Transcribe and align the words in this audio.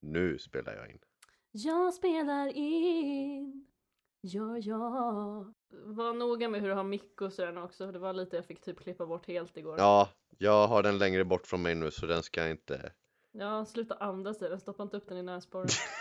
Nu 0.00 0.38
spelar 0.38 0.74
jag 0.74 0.90
in. 0.90 0.98
Jag 1.50 1.94
spelar 1.94 2.46
in. 2.46 3.66
Ja, 4.20 4.58
ja. 4.58 5.46
Var 5.70 6.14
noga 6.14 6.48
med 6.48 6.60
hur 6.60 6.68
du 6.68 6.74
har 6.74 6.84
mick 6.84 7.20
och 7.20 7.32
sådär 7.32 7.62
också. 7.64 7.92
Det 7.92 7.98
var 7.98 8.12
lite 8.12 8.36
jag 8.36 8.44
fick 8.44 8.60
typ 8.60 8.80
klippa 8.80 9.06
bort 9.06 9.26
helt 9.26 9.56
igår. 9.56 9.78
Ja, 9.78 10.08
jag 10.38 10.66
har 10.68 10.82
den 10.82 10.98
längre 10.98 11.24
bort 11.24 11.46
från 11.46 11.62
mig 11.62 11.74
nu 11.74 11.90
så 11.90 12.06
den 12.06 12.22
ska 12.22 12.48
inte 12.48 12.92
Ja, 13.32 13.64
sluta 13.64 13.94
andas 13.94 14.42
i 14.42 14.48
den. 14.48 14.60
Stoppa 14.60 14.82
inte 14.82 14.96
upp 14.96 15.08
den 15.08 15.18
i 15.18 15.22
näsborren. 15.22 15.68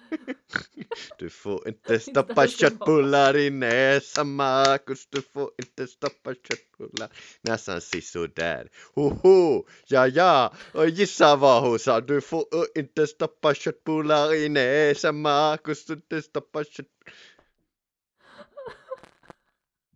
Du 1.18 1.30
får 1.30 1.68
inte 1.68 2.00
stoppa 2.00 2.46
köttbullar 2.46 3.36
i 3.36 3.50
näsan 3.50 4.34
Marcus. 4.34 5.06
Du 5.10 5.22
får 5.22 5.50
inte 5.58 5.86
stoppa 5.86 6.34
köttbullar 6.34 7.08
Näsan. 7.40 7.80
Sisådär. 7.80 8.68
Hoho, 8.94 9.66
ja 9.86 10.06
ja. 10.06 10.54
Och 10.74 10.88
gissa 10.88 11.36
vad 11.36 11.62
hon 11.62 11.78
sa. 11.78 12.00
Du 12.00 12.20
får 12.20 12.44
inte 12.74 13.06
stoppa 13.06 13.54
köttbullar 13.54 14.34
i 14.34 14.48
näsan 14.48 15.20
Marcus. 15.20 15.86
Du 15.86 15.92
inte 15.92 16.22
stoppa 16.22 16.64
kött 16.64 16.86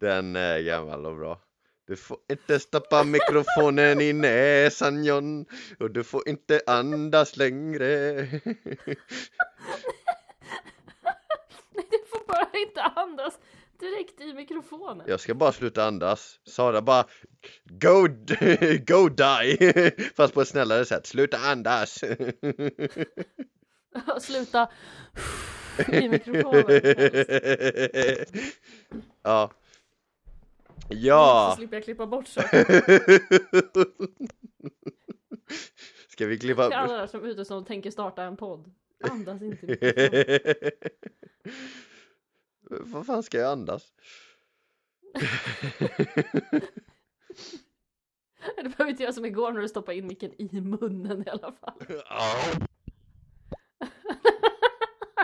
Den 0.01 0.37
är 0.37 0.61
gammal 0.61 1.07
och 1.07 1.17
bra. 1.17 1.41
Du 1.87 1.97
får 1.97 2.19
inte 2.31 2.61
stoppa 2.61 3.05
mikrofonen 3.05 4.01
i 4.01 4.13
näsan 4.13 5.05
John. 5.05 5.47
Och 5.79 5.91
du 5.91 6.05
får 6.05 6.29
inte 6.29 6.61
andas 6.67 7.37
längre. 7.37 8.27
Nej, 12.29 12.46
bara 12.57 12.63
inte 12.69 12.83
andas 12.83 13.39
direkt 13.81 14.21
i 14.21 14.35
mikrofonen. 14.35 15.07
Jag 15.09 15.21
ska 15.21 15.35
bara 15.35 15.53
sluta 15.53 15.85
andas. 15.85 16.41
Sara 16.45 16.83
bara 16.83 17.05
Go, 17.65 18.09
go 18.87 19.09
die! 19.09 19.93
Fast 20.17 20.35
på 20.35 20.41
ett 20.41 20.49
snällare 20.49 20.85
sätt. 20.85 21.07
Sluta 21.07 21.37
andas! 21.37 22.05
sluta 24.21 24.69
i 25.93 26.09
mikrofonen. 26.09 26.81
ja. 29.23 29.51
Ja! 30.89 31.49
Så 31.51 31.57
slipper 31.57 31.77
jag 31.77 31.85
klippa 31.85 32.07
bort 32.07 32.29
så. 32.29 32.41
Ska 36.09 36.27
vi 36.27 36.39
klippa? 36.39 36.67
Till 36.67 36.77
alla 36.77 37.09
som 37.09 37.25
ute 37.25 37.45
som 37.45 37.65
tänker 37.65 37.91
starta 37.91 38.23
en 38.23 38.37
podd. 38.37 38.71
Andas 39.11 39.43
inte 39.43 39.67
Vad 42.71 43.07
fan 43.07 43.23
ska 43.23 43.39
jag 43.39 43.53
andas? 43.53 43.93
Du 48.57 48.63
behöver 48.63 48.91
inte 48.91 49.03
göra 49.03 49.13
som 49.13 49.25
igår 49.25 49.53
när 49.53 49.61
du 49.61 49.69
stoppade 49.69 49.99
in 49.99 50.07
micken 50.07 50.41
i 50.41 50.61
munnen 50.61 51.25
i 51.27 51.31
alla 51.31 51.53
fall. 51.53 51.79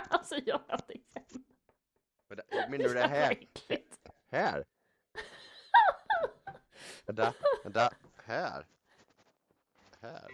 alltså 0.09 0.35
jag 0.47 0.61
hade 0.69 0.95
inte. 0.95 1.21
Menar 2.71 2.85
du 2.89 2.95
det 2.95 3.01
här? 3.07 3.37
Här? 4.31 4.65
Vänta, 7.07 7.35
vänta, 7.65 7.91
här. 8.25 8.67
Här. 10.01 10.29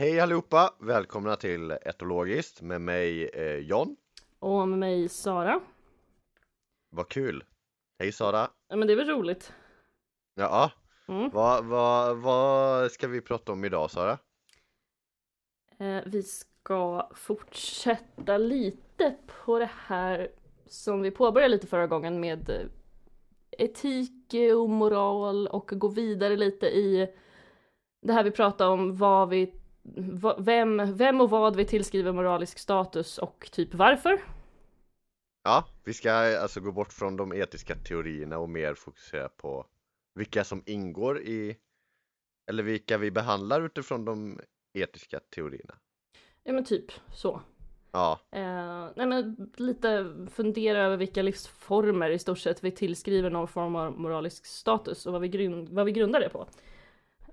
Hej 0.00 0.20
allihopa! 0.20 0.74
Välkomna 0.78 1.36
till 1.36 1.70
Etologiskt 1.70 2.62
med 2.62 2.80
mig 2.80 3.28
eh, 3.28 3.56
John. 3.56 3.96
Och 4.38 4.68
med 4.68 4.78
mig 4.78 5.08
Sara. 5.08 5.60
Vad 6.90 7.08
kul! 7.08 7.44
Hej 7.98 8.12
Sara! 8.12 8.50
Ja 8.68 8.76
men 8.76 8.88
det 8.88 8.94
är 8.94 8.96
väl 8.96 9.08
roligt? 9.08 9.52
Ja, 10.34 10.70
mm. 11.08 11.30
vad, 11.30 11.64
vad, 11.64 12.16
vad 12.16 12.90
ska 12.90 13.08
vi 13.08 13.20
prata 13.20 13.52
om 13.52 13.64
idag 13.64 13.90
Sara? 13.90 14.18
Eh, 15.78 16.02
vi 16.06 16.22
ska 16.22 17.10
fortsätta 17.14 18.38
lite 18.38 19.14
på 19.44 19.58
det 19.58 19.70
här 19.86 20.28
som 20.66 21.02
vi 21.02 21.10
påbörjade 21.10 21.54
lite 21.54 21.66
förra 21.66 21.86
gången 21.86 22.20
med 22.20 22.50
eh, 22.50 22.66
etik 23.50 24.34
och 24.56 24.70
moral 24.70 25.46
och 25.46 25.70
gå 25.72 25.88
vidare 25.88 26.36
lite 26.36 26.66
i 26.66 27.14
det 28.02 28.12
här 28.12 28.24
vi 28.24 28.30
pratade 28.30 28.70
om 28.70 28.96
vad 28.96 29.28
vi 29.28 29.59
vem, 30.38 30.96
vem 30.96 31.20
och 31.20 31.30
vad 31.30 31.56
vi 31.56 31.64
tillskriver 31.64 32.12
moralisk 32.12 32.58
status 32.58 33.18
och 33.18 33.48
typ 33.52 33.74
varför. 33.74 34.20
Ja, 35.42 35.64
vi 35.84 35.94
ska 35.94 36.12
alltså 36.12 36.60
gå 36.60 36.72
bort 36.72 36.92
från 36.92 37.16
de 37.16 37.32
etiska 37.32 37.74
teorierna 37.74 38.38
och 38.38 38.48
mer 38.48 38.74
fokusera 38.74 39.28
på 39.28 39.66
vilka 40.14 40.44
som 40.44 40.62
ingår 40.66 41.20
i 41.20 41.56
eller 42.50 42.62
vilka 42.62 42.98
vi 42.98 43.10
behandlar 43.10 43.62
utifrån 43.62 44.04
de 44.04 44.40
etiska 44.72 45.20
teorierna. 45.34 45.74
Ja 46.44 46.52
men 46.52 46.64
typ 46.64 46.92
så. 47.14 47.40
Ja. 47.92 48.20
Eh, 48.30 48.88
nej 48.96 49.06
men 49.06 49.50
lite 49.56 50.16
fundera 50.30 50.78
över 50.78 50.96
vilka 50.96 51.22
livsformer 51.22 52.10
i 52.10 52.18
stort 52.18 52.38
sett 52.38 52.64
vi 52.64 52.70
tillskriver 52.70 53.30
någon 53.30 53.48
form 53.48 53.76
av 53.76 54.00
moralisk 54.00 54.46
status 54.46 55.06
och 55.06 55.12
vad 55.12 55.22
vi, 55.22 55.28
grund, 55.28 55.68
vad 55.68 55.86
vi 55.86 55.92
grundar 55.92 56.20
det 56.20 56.28
på. 56.28 56.48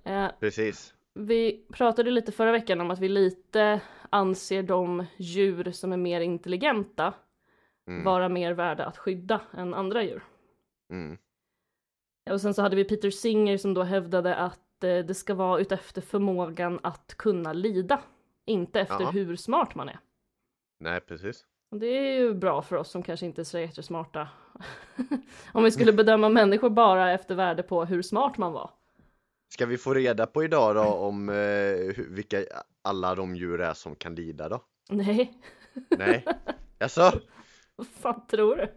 Eh, 0.04 0.28
Precis. 0.40 0.94
Vi 1.20 1.66
pratade 1.74 2.12
lite 2.12 2.32
förra 2.32 2.52
veckan 2.52 2.82
om 2.82 2.92
att 2.92 3.00
vi 3.00 3.10
lite 3.10 3.82
anser 4.10 4.64
de 4.64 5.06
djur 5.18 5.72
som 5.72 5.94
är 5.94 5.98
mer 5.98 6.22
intelligenta 6.22 7.14
mm. 7.88 8.04
vara 8.04 8.30
mer 8.30 8.54
värda 8.54 8.86
att 8.86 8.98
skydda 8.98 9.42
än 9.54 9.74
andra 9.74 10.04
djur. 10.04 10.24
Mm. 10.92 11.18
Och 12.30 12.42
sen 12.42 12.54
så 12.54 12.62
hade 12.62 12.76
vi 12.76 12.84
Peter 12.84 13.10
Singer 13.10 13.58
som 13.58 13.74
då 13.74 13.84
hävdade 13.84 14.36
att 14.36 14.84
eh, 14.84 14.98
det 14.98 15.14
ska 15.14 15.34
vara 15.34 15.60
utefter 15.60 16.02
förmågan 16.02 16.80
att 16.84 17.16
kunna 17.18 17.54
lida, 17.54 18.02
inte 18.46 18.80
efter 18.80 19.02
ja. 19.02 19.10
hur 19.10 19.36
smart 19.36 19.76
man 19.76 19.90
är. 19.90 20.00
Nej, 20.80 21.00
precis. 21.02 21.46
Och 21.72 21.80
det 21.80 21.88
är 21.88 22.20
ju 22.20 22.34
bra 22.34 22.62
för 22.62 22.76
oss 22.76 22.92
som 22.92 23.04
kanske 23.04 23.26
inte 23.26 23.42
är 23.42 23.44
så 23.44 23.60
jättesmarta. 23.60 24.28
Om 25.54 25.64
vi 25.64 25.72
skulle 25.72 25.94
bedöma 25.94 26.30
människor 26.30 26.70
bara 26.70 27.12
efter 27.12 27.36
värde 27.36 27.64
på 27.64 27.86
hur 27.86 28.02
smart 28.02 28.38
man 28.38 28.54
var. 28.54 28.72
Ska 29.50 29.66
vi 29.66 29.78
få 29.78 29.94
reda 29.94 30.26
på 30.26 30.44
idag 30.44 30.76
då 30.76 30.84
om 30.84 31.30
eh, 31.30 32.06
vilka 32.10 32.44
alla 32.82 33.16
de 33.16 33.36
djur 33.36 33.62
är 33.62 33.74
som 33.74 33.96
kan 33.96 34.16
lida 34.16 34.50
då? 34.50 34.62
Nej. 34.90 35.34
Nej. 35.90 36.26
Jaså? 36.80 37.12
Vad 37.76 37.88
fan 37.88 38.28
tror 38.28 38.56
du? 38.56 38.68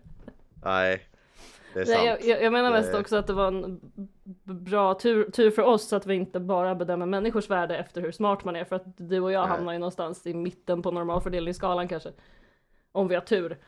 Nej. 0.64 1.06
Det 1.74 1.80
är 1.80 1.84
sant. 1.84 1.98
Nej, 2.02 2.28
jag, 2.28 2.42
jag 2.42 2.52
menar 2.52 2.70
mest 2.70 2.94
också 2.94 3.16
att 3.16 3.26
det 3.26 3.32
var 3.32 3.48
en 3.48 3.80
bra 4.44 4.94
tur, 4.94 5.30
tur 5.30 5.50
för 5.50 5.62
oss 5.62 5.92
att 5.92 6.06
vi 6.06 6.14
inte 6.14 6.40
bara 6.40 6.74
bedömer 6.74 7.06
människors 7.06 7.50
värde 7.50 7.76
efter 7.76 8.00
hur 8.00 8.12
smart 8.12 8.44
man 8.44 8.56
är 8.56 8.64
för 8.64 8.76
att 8.76 8.96
du 8.96 9.20
och 9.20 9.32
jag 9.32 9.48
Nej. 9.48 9.56
hamnar 9.56 9.72
ju 9.72 9.78
någonstans 9.78 10.26
i 10.26 10.34
mitten 10.34 10.82
på 10.82 10.90
normalfördelningsskalan 10.90 11.88
kanske. 11.88 12.12
Om 12.92 13.08
vi 13.08 13.14
har 13.14 13.22
tur. 13.22 13.58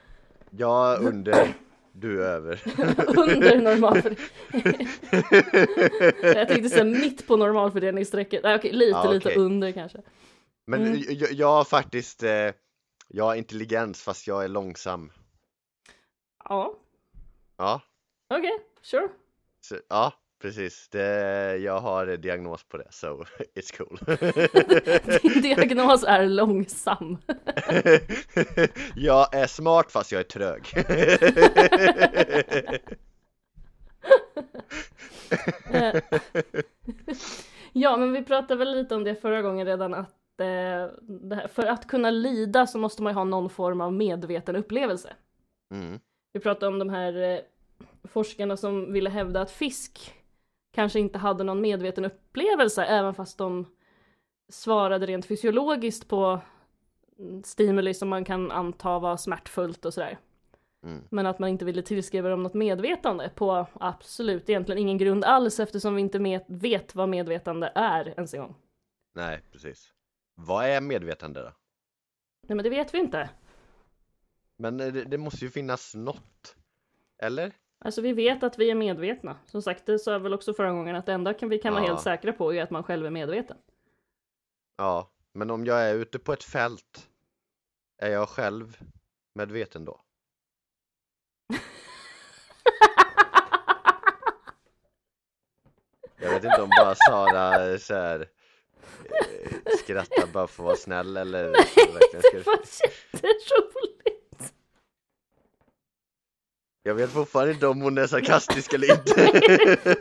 Ja, 0.50 0.96
under 1.00 1.54
du 1.92 2.24
över. 2.24 2.62
Under 3.18 3.60
normalfördelning. 3.60 4.88
jag 6.22 6.48
tänkte 6.48 6.68
säga 6.68 6.84
mitt 6.84 7.26
på 7.26 7.36
normalfördelningsstrecket. 7.36 8.42
Nej 8.42 8.56
okej, 8.56 8.72
lite 8.72 8.90
ja, 8.90 9.12
lite 9.12 9.34
under 9.34 9.72
kanske. 9.72 10.02
Men 10.66 10.86
mm. 10.86 11.02
jag, 11.08 11.32
jag 11.32 11.46
har 11.46 11.64
faktiskt, 11.64 12.22
eh, 12.22 12.50
jag 13.08 13.24
har 13.24 13.34
intelligens 13.34 14.02
fast 14.02 14.26
jag 14.26 14.44
är 14.44 14.48
långsam. 14.48 15.12
Ja. 16.44 16.74
Ja. 17.56 17.80
Okej, 18.28 18.40
okay, 18.40 18.58
sure. 18.82 19.08
Så, 19.60 19.76
ja, 19.88 20.12
precis. 20.42 20.88
Det, 20.88 21.56
jag 21.56 21.80
har 21.80 22.16
diagnos 22.16 22.64
på 22.64 22.76
det, 22.76 22.86
so 22.90 23.24
it's 23.54 23.76
cool. 23.76 23.98
Din 25.22 25.42
diagnos 25.42 26.04
är 26.04 26.26
långsam. 26.26 27.18
jag 28.96 29.34
är 29.34 29.46
smart 29.46 29.92
fast 29.92 30.12
jag 30.12 30.20
är 30.20 30.24
trög. 30.24 30.68
ja, 37.72 37.96
men 37.96 38.12
vi 38.12 38.24
pratade 38.24 38.56
väl 38.56 38.76
lite 38.76 38.94
om 38.94 39.04
det 39.04 39.14
förra 39.14 39.42
gången 39.42 39.66
redan 39.66 39.94
att 39.94 40.40
eh, 40.40 41.48
för 41.48 41.66
att 41.66 41.88
kunna 41.88 42.10
lida 42.10 42.66
så 42.66 42.78
måste 42.78 43.02
man 43.02 43.12
ju 43.12 43.14
ha 43.14 43.24
någon 43.24 43.50
form 43.50 43.80
av 43.80 43.92
medveten 43.92 44.56
upplevelse. 44.56 45.12
Mm. 45.74 46.00
Vi 46.32 46.40
pratade 46.40 46.66
om 46.66 46.78
de 46.78 46.88
här 46.88 47.32
eh, 47.34 47.40
forskarna 48.04 48.56
som 48.56 48.92
ville 48.92 49.10
hävda 49.10 49.40
att 49.40 49.50
fisk 49.50 50.14
kanske 50.72 51.00
inte 51.00 51.18
hade 51.18 51.44
någon 51.44 51.60
medveten 51.60 52.04
upplevelse 52.04 52.84
även 52.84 53.14
fast 53.14 53.38
de 53.38 53.66
svarade 54.48 55.06
rent 55.06 55.26
fysiologiskt 55.26 56.08
på 56.08 56.40
stimuli 57.44 57.94
som 57.94 58.08
man 58.08 58.24
kan 58.24 58.50
anta 58.50 58.98
var 58.98 59.16
smärtfullt 59.16 59.84
och 59.84 59.94
sådär. 59.94 60.18
Mm. 60.84 61.04
Men 61.10 61.26
att 61.26 61.38
man 61.38 61.48
inte 61.48 61.64
ville 61.64 61.82
tillskriva 61.82 62.28
dem 62.28 62.42
något 62.42 62.54
medvetande 62.54 63.30
på 63.34 63.66
absolut 63.74 64.48
egentligen 64.48 64.78
ingen 64.78 64.98
grund 64.98 65.24
alls 65.24 65.60
eftersom 65.60 65.94
vi 65.94 66.00
inte 66.00 66.42
vet 66.48 66.94
vad 66.94 67.08
medvetande 67.08 67.72
är 67.74 68.08
ens 68.08 68.34
en 68.34 68.40
gång. 68.40 68.54
Nej, 69.14 69.42
precis. 69.52 69.92
Vad 70.34 70.64
är 70.64 70.80
medvetande 70.80 71.40
då? 71.40 71.52
Nej 72.48 72.56
men 72.56 72.62
det 72.64 72.70
vet 72.70 72.94
vi 72.94 72.98
inte. 72.98 73.30
Men 74.56 74.80
eh, 74.80 74.92
det, 74.92 75.04
det 75.04 75.18
måste 75.18 75.44
ju 75.44 75.50
finnas 75.50 75.94
något. 75.94 76.56
Eller? 77.18 77.52
Alltså 77.84 78.00
vi 78.00 78.12
vet 78.12 78.42
att 78.42 78.58
vi 78.58 78.70
är 78.70 78.74
medvetna. 78.74 79.36
Som 79.46 79.62
sagt, 79.62 79.86
det 79.86 79.98
sa 79.98 80.12
jag 80.12 80.20
väl 80.20 80.34
också 80.34 80.54
förra 80.54 80.70
gången 80.72 80.96
att 80.96 81.06
det 81.06 81.12
enda 81.12 81.34
kan 81.34 81.48
vi 81.48 81.58
kan 81.58 81.72
vara 81.74 81.84
Ja. 81.84 81.88
helt 81.88 82.00
säkra 82.02 82.32
på 82.32 82.54
är 82.54 82.62
att 82.62 82.70
man 82.70 82.82
själv 82.84 83.06
är 83.06 83.10
medveten. 83.10 83.56
Ja, 84.76 85.10
men 85.32 85.50
om 85.50 85.64
jag 85.66 85.82
är 85.82 85.94
ute 85.94 86.18
på 86.18 86.32
ett 86.32 86.44
fält, 86.44 87.08
är 87.98 88.10
jag 88.10 88.28
själv 88.28 88.76
medveten 89.34 89.84
då? 89.84 90.00
Jag 96.16 96.30
vet 96.30 96.44
inte 96.44 96.62
om 96.62 96.70
bara 96.78 96.94
Sara 96.94 97.78
så 97.78 97.94
här, 97.94 98.20
eh, 99.04 99.76
skrattar 99.78 100.26
bara 100.32 100.46
för 100.46 100.62
att 100.62 100.66
vara 100.66 100.76
snäll 100.76 101.16
eller 101.16 101.44
verkligen 101.50 101.94
det 102.32 102.46
var 102.46 102.54
jätteroligt! 102.56 103.91
Jag 106.82 106.94
vet 106.94 107.10
fortfarande 107.10 107.52
inte 107.52 107.66
om 107.66 107.80
hon 107.80 107.98
är 107.98 108.06
sarkastisk 108.06 108.72
eller 108.72 108.92
inte. 108.94 109.14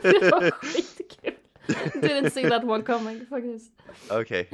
det 0.02 0.30
var 0.30 0.50
skitkul! 0.50 1.34
Didn't 1.94 2.30
see 2.30 2.48
that 2.48 2.64
one 2.64 2.82
coming 2.82 3.26
faktiskt. 3.26 3.72
Okej. 4.10 4.48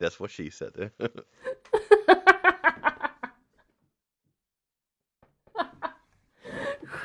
That's 0.00 0.20
what 0.20 0.30
she 0.30 0.50
said. 0.50 0.90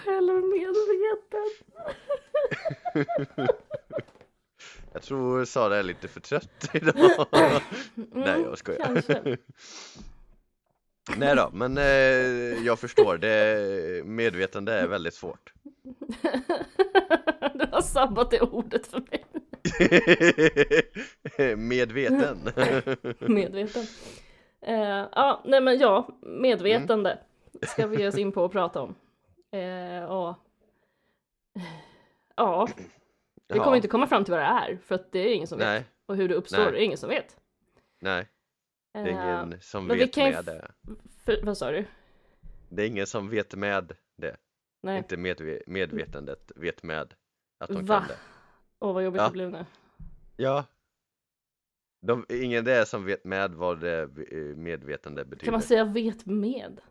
Självmedveten. 0.09 1.50
Jag 4.94 5.01
tror 5.01 5.45
Sara 5.45 5.77
är 5.77 5.83
lite 5.83 6.07
för 6.07 6.19
trött 6.19 6.69
idag. 6.73 6.95
Nej, 7.95 8.41
jag 8.41 8.57
skojar. 8.57 8.85
Mm, 8.85 9.01
Kanske. 9.01 9.38
Nej 11.17 11.35
då, 11.35 11.50
men 11.53 11.77
eh, 11.77 11.85
jag 12.65 12.79
förstår. 12.79 13.17
Det, 13.17 14.06
medvetande 14.06 14.73
är 14.73 14.88
väldigt 14.88 15.13
svårt. 15.13 15.53
Du 17.53 17.65
har 17.71 17.81
sabbat 17.81 18.31
det 18.31 18.41
ordet 18.41 18.88
för 18.88 19.00
mig. 19.00 19.25
Medveten. 21.57 22.38
Medveten. 23.33 23.83
Eh, 24.61 24.79
ja, 25.15 25.41
nej 25.45 25.61
men 25.61 25.77
ja, 25.79 26.07
medvetande 26.21 27.17
ska 27.61 27.88
vi 27.88 27.97
ge 28.01 28.07
oss 28.07 28.17
in 28.17 28.31
på 28.31 28.44
och 28.44 28.51
prata 28.51 28.81
om. 28.81 28.95
Eh, 29.51 30.03
och, 30.03 30.35
ja, 32.35 32.67
vi 33.47 33.57
kommer 33.57 33.71
Ja, 33.71 33.75
inte 33.75 33.88
komma 33.88 34.07
fram 34.07 34.23
till 34.25 34.31
vad 34.31 34.41
det 34.41 34.45
är 34.45 34.77
för 34.85 34.95
att 34.95 35.11
det 35.11 35.19
är 35.19 35.33
ingen 35.33 35.47
som 35.47 35.57
vet. 35.57 35.67
Nej, 35.67 35.83
Och 36.06 36.15
hur 36.15 36.27
det 36.29 36.35
uppstår 36.35 36.57
Nej. 36.71 36.81
är 36.81 36.85
ingen 36.85 36.97
som 36.97 37.09
vet. 37.09 37.38
nej, 38.00 38.27
det 38.94 39.00
är 39.00 39.07
Eh, 39.07 39.13
ingen 39.45 39.62
som 39.62 39.88
men 39.88 39.97
vi 39.97 40.03
vet 40.06 40.15
med 40.18 40.45
det. 40.45 40.71
för, 41.25 41.45
vad 41.45 41.57
sa 41.57 41.71
du? 41.71 41.86
Det 42.69 42.83
är 42.83 42.88
ingen 42.88 43.07
som 43.07 43.30
vet 43.30 43.56
med 43.56 43.95
det. 44.18 44.38
Nej, 44.83 44.97
Inte 44.97 45.18
medve 45.18 45.62
medvetandet 45.68 46.51
vet 46.56 46.83
med 46.83 47.13
att 47.59 47.69
de 47.69 47.86
Va? 47.86 48.00
kan 48.00 48.07
det. 48.07 48.18
åh 48.80 48.94
vad 48.94 49.03
jobbigt 49.03 49.19
Ja. 49.21 49.27
det 49.27 49.33
blev 49.33 49.51
nu. 49.51 49.65
Ja. 50.38 50.65
De, 52.01 52.25
ingen 52.30 52.65
det 52.65 52.74
är 52.75 52.86
som 52.86 53.06
vet 53.06 53.24
med 53.25 53.51
vad 53.53 53.80
det 53.80 54.01
eh, 54.31 54.56
medvetande 54.56 55.25
betyder. 55.25 55.45
Kan 55.45 55.51
man 55.51 55.62
säga 55.62 55.85
vet 55.85 56.25
med? 56.25 56.81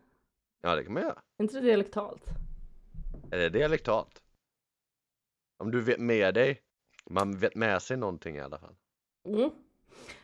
Ja, 0.61 0.77
det 0.77 0.85
kan 0.85 0.93
man 0.93 1.03
göra. 1.03 1.23
Är 1.39 1.43
inte 1.43 1.55
det 1.55 1.61
dialektalt? 1.67 2.25
Är 3.31 3.39
det 3.39 3.49
dialektalt? 3.49 4.23
Om 5.59 5.71
du 5.71 5.81
vet 5.81 6.01
med 6.01 6.35
dig, 6.35 6.61
man 7.11 7.39
vet 7.39 7.55
med 7.55 7.83
sig 7.83 7.97
någonting 7.97 8.37
i 8.37 8.41
alla 8.41 8.59
fall. 8.59 8.77
Mm. 9.29 9.51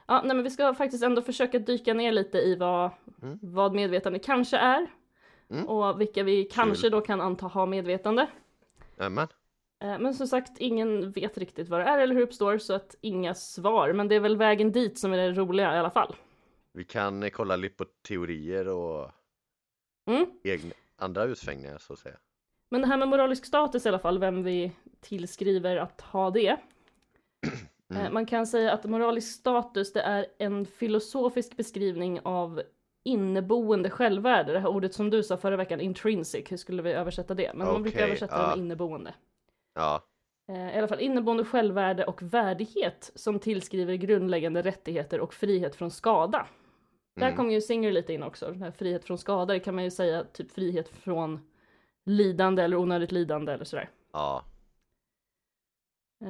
Ja, 0.06 0.23
nej 0.25 0.37
men 0.37 0.43
vi 0.45 0.51
ska 0.51 0.75
faktiskt 0.75 1.05
ändå 1.05 1.23
försöka 1.23 1.59
dyka 1.59 1.95
ner 1.95 2.12
lite 2.12 2.39
i 2.39 2.56
vad, 2.56 2.91
Mm. 3.23 3.39
vad 3.43 3.75
medvetande 3.75 4.19
kanske 4.19 4.56
är. 4.56 4.87
Mm. 5.51 5.69
Och 5.69 6.01
vilka 6.01 6.23
vi 6.23 6.45
kanske 6.45 6.89
då 6.91 7.01
kan 7.01 7.21
anta 7.21 7.47
ha 7.47 7.67
medvetande. 7.67 8.27
Nämen. 8.97 9.29
Eh, 9.83 9.99
Men 9.99 10.15
som 10.15 10.27
sagt, 10.27 10.59
ingen 10.59 11.12
vet 11.12 11.39
riktigt 11.39 11.69
vad 11.69 11.81
det 11.81 11.85
är 11.85 11.99
eller 11.99 12.15
hur 12.15 12.21
det 12.21 12.27
uppstår, 12.27 12.59
så 12.59 12.73
att 12.75 12.95
inga 13.01 13.35
svar. 13.35 13.93
Men 13.93 14.09
det 14.09 14.15
är 14.15 14.21
väl 14.21 14.37
vägen 14.37 14.73
dit 14.73 14.99
som 14.99 15.12
är 15.12 15.17
det 15.17 15.33
roliga 15.33 15.75
i 15.75 15.79
alla 15.79 15.91
fall. 15.91 16.17
Vi 16.73 16.85
kan 16.85 17.23
eh, 17.23 17.31
kolla 17.31 17.56
lite 17.56 17.77
på 17.77 17.85
teorier 18.09 18.69
och 18.69 19.11
Mm. 20.06 20.27
egna, 20.45 20.73
andra 20.97 21.25
utsvängningar 21.25 21.79
så 21.79 21.93
att 21.93 21.99
säga. 21.99 22.17
Men 22.69 22.81
det 22.81 22.87
här 22.87 22.97
med 22.97 23.09
moralisk 23.09 23.45
status 23.45 23.87
i 23.87 23.89
alla 23.89 23.99
fall, 23.99 24.19
vem 24.19 24.43
vi 24.43 24.73
tillskriver 25.01 25.77
att 25.77 26.01
ha 26.01 26.31
det. 26.31 26.56
Eh, 27.93 28.01
Mm. 28.01 28.15
Man 28.15 28.27
kan 28.27 28.47
säga 28.47 28.73
att 28.73 28.85
moralisk 28.85 29.39
status, 29.39 29.93
det 29.93 30.01
är 30.01 30.27
en 30.39 30.67
filosofisk 30.67 31.57
beskrivning 31.57 32.21
av 32.25 32.63
inneboende 33.05 33.91
självvärde. 33.91 34.53
Det 34.53 34.59
här 34.59 34.69
ordet 34.69 34.95
som 34.95 35.11
du 35.11 35.23
sa 35.23 35.37
förra 35.37 35.57
veckan, 35.57 35.81
intrinsic, 35.81 36.53
hur 36.53 36.57
skulle 36.57 36.83
vi 36.83 36.93
översätta 36.93 37.35
det? 37.35 37.53
Men 37.55 37.67
man 37.67 37.83
brukar 37.83 38.01
översätta 38.07 38.37
det 38.37 38.43
ja. 38.43 38.49
med 38.49 38.59
inneboende. 38.59 39.15
Ja, 39.75 40.05
Eh, 40.49 40.75
I 40.75 40.79
alla 40.79 40.89
fall 40.89 41.01
inneboende 41.01 41.45
självvärde 41.45 42.05
och 42.05 42.23
värdighet 42.23 43.13
som 43.15 43.39
tillskriver 43.39 43.95
grundläggande 43.95 44.63
rättigheter 44.63 45.21
och 45.21 45.35
frihet 45.35 45.77
från 45.77 45.91
skada. 45.91 46.47
Där 47.17 47.27
Mm. 47.27 47.37
kommer 47.37 47.53
ju 47.53 47.61
Singer 47.61 47.93
lite 47.93 48.13
in 48.13 48.23
också. 48.23 48.47
Den 48.47 48.63
här 48.63 48.71
frihet 48.71 49.05
från 49.05 49.19
skada, 49.19 49.53
det 49.55 49.61
kan 49.61 49.75
man 49.75 49.85
ju 49.85 49.91
säga 49.91 50.25
typ 50.25 50.51
frihet 50.53 50.89
från 50.89 51.41
lidande 52.07 52.63
eller 52.63 52.77
onödigt 52.77 53.13
lidande 53.13 53.53
eller 53.53 53.65
sådär. 53.65 53.91
ja. 54.13 54.43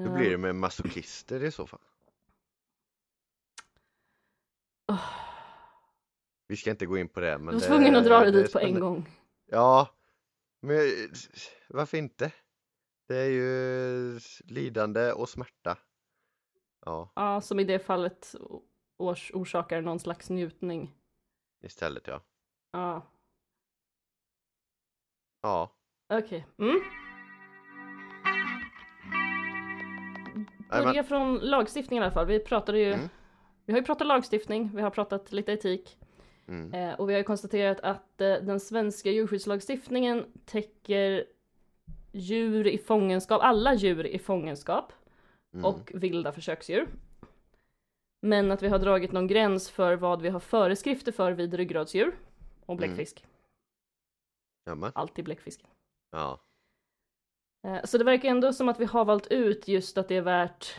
Hur 0.02 0.11
blir 0.11 0.31
det 0.31 0.38
med 0.38 0.55
masochister 0.55 1.43
i 1.44 1.50
så 1.50 1.67
fall? 1.67 1.81
åh, 4.88 5.11
Vi 6.46 6.56
ska 6.56 6.70
inte 6.70 6.87
gå 6.87 6.99
in 6.99 7.08
på 7.08 7.20
det 7.20 7.38
men 7.38 7.46
Jag 7.46 7.52
var 7.52 7.61
det, 7.61 7.67
tvungen 7.67 7.96
att 7.96 8.05
dra 8.05 8.20
det 8.20 8.26
är 8.29 8.32
dit 8.32 8.52
på 8.52 8.58
en 8.58 8.81
gång. 8.81 9.08
Ja, 9.46 9.88
men 10.61 10.79
varför 11.69 11.99
inte? 11.99 12.32
Det 13.08 13.17
är 13.17 13.29
ju 13.31 14.20
lidande 14.44 15.12
och 15.12 15.29
smärta. 15.29 15.79
Ja, 16.87 17.12
Ja, 17.17 17.40
som 17.40 17.61
i 17.61 17.64
det 17.64 17.79
fallet 17.79 18.35
års 18.97 19.31
orsakar 19.35 19.81
någon 19.81 20.00
slags 20.00 20.31
njutning. 20.31 20.94
istället 21.61 22.06
ja. 22.06 22.20
Ja, 22.73 23.11
Ja, 25.43 25.76
okej. 26.08 26.47
Mm. 26.58 26.81
Börja 30.70 31.05
från 31.05 31.38
lagstiftning 31.38 31.99
i 31.99 32.02
alla 32.02 32.11
fall. 32.11 32.26
Vi 32.26 32.40
pratade 32.40 32.78
ju, 32.78 32.93
Mm. 32.93 33.08
vi 33.64 33.72
har 33.72 33.81
ju 33.81 33.84
pratat 33.87 34.06
lagstiftning, 34.06 34.71
vi 34.75 34.83
har 34.83 34.90
pratat 34.90 35.33
lite 35.33 35.52
etik. 35.52 35.99
mm. 36.49 36.75
Eh, 36.75 36.94
och 37.00 37.09
vi 37.09 37.12
har 37.12 37.18
ju 37.18 37.25
konstaterat 37.25 37.80
att 37.80 38.21
eh, 38.21 38.33
den 38.35 38.61
svenska 38.61 39.11
djurskyddslagstiftningen 39.11 40.25
täcker 40.44 41.25
djur 42.12 42.66
i 42.66 42.78
fångenskap, 42.78 43.42
alla 43.42 43.75
djur 43.75 44.06
i 44.06 44.18
fångenskap 44.18 44.92
Mm. 45.54 45.64
och 45.64 45.90
vilda 45.94 46.33
försöksdjur. 46.33 46.88
Men 48.23 48.50
att 48.50 48.62
vi 48.62 48.68
har 48.68 48.78
dragit 48.78 49.12
någon 49.12 49.26
gräns 49.26 49.71
för 49.71 49.97
vad 49.97 50.23
vi 50.23 50.28
har 50.28 50.40
föreskrifter 50.40 51.12
för 51.12 51.33
vid 51.33 51.54
ryggradsdjur 51.54 52.14
och 52.66 52.76
bläckfisk. 52.76 53.26
Jamen. 54.66 54.92
Alltid 54.94 55.25
bläckfisk. 55.25 55.64
Ja, 56.11 56.40
Så 57.85 57.99
det 57.99 58.04
verkar 58.04 58.28
ändå 58.28 58.52
som 58.52 58.68
att 58.68 58.80
vi 58.80 58.85
har 58.85 59.04
valt 59.04 59.26
ut 59.26 59.68
just 59.68 59.99
att 59.99 60.09
det 60.09 60.16
är 60.16 60.23
värt 60.23 60.75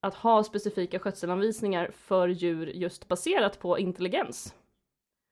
att 0.00 0.14
ha 0.14 0.44
specifika 0.44 0.98
skötselanvisningar 0.98 1.90
för 1.92 2.28
djur 2.28 2.66
just 2.66 3.08
baserat 3.08 3.58
på 3.58 3.78
intelligens. 3.78 4.54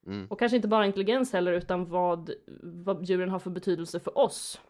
mm. 0.06 0.26
Och 0.26 0.38
kanske 0.38 0.56
inte 0.56 0.68
bara 0.68 0.86
intelligens 0.86 1.32
heller 1.32 1.52
utan 1.52 1.84
vad, 1.90 2.30
vad 2.62 3.04
djuren 3.04 3.30
har 3.30 3.38
för 3.38 3.50
betydelse 3.50 4.00
för 4.00 4.18
oss. 4.18 4.60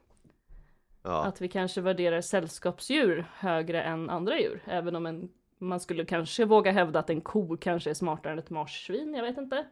ja, 1.03 1.25
Att 1.25 1.41
vi 1.41 1.49
kanske 1.49 1.81
värderar 1.81 2.21
sällskapsdjur 2.21 3.27
högre 3.35 3.83
än 3.83 4.11
andra 4.11 4.41
djur. 4.41 4.63
Även 4.67 4.97
om 4.97 5.07
en, 5.07 5.29
man 5.59 5.81
skulle 5.81 6.05
kanske 6.05 6.45
våga 6.45 6.71
hävda 6.71 6.99
att 6.99 7.11
en 7.11 7.21
ko 7.21 7.57
kanske 7.57 7.91
är 7.91 7.95
smartare 7.95 8.33
än 8.33 8.39
ett 8.39 8.51
marsvin, 8.51 9.15
jag 9.15 9.23
vet 9.23 9.39
inte. 9.39 9.67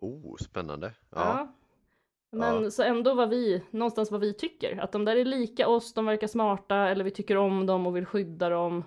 oh, 0.00 0.36
spännande. 0.36 0.92
Ja, 1.10 1.54
Men 2.30 2.62
Ja. 2.62 2.70
så 2.70 2.82
ändå 2.82 3.14
vad 3.14 3.28
vi, 3.30 3.64
någonstans 3.70 4.10
vad 4.10 4.20
vi 4.20 4.34
tycker. 4.34 4.78
Att 4.80 4.92
de 4.92 5.04
där 5.04 5.16
är 5.16 5.24
lika 5.24 5.68
oss, 5.68 5.94
de 5.94 6.06
verkar 6.06 6.26
smarta 6.26 6.76
eller 6.76 7.04
vi 7.04 7.10
tycker 7.10 7.36
om 7.36 7.66
dem 7.66 7.86
och 7.86 7.96
vill 7.96 8.06
skydda 8.06 8.48
dem. 8.48 8.84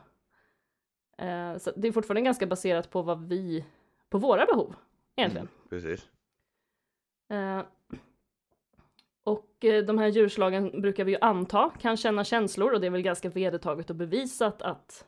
Eh, 1.18 1.58
så 1.58 1.72
det 1.76 1.88
är 1.88 1.92
fortfarande 1.92 2.22
ganska 2.22 2.48
baserat 2.48 2.90
på 2.90 3.02
vad 3.02 3.28
vi, 3.28 3.66
på 4.10 4.18
våra 4.18 4.46
behov 4.46 4.76
egentligen. 5.16 5.48
precis. 5.70 6.10
Eh, 7.30 7.62
och 9.24 9.66
eh, 9.66 9.84
de 9.86 9.98
här 9.98 10.08
djurslagen 10.08 10.82
brukar 10.82 11.04
vi 11.04 11.12
ju 11.12 11.18
anta 11.22 11.70
kan 11.80 11.98
känna 11.98 12.24
känslor 12.24 12.74
och 12.74 12.82
det 12.82 12.88
är 12.88 12.92
väl 12.92 13.02
ganska 13.02 13.30
vedertaget 13.30 13.90
och 13.90 13.96
bevisat 13.96 14.62
att 14.62 15.08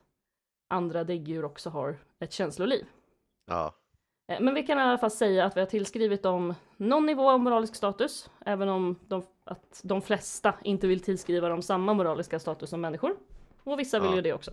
andra 0.68 1.04
däggdjur 1.04 1.44
också 1.44 1.70
har 1.70 1.96
ett 2.18 2.32
känsloliv. 2.32 2.86
Ja, 3.46 3.74
Men 4.26 4.54
vi 4.54 4.62
kan 4.62 4.78
i 4.78 4.82
alla 4.82 4.98
fall 4.98 5.10
säga 5.10 5.44
att 5.44 5.56
vi 5.56 5.60
har 5.60 5.66
tillskrivit 5.66 6.22
dem 6.22 6.54
någon 6.76 7.06
nivå 7.06 7.30
av 7.30 7.40
moralisk 7.40 7.74
status, 7.74 8.30
även 8.46 8.68
om 8.68 8.96
de, 9.08 9.22
att 9.44 9.80
de 9.84 10.02
flesta 10.02 10.54
inte 10.64 10.86
vill 10.86 11.00
tillskriva 11.00 11.48
dem 11.48 11.62
samma 11.62 11.94
moraliska 11.94 12.38
status 12.38 12.70
som 12.70 12.80
människor. 12.80 13.16
Och 13.64 13.78
vissa 13.80 14.00
vill 14.00 14.10
Ja. 14.10 14.16
ju 14.16 14.22
det 14.22 14.32
också. 14.32 14.50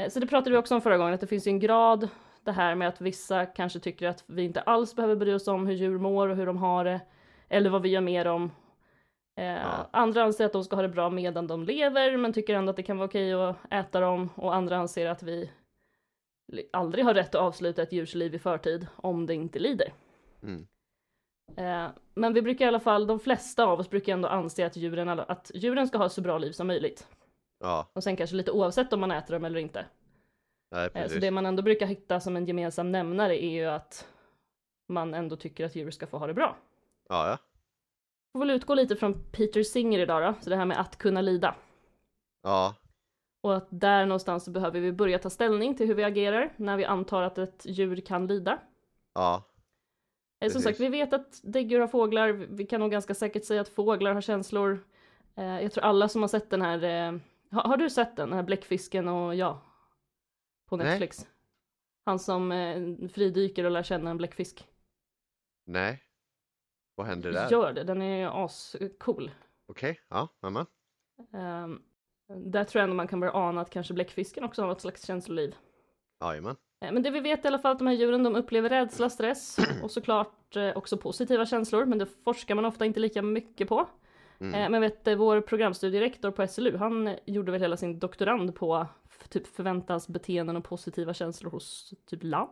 Eh, 0.00 0.08
Så 0.08 0.20
det 0.20 0.26
pratade 0.26 0.50
vi 0.50 0.56
också 0.56 0.74
om 0.74 0.80
förra 0.80 0.96
gången, 0.98 1.14
att 1.14 1.20
det 1.20 1.26
finns 1.26 1.46
ju 1.46 1.50
en 1.50 1.58
grad 1.60 2.08
det 2.44 2.52
här 2.52 2.74
med 2.74 2.88
att 2.88 3.00
vissa 3.00 3.46
kanske 3.46 3.80
tycker 3.80 4.08
att 4.08 4.24
vi 4.26 4.42
inte 4.42 4.60
alls 4.60 4.94
behöver 4.96 5.16
bry 5.16 5.34
oss 5.34 5.48
om 5.48 5.66
hur 5.66 5.74
djur 5.74 5.98
mår 5.98 6.28
och 6.28 6.36
hur 6.36 6.46
de 6.46 6.56
har 6.56 6.84
det, 6.84 7.00
eller 7.48 7.70
vad 7.70 7.82
vi 7.82 7.88
gör 7.88 8.00
med 8.00 8.26
dem. 8.26 8.50
Eh, 9.36 9.44
Ja. 9.44 9.88
Andra 9.90 10.22
anser 10.22 10.44
att 10.46 10.52
de 10.52 10.64
ska 10.64 10.76
ha 10.76 10.82
det 10.82 10.88
bra 10.88 11.10
medan 11.10 11.46
de 11.46 11.64
lever, 11.64 12.16
men 12.16 12.32
tycker 12.32 12.54
ändå 12.54 12.70
att 12.70 12.76
det 12.76 12.82
kan 12.82 12.98
vara 12.98 13.08
okej 13.08 13.32
att 13.34 13.56
äta 13.70 14.00
dem, 14.00 14.30
och 14.34 14.54
andra 14.54 14.76
anser 14.76 15.06
att 15.08 15.22
vi 15.22 15.50
aldrig 16.72 17.04
har 17.04 17.14
rätt 17.14 17.34
att 17.34 17.40
avsluta 17.40 17.82
ett 17.82 17.92
djurs 17.92 18.14
liv 18.14 18.34
i 18.34 18.38
förtid 18.38 18.86
om 18.96 19.26
det 19.26 19.34
inte 19.34 19.58
lider. 19.58 19.92
Mm. 20.42 20.66
Eh, 21.56 21.90
men 22.14 22.34
vi 22.34 22.42
brukar 22.42 22.64
i 22.64 22.68
alla 22.68 22.80
fall, 22.80 23.06
de 23.06 23.20
flesta 23.20 23.64
av 23.64 23.80
oss 23.80 23.90
brukar 23.90 24.12
ändå 24.12 24.28
anse 24.28 24.66
att 24.66 24.76
djuren, 24.76 25.08
att 25.08 25.50
djuren 25.54 25.88
ska 25.88 25.98
ha 25.98 26.08
så 26.08 26.20
bra 26.20 26.38
liv 26.38 26.52
som 26.52 26.66
möjligt. 26.66 27.08
Ja, 27.60 27.90
Och 27.92 28.02
sen 28.04 28.16
kanske 28.16 28.36
lite 28.36 28.50
oavsett 28.50 28.92
om 28.92 29.00
man 29.00 29.10
äter 29.10 29.34
dem 29.34 29.44
eller 29.44 29.58
inte. 29.58 29.86
nej 30.70 30.90
Eh, 30.94 31.08
Så 31.08 31.18
det 31.18 31.30
man 31.30 31.46
ändå 31.46 31.62
brukar 31.62 31.86
hitta 31.86 32.20
som 32.20 32.36
en 32.36 32.46
gemensam 32.46 32.92
nämnare 32.92 33.44
är 33.44 33.50
ju 33.50 33.64
att 33.64 34.08
man 34.88 35.14
ändå 35.14 35.36
tycker 35.36 35.64
att 35.66 35.74
djur 35.76 35.90
ska 35.90 36.06
få 36.06 36.18
ha 36.18 36.26
det 36.26 36.34
bra. 36.34 36.56
Ja, 37.08 37.28
ja. 37.28 37.38
Får 38.32 38.38
väl 38.38 38.50
utgå 38.50 38.74
lite 38.74 38.96
från 38.96 39.30
Peter 39.32 39.62
Singer 39.62 39.98
idag 39.98 40.22
då, 40.22 40.34
så 40.40 40.50
det 40.50 40.56
här 40.56 40.64
med 40.64 40.80
att 40.80 40.96
kunna 40.98 41.20
lida. 41.20 41.54
Ja, 42.42 42.74
Och 43.44 43.56
att 43.56 43.66
där 43.70 44.06
någonstans 44.06 44.44
så 44.44 44.50
behöver 44.50 44.80
vi 44.80 44.92
börja 44.92 45.18
ta 45.18 45.30
ställning 45.30 45.76
till 45.76 45.86
hur 45.86 45.94
vi 45.94 46.04
agerar 46.04 46.52
när 46.56 46.76
vi 46.76 46.84
antar 46.84 47.22
att 47.22 47.38
ett 47.38 47.66
djur 47.66 47.96
kan 47.96 48.26
lida. 48.26 48.58
ja, 49.14 49.50
Eh, 50.40 50.48
Som 50.50 50.52
Precis. 50.52 50.64
sagt, 50.64 50.80
vi 50.80 50.88
vet 50.88 51.12
att 51.12 51.40
däggdjur 51.42 51.80
har 51.80 51.88
fåglar, 51.88 52.32
vi 52.32 52.66
kan 52.66 52.80
nog 52.80 52.90
ganska 52.90 53.14
säkert 53.14 53.44
säga 53.44 53.60
att 53.60 53.68
fåglar 53.68 54.14
har 54.14 54.20
känslor. 54.20 54.84
Eh, 55.34 55.62
Jag 55.62 55.72
tror 55.72 55.84
alla 55.84 56.08
som 56.08 56.20
har 56.22 56.28
sett 56.28 56.50
den 56.50 56.62
här, 56.62 56.82
eh, 56.82 57.18
har, 57.50 57.76
du 57.76 57.90
sett 57.90 58.16
den, 58.16 58.28
den 58.28 58.36
här 58.38 58.44
bläckfisken 58.44 59.08
och 59.08 59.34
jag? 59.34 59.58
På 60.68 60.76
Nej. 60.76 60.86
Netflix. 60.86 61.26
Han 62.04 62.18
som 62.18 62.50
fridyker 63.12 63.64
och 63.64 63.70
lär 63.70 63.82
känna 63.82 64.10
en 64.10 64.16
bläckfisk. 64.16 64.68
nej. 65.66 66.02
Vad 66.94 67.06
händer 67.06 67.32
där? 67.32 67.50
Gör 67.50 67.72
det, 67.72 67.84
den 67.84 68.02
är 68.02 68.44
ascool. 68.44 69.30
Okej, 69.66 70.00
ja, 70.08 70.28
mamma. 70.42 70.66
Um, 71.32 71.82
där 72.36 72.64
tror 72.64 72.80
jag 72.80 72.84
ändå 72.84 72.96
man 72.96 73.08
kan 73.08 73.20
börja 73.20 73.32
ana 73.32 73.60
att 73.60 73.70
kanske 73.70 73.94
bläckfisken 73.94 74.44
också 74.44 74.62
har 74.62 74.68
något 74.68 74.80
slags 74.80 75.06
känsloliv. 75.06 75.54
Jajamän. 76.20 76.56
Eh, 76.84 76.92
Men 76.92 77.02
det 77.02 77.10
vi 77.10 77.20
vet 77.20 77.44
i 77.44 77.48
alla 77.48 77.58
fall 77.58 77.72
att 77.72 77.78
de 77.78 77.86
här 77.86 77.94
djuren 77.94 78.22
de 78.22 78.36
upplever 78.36 78.68
rädsla, 78.68 79.10
stress 79.10 79.56
och 79.82 79.90
såklart 79.90 80.56
eh, 80.56 80.76
också 80.76 80.96
positiva 80.96 81.46
känslor 81.46 81.84
men 81.84 81.98
det 81.98 82.06
forskar 82.24 82.54
man 82.54 82.64
ofta 82.64 82.84
inte 82.84 83.00
lika 83.00 83.22
mycket 83.22 83.68
på. 83.68 83.86
Mm. 84.40 84.54
Eh, 84.54 84.70
Men 84.70 84.80
vet 84.80 85.06
eh, 85.08 85.16
vår 85.16 85.40
programstudierektor 85.40 86.30
på 86.30 86.46
SLU 86.46 86.76
han 86.76 87.16
gjorde 87.24 87.52
väl 87.52 87.60
hela 87.60 87.76
sin 87.76 87.98
doktorand 87.98 88.54
på 88.54 88.86
typ 89.28 89.46
förväntas 89.46 90.08
beteenden 90.08 90.56
och 90.56 90.64
positiva 90.64 91.14
känslor 91.14 91.50
hos 91.50 91.94
typ 92.06 92.20
lamm? 92.22 92.48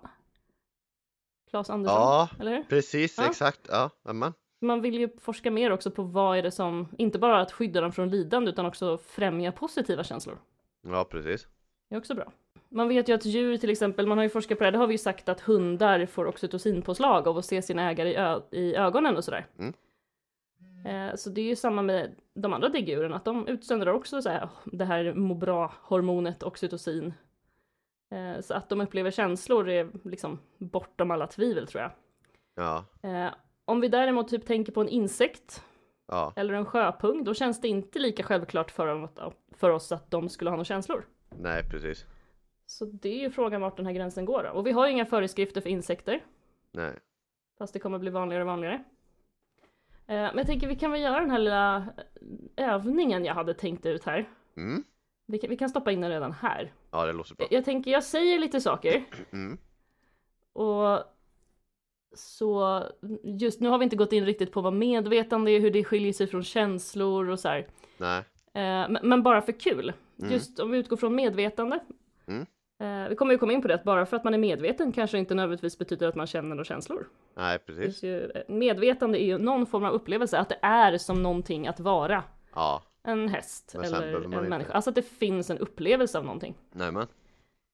Claes 1.51 1.71
Andersson, 1.71 2.01
Ja, 2.01 2.29
eller 2.41 2.51
hur? 2.57 2.63
precis, 2.63 3.19
Ja. 3.19 3.27
exakt. 3.27 3.61
Ja, 3.69 3.91
mamma. 4.05 4.33
Man 4.63 4.81
vill 4.81 4.95
ju 4.99 5.09
forska 5.21 5.51
mer 5.51 5.71
också 5.73 5.91
på 5.91 6.03
vad 6.03 6.39
är 6.39 6.43
det 6.43 6.51
som, 6.51 6.89
inte 6.99 7.19
bara 7.19 7.41
att 7.41 7.53
skydda 7.53 7.81
dem 7.81 7.93
från 7.93 8.11
lidande 8.11 8.51
utan 8.51 8.67
också 8.67 8.99
främja 8.99 9.53
positiva 9.53 10.05
känslor. 10.05 10.39
Ja, 10.87 11.05
precis. 11.05 11.47
Det 11.89 11.95
är 11.95 11.99
också 11.99 12.15
bra. 12.15 12.33
Man 12.69 12.89
vet 12.89 13.09
ju 13.09 13.13
att 13.15 13.25
djur 13.25 13.57
till 13.57 13.71
exempel, 13.71 14.07
man 14.07 14.19
har 14.19 14.23
ju 14.23 14.31
forskat 14.31 14.59
på 14.59 14.65
det, 14.65 14.71
det 14.71 14.79
har 14.79 14.87
vi 14.87 14.95
ju 14.95 14.99
sagt 14.99 15.29
att 15.29 15.41
hundar 15.41 16.07
får 16.07 16.27
oxytocinpåslag 16.27 17.29
av 17.29 17.39
att 17.39 17.45
se 17.45 17.63
sin 17.63 17.79
ägare 17.79 18.11
i, 18.11 18.17
ö- 18.17 18.41
i 18.51 18.75
ögonen 18.75 19.17
och 19.17 19.25
sådär. 19.25 19.47
Mm. 19.59 19.73
Eh, 20.87 21.15
så 21.17 21.31
det 21.31 21.41
är 21.41 21.45
ju 21.45 21.57
samma 21.57 21.83
med 21.83 22.11
de 22.35 22.53
andra 22.53 22.69
däggdjuren, 22.69 23.15
att 23.15 23.25
de 23.25 23.47
utsöndrar 23.49 23.93
också 23.93 24.23
så 24.23 24.29
här, 24.29 24.49
det 24.65 24.85
här 24.85 25.15
må 25.15 25.35
bra-hormonet 25.35 26.43
oxytocin. 26.43 27.15
Eh, 28.11 28.41
så 28.41 28.55
att 28.55 28.69
de 28.69 28.81
upplever 28.81 29.11
känslor 29.11 29.69
är 29.69 29.89
liksom 30.05 30.39
bortom 30.59 31.11
alla 31.11 31.27
tvivel 31.27 31.67
tror 31.67 31.83
jag. 31.83 31.91
Ja, 32.55 32.85
Eh, 33.03 33.29
om 33.65 33.81
vi 33.81 33.89
däremot 33.89 34.29
typ 34.29 34.47
tänker 34.47 34.73
på 34.73 34.81
en 34.81 34.89
insekt 34.89 35.65
ja, 36.09 36.33
eller 36.37 36.55
en 36.55 36.65
sjöpung, 36.67 37.25
då 37.25 37.35
känns 37.35 37.61
det 37.61 37.69
inte 37.69 37.99
lika 37.99 38.23
självklart 38.23 38.71
för, 38.71 39.09
för 39.57 39.71
oss 39.71 39.93
att 39.93 40.11
de 40.11 40.29
skulle 40.29 40.51
ha 40.51 40.57
några 40.57 40.65
känslor. 40.65 41.05
nej 41.31 41.63
precis. 41.71 42.05
Så 42.67 42.85
det 42.85 43.09
är 43.09 43.21
ju 43.21 43.31
frågan 43.31 43.61
vart 43.61 43.77
den 43.77 43.87
här 43.87 43.93
gränsen 43.93 44.25
går 44.25 44.43
då. 44.43 44.51
Och 44.51 44.67
vi 44.67 44.73
har 44.73 44.87
ju 44.87 44.93
inga 44.93 45.07
föreskrifter 45.07 45.61
för 45.61 45.69
insekter, 45.71 46.25
Nej. 46.73 46.93
fast 47.59 47.73
det 47.73 47.79
kommer 47.79 47.99
bli 47.99 48.11
vanligare 48.11 48.43
och 48.43 48.49
vanligare. 48.49 48.75
Eh, 50.07 50.15
Men 50.17 50.37
jag 50.37 50.47
tänker 50.47 50.69
vi 50.69 50.77
kan 50.77 50.91
väl 50.91 51.01
göra 51.01 51.21
den 51.21 51.31
här 51.31 51.39
lilla 51.39 51.87
övningen 52.57 53.25
jag 53.25 53.35
hade 53.35 53.55
tänkt 53.55 53.87
ut 53.87 54.05
här. 54.05 54.29
Mm. 54.57 54.85
Vi 55.27 55.39
kan, 55.39 55.51
vi 55.51 55.57
kan 55.57 55.69
stoppa 55.69 55.93
in 55.93 56.01
den 56.01 56.11
redan 56.11 56.33
här. 56.33 56.73
Ja, 56.91 57.07
det 57.07 57.13
låter 57.13 57.35
bra. 57.35 57.47
Jag 57.51 57.65
tänker, 57.65 57.91
jag 57.91 58.05
säger 58.05 58.39
lite 58.39 58.61
saker 58.61 59.05
Mm. 59.33 59.59
och 60.53 60.99
så 62.15 62.83
just 63.25 63.61
nu 63.61 63.69
har 63.69 63.79
vi 63.79 63.85
inte 63.85 63.97
gått 63.97 64.13
in 64.13 64.25
riktigt 64.27 64.53
på 64.53 64.61
vad 64.61 64.73
medvetande 64.73 65.51
är, 65.51 65.61
hur 65.61 65.71
det 65.71 65.85
skiljer 65.85 66.13
sig 66.13 66.27
från 66.27 66.43
känslor 66.43 67.29
och 67.29 67.41
så 67.41 67.49
här. 67.49 67.67
Nej. 67.99 68.19
Eh, 68.55 68.89
men- 69.03 69.23
bara 69.23 69.43
för 69.43 69.53
kul. 69.53 69.93
Mm. 70.19 70.33
Just 70.33 70.59
om 70.59 70.71
vi 70.71 70.79
utgår 70.79 70.97
från 70.97 71.15
medvetande. 71.15 71.79
Mm. 72.27 72.47
Eh, 73.05 73.09
Vi 73.09 73.17
kommer 73.17 73.33
ju 73.33 73.39
komma 73.39 73.53
in 73.53 73.63
på 73.63 73.69
det 73.69 73.75
att 73.75 73.85
bara 73.85 74.07
för 74.07 74.17
att 74.17 74.25
man 74.25 74.35
är 74.35 74.39
medveten 74.39 74.93
kanske 74.93 75.19
inte 75.19 75.35
nödvändigtvis 75.35 75.79
betyder 75.79 76.09
att 76.09 76.15
man 76.15 76.27
känner 76.27 76.49
några 76.49 76.65
känslor. 76.65 77.09
Nej, 77.37 77.59
precis. 77.59 78.03
ju, 78.03 78.21
eh, 78.31 78.43
medvetande 78.49 79.23
är 79.23 79.27
ju 79.27 79.39
någon 79.39 79.67
form 79.67 79.85
av 79.85 79.93
upplevelse, 79.93 80.39
att 80.39 80.49
det 80.49 80.59
är 80.63 80.99
som 80.99 81.23
någonting 81.23 81.67
att 81.67 81.81
vara 81.81 82.23
Ja, 82.55 82.83
en 83.05 83.29
häst 83.29 83.75
eller 83.75 84.03
en 84.17 84.25
inte- 84.25 84.41
människa. 84.41 84.73
Alltså 84.73 84.91
att 84.91 84.97
det 84.97 85.03
finns 85.03 85.51
en 85.51 85.59
upplevelse 85.59 86.19
av 86.19 86.25
någonting. 86.25 86.55
nej 86.73 86.93
men. 86.93 87.07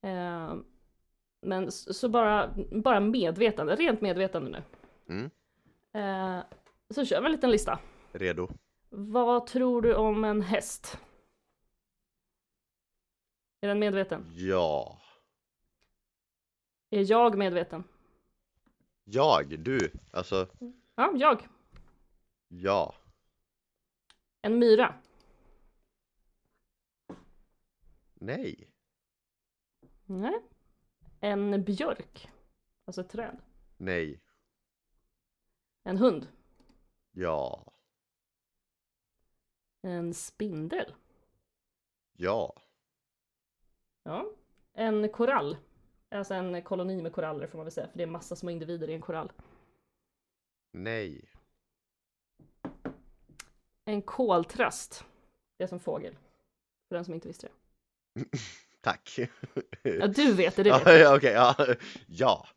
Eh, 0.03 0.55
Men 1.41 1.73
så 1.73 2.09
bara, 2.09 2.55
bara 2.71 3.01
medvetande, 3.01 3.77
rent 3.77 4.01
medvetande 4.01 4.51
nu. 4.51 4.63
Mm. 5.15 5.31
Eh, 5.93 6.45
Så 6.91 7.05
kör 7.05 7.21
vi 7.21 7.27
en 7.27 7.33
liten 7.33 7.51
lista. 7.51 7.79
Redo. 8.13 8.49
Vad 8.91 9.47
tror 9.47 9.83
du 9.83 9.95
om 9.95 10.25
en 10.25 10.43
häst? 10.43 10.99
Är 13.61 13.69
den 13.69 13.79
medveten? 13.79 14.25
Ja. 14.37 14.99
Är 16.91 17.11
jag 17.11 17.39
medveten? 17.39 17.85
Jag, 19.05 19.59
du. 19.59 19.93
Alltså, 20.11 20.47
Ja, 20.95 21.13
jag. 21.17 21.49
ja. 22.49 22.95
En 24.43 24.59
myra. 24.59 24.95
Nej. 28.15 28.69
Nej. 30.05 30.41
En 31.21 31.65
björk. 31.65 32.31
Alltså 32.85 33.01
ett 33.01 33.11
träd. 33.11 33.37
Nej. 33.77 34.21
En 35.83 35.97
hund. 35.97 36.29
Ja. 37.11 37.73
En 39.83 40.15
spindel. 40.15 40.95
Ja. 42.13 42.63
Ja. 44.03 44.33
En 44.73 45.09
korall. 45.09 45.57
Alltså 46.09 46.35
en 46.35 46.63
koloni 46.63 47.03
med 47.03 47.13
koraller 47.13 47.47
får 47.47 47.59
man 47.59 47.65
väl 47.65 47.73
säga, 47.73 47.89
för 47.89 47.99
det 47.99 48.03
är 48.03 48.07
massa 48.07 48.37
små 48.37 48.51
individer 48.51 48.91
i 48.91 48.95
en 48.95 49.01
korall. 49.01 49.33
Nej. 50.73 51.31
En 53.85 54.03
koltrast. 54.03 55.05
Det 55.57 55.65
är 55.65 55.69
som 55.69 55.81
fågel. 55.81 56.17
För 56.89 56.95
den 56.95 57.05
som 57.05 57.15
inte 57.15 57.29
visste 57.29 57.49
det. 57.49 58.25
Tack. 58.81 59.19
Ja, 59.83 60.07
du 60.07 60.33
vet 60.33 60.57
det, 60.57 60.63
det 60.63 60.73
vet 60.73 60.87
ja, 61.01 61.17
okej, 61.17 61.33
ja. 61.33 61.55
Ja. 62.07 62.49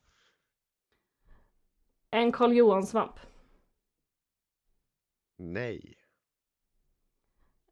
En 2.12 2.32
Karl 2.32 2.54
Johan-svamp. 2.54 3.20
Nej. 5.38 5.98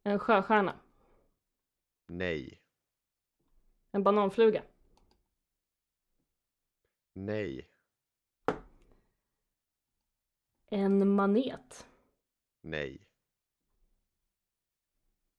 En 0.03 0.20
sjöstjärna. 0.20 0.79
Nej. 2.08 2.62
En 3.91 4.03
bananfluga. 4.03 4.63
Nej. 7.13 7.70
En 10.72 11.08
manet. 11.15 11.88
Nej. 12.62 13.08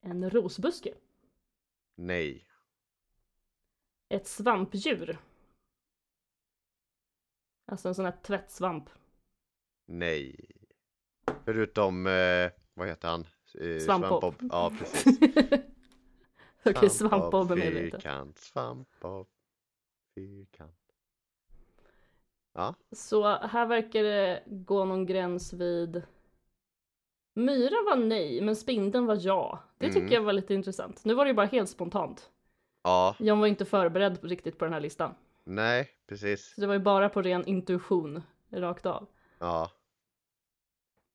En 0.00 0.30
rosbuske. 0.30 0.94
Nej. 1.94 2.49
Ett 4.10 4.26
svampdjur. 4.26 5.18
Alltså 7.72 7.88
en 7.88 7.94
sån 7.94 8.04
här 8.04 8.16
tvättsvamp. 8.22 8.90
Nej. 9.86 10.36
Förutom, 11.44 12.06
eh, 12.06 12.50
vad 12.74 12.88
heter 12.88 13.08
han? 13.08 13.20
Eh, 13.60 13.78
Svampbob. 13.78 14.20
Svampbob. 14.20 14.48
Ja, 14.52 14.72
precis. 14.78 15.18
Okej, 16.64 16.90
svampbob 16.90 17.50
är 17.50 17.56
medveten. 17.56 17.90
Fyrkant, 17.90 18.38
svampbob, 18.38 19.28
fyrkant. 20.14 20.76
Ja, 22.52 22.74
Så 22.92 23.24
här 23.36 23.66
verkar 23.66 24.02
det 24.02 24.42
gå 24.46 24.84
någon 24.84 25.06
gräns 25.06 25.52
vid 25.52 26.02
Myra 27.34 27.76
var 27.84 27.96
nej, 27.96 28.40
men 28.40 28.56
spindeln 28.56 29.06
var 29.06 29.18
ja. 29.20 29.62
Det 29.78 29.86
tycker 29.86 30.00
Mm. 30.00 30.12
jag 30.12 30.22
var 30.22 30.32
lite 30.32 30.54
intressant. 30.54 31.04
Nu 31.04 31.14
var 31.14 31.24
det 31.24 31.28
ju 31.28 31.34
bara 31.34 31.46
helt 31.46 31.70
spontant. 31.70 32.30
Ja, 32.82 33.16
John 33.18 33.40
var 33.40 33.46
inte 33.46 33.64
förberedd 33.64 34.18
riktigt 34.24 34.58
på 34.58 34.64
den 34.64 34.74
här 34.74 34.80
listan. 34.80 35.14
nej, 35.44 35.88
precis. 36.08 36.54
Så 36.54 36.60
det 36.60 36.66
var 36.66 36.74
ju 36.74 36.80
bara 36.80 37.08
på 37.08 37.22
ren 37.22 37.46
intuition 37.46 38.22
rakt 38.50 38.86
av. 38.86 39.06
Ja, 39.38 39.70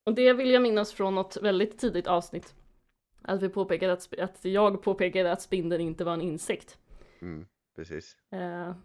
Och 0.03 0.13
det 0.15 0.33
vill 0.33 0.49
jag 0.51 0.61
minnas 0.61 0.93
från 0.93 1.15
något 1.15 1.37
väldigt 1.41 1.79
tidigt 1.79 2.07
avsnitt. 2.07 2.55
Att 3.21 3.41
vi 3.41 3.49
påpekade 3.49 3.93
att, 3.93 4.19
att 4.19 4.45
jag 4.45 4.83
påpekade 4.83 5.31
att 5.31 5.41
spindeln 5.41 5.81
inte 5.81 6.03
var 6.03 6.13
en 6.13 6.21
insekt. 6.21 6.77
mm, 7.21 7.45
precis. 7.75 8.17
Eh, 8.31 8.75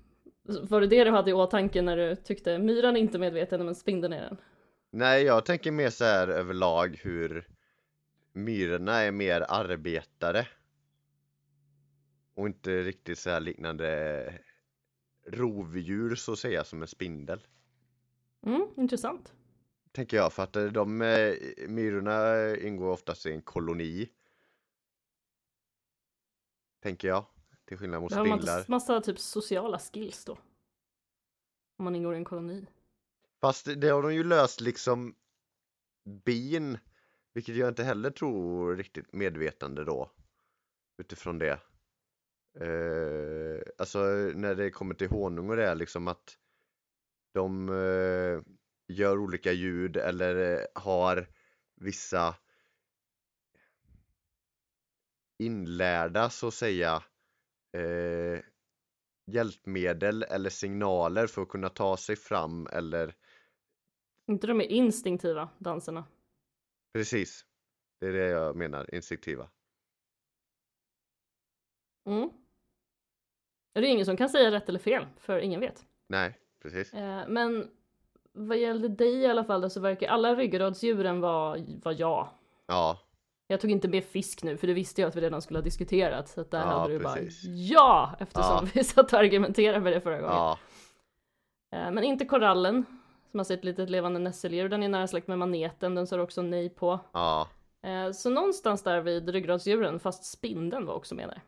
var 0.63 0.81
det 0.81 0.87
det 0.87 1.05
du 1.05 1.11
hade 1.11 1.31
i 1.31 1.35
åtanke 1.35 1.83
när 1.83 1.97
du 1.97 2.17
tyckte 2.17 2.59
myran 2.59 2.97
är 2.97 3.01
inte 3.01 3.19
medveten 3.19 3.65
men 3.65 3.75
spindeln 3.75 4.13
är 4.13 4.23
den? 4.23 4.37
Nej, 4.91 5.23
jag 5.25 5.45
tänker 5.45 5.71
mer 5.73 5.91
så 5.91 6.05
här 6.05 6.29
överlag 6.29 7.01
hur 7.03 7.49
myrorna 8.33 9.01
är 9.01 9.11
mer 9.13 9.47
arbetare. 9.49 10.47
Och 12.41 12.47
inte 12.47 12.83
riktigt 12.83 13.19
så 13.19 13.31
här 13.31 13.41
liknande 13.41 14.39
rovdjur 15.27 16.15
så 16.15 16.33
att 16.33 16.39
säga 16.39 16.65
som 16.65 16.83
en 16.83 16.89
spindel. 16.89 17.47
Mm, 18.47 18.69
intressant. 18.77 19.33
Tänker 19.93 20.17
jag 20.17 20.33
för 20.33 20.43
att 20.43 20.57
eh, 20.57 20.65
de 20.65 21.03
eh, 21.03 21.35
myrorna 21.69 22.57
ingår 22.57 22.89
oftast 22.89 23.27
i 23.27 23.33
en 23.33 23.43
koloni. 23.43 24.09
Tänker 26.83 27.09
jag. 27.09 27.25
Till 27.65 27.79
skillnad 27.79 28.03
mot 28.03 28.11
Då 28.11 28.17
har 28.17 28.27
man 28.27 28.39
spindlar. 28.39 28.65
massa 28.69 29.01
typ 29.01 29.19
sociala 29.19 29.79
skills 29.79 30.25
då. 30.25 30.39
Om 31.77 31.85
man 31.85 31.95
ingår 31.95 32.15
i 32.15 32.17
en 32.17 32.25
koloni. 32.25 32.67
Fast 33.41 33.69
det 33.77 33.89
har 33.89 34.03
de 34.03 34.15
ju 34.15 34.25
löst 34.25 34.61
liksom 34.61 35.15
bin, 36.05 36.79
vilket 37.33 37.57
jag 37.57 37.69
inte 37.69 37.85
heller 37.85 38.11
tror 38.11 38.77
riktigt 38.77 39.13
medvetande 39.13 39.85
då. 39.85 40.11
Utifrån 40.99 41.39
det. 41.39 41.61
Eh, 42.55 43.63
alltså 43.79 43.99
när 44.35 44.55
det 44.55 44.71
kommer 44.71 44.95
till 44.95 45.09
honung 45.09 45.51
och 45.51 45.57
det 45.57 45.67
är 45.67 45.75
liksom 45.75 46.09
att 46.09 46.37
de 47.35 47.69
eh, 47.69 48.43
gör 48.97 49.19
olika 49.19 49.53
ljud 49.53 49.97
eller 49.97 50.59
eh, 50.59 50.67
har 50.75 51.29
vissa 51.77 52.35
inlärda 55.39 56.31
så 56.31 56.49
att 56.49 56.55
säga 56.55 57.03
eh, 57.73 58.41
hjälpmedel 59.27 60.23
eller 60.23 60.51
signaler 60.51 61.27
för 61.27 61.43
att 61.43 61.49
kunna 61.49 61.69
ta 61.69 61.97
sig 61.97 62.17
fram 62.17 62.67
eller 62.67 63.15
inte 64.31 64.47
de 64.47 64.61
är 64.61 64.65
instinktiva 64.65 65.49
danserna. 65.59 66.05
Precis. 66.93 67.45
Det 68.01 68.07
är 68.07 68.13
det 68.13 68.27
jag 68.27 68.57
menar, 68.57 68.95
instinktiva. 68.95 69.51
Mm. 72.07 72.31
Det 73.73 73.81
är 73.81 73.85
ingen 73.85 74.07
som 74.07 74.17
kan 74.17 74.29
säga 74.29 74.51
rätt 74.51 74.69
eller 74.69 74.79
fel, 74.79 75.07
för 75.21 75.39
ingen 75.39 75.61
vet. 75.61 75.85
Nej, 76.09 76.39
precis. 76.63 76.95
Eh, 76.95 77.23
men 77.29 77.71
vad 78.33 78.59
gällde 78.59 78.89
dig 78.89 79.15
i 79.15 79.27
alla 79.27 79.45
fall 79.45 79.61
då, 79.61 79.71
så 79.71 79.81
verkar 79.81 80.09
alla 80.09 80.35
ryggradsdjuren 80.35 81.21
vara 81.21 81.57
var 81.83 81.95
ja. 81.99 82.31
Ja, 82.67 82.99
Jag 83.47 83.61
tog 83.61 83.71
inte 83.71 83.89
med 83.89 84.05
fisk 84.05 84.43
nu, 84.43 84.57
för 84.57 84.67
det 84.67 84.73
visste 84.75 85.01
jag 85.01 85.09
att 85.09 85.17
vi 85.17 85.21
redan 85.21 85.43
skulle 85.43 85.59
ha 85.59 85.65
diskuterat. 85.65 86.29
Så 86.29 86.43
där 86.43 86.59
Ja, 86.59 86.65
hade 86.67 86.93
du 86.93 86.99
precis. 87.05 87.45
bara 87.45 87.53
ja! 87.55 88.17
Eftersom 88.21 88.57
Ja. 88.65 88.69
vi 88.75 88.85
satt 88.85 89.13
och 89.13 89.19
argumenterade 89.19 89.81
med 89.81 89.93
det 89.93 90.01
förra 90.01 90.21
gången. 90.21 90.37
ja, 90.37 90.59
Eh, 91.73 91.91
men 91.91 92.05
inte 92.05 92.25
korallen, 92.25 92.85
som 93.31 93.39
har 93.41 93.45
sett 93.45 93.59
ett 93.59 93.65
litet 93.65 93.91
levande 93.91 94.19
nässeldjur. 94.21 94.69
Den 94.69 94.83
är 94.83 94.89
nära 94.89 95.07
släkt 95.07 95.29
med 95.29 95.39
maneten, 95.39 95.95
den 95.95 96.07
står 96.07 96.19
också 96.19 96.43
nej 96.43 96.69
på. 96.71 97.01
ja, 97.13 97.49
Eh, 97.83 98.11
så 98.13 98.31
någonstans 98.31 98.83
där 98.83 99.01
vid 99.01 99.29
ryggradsdjuren, 99.29 100.01
fast 100.01 100.25
spindeln 100.25 100.87
var 100.87 100.95
också 100.95 101.15
med 101.15 101.29
där. 101.29 101.41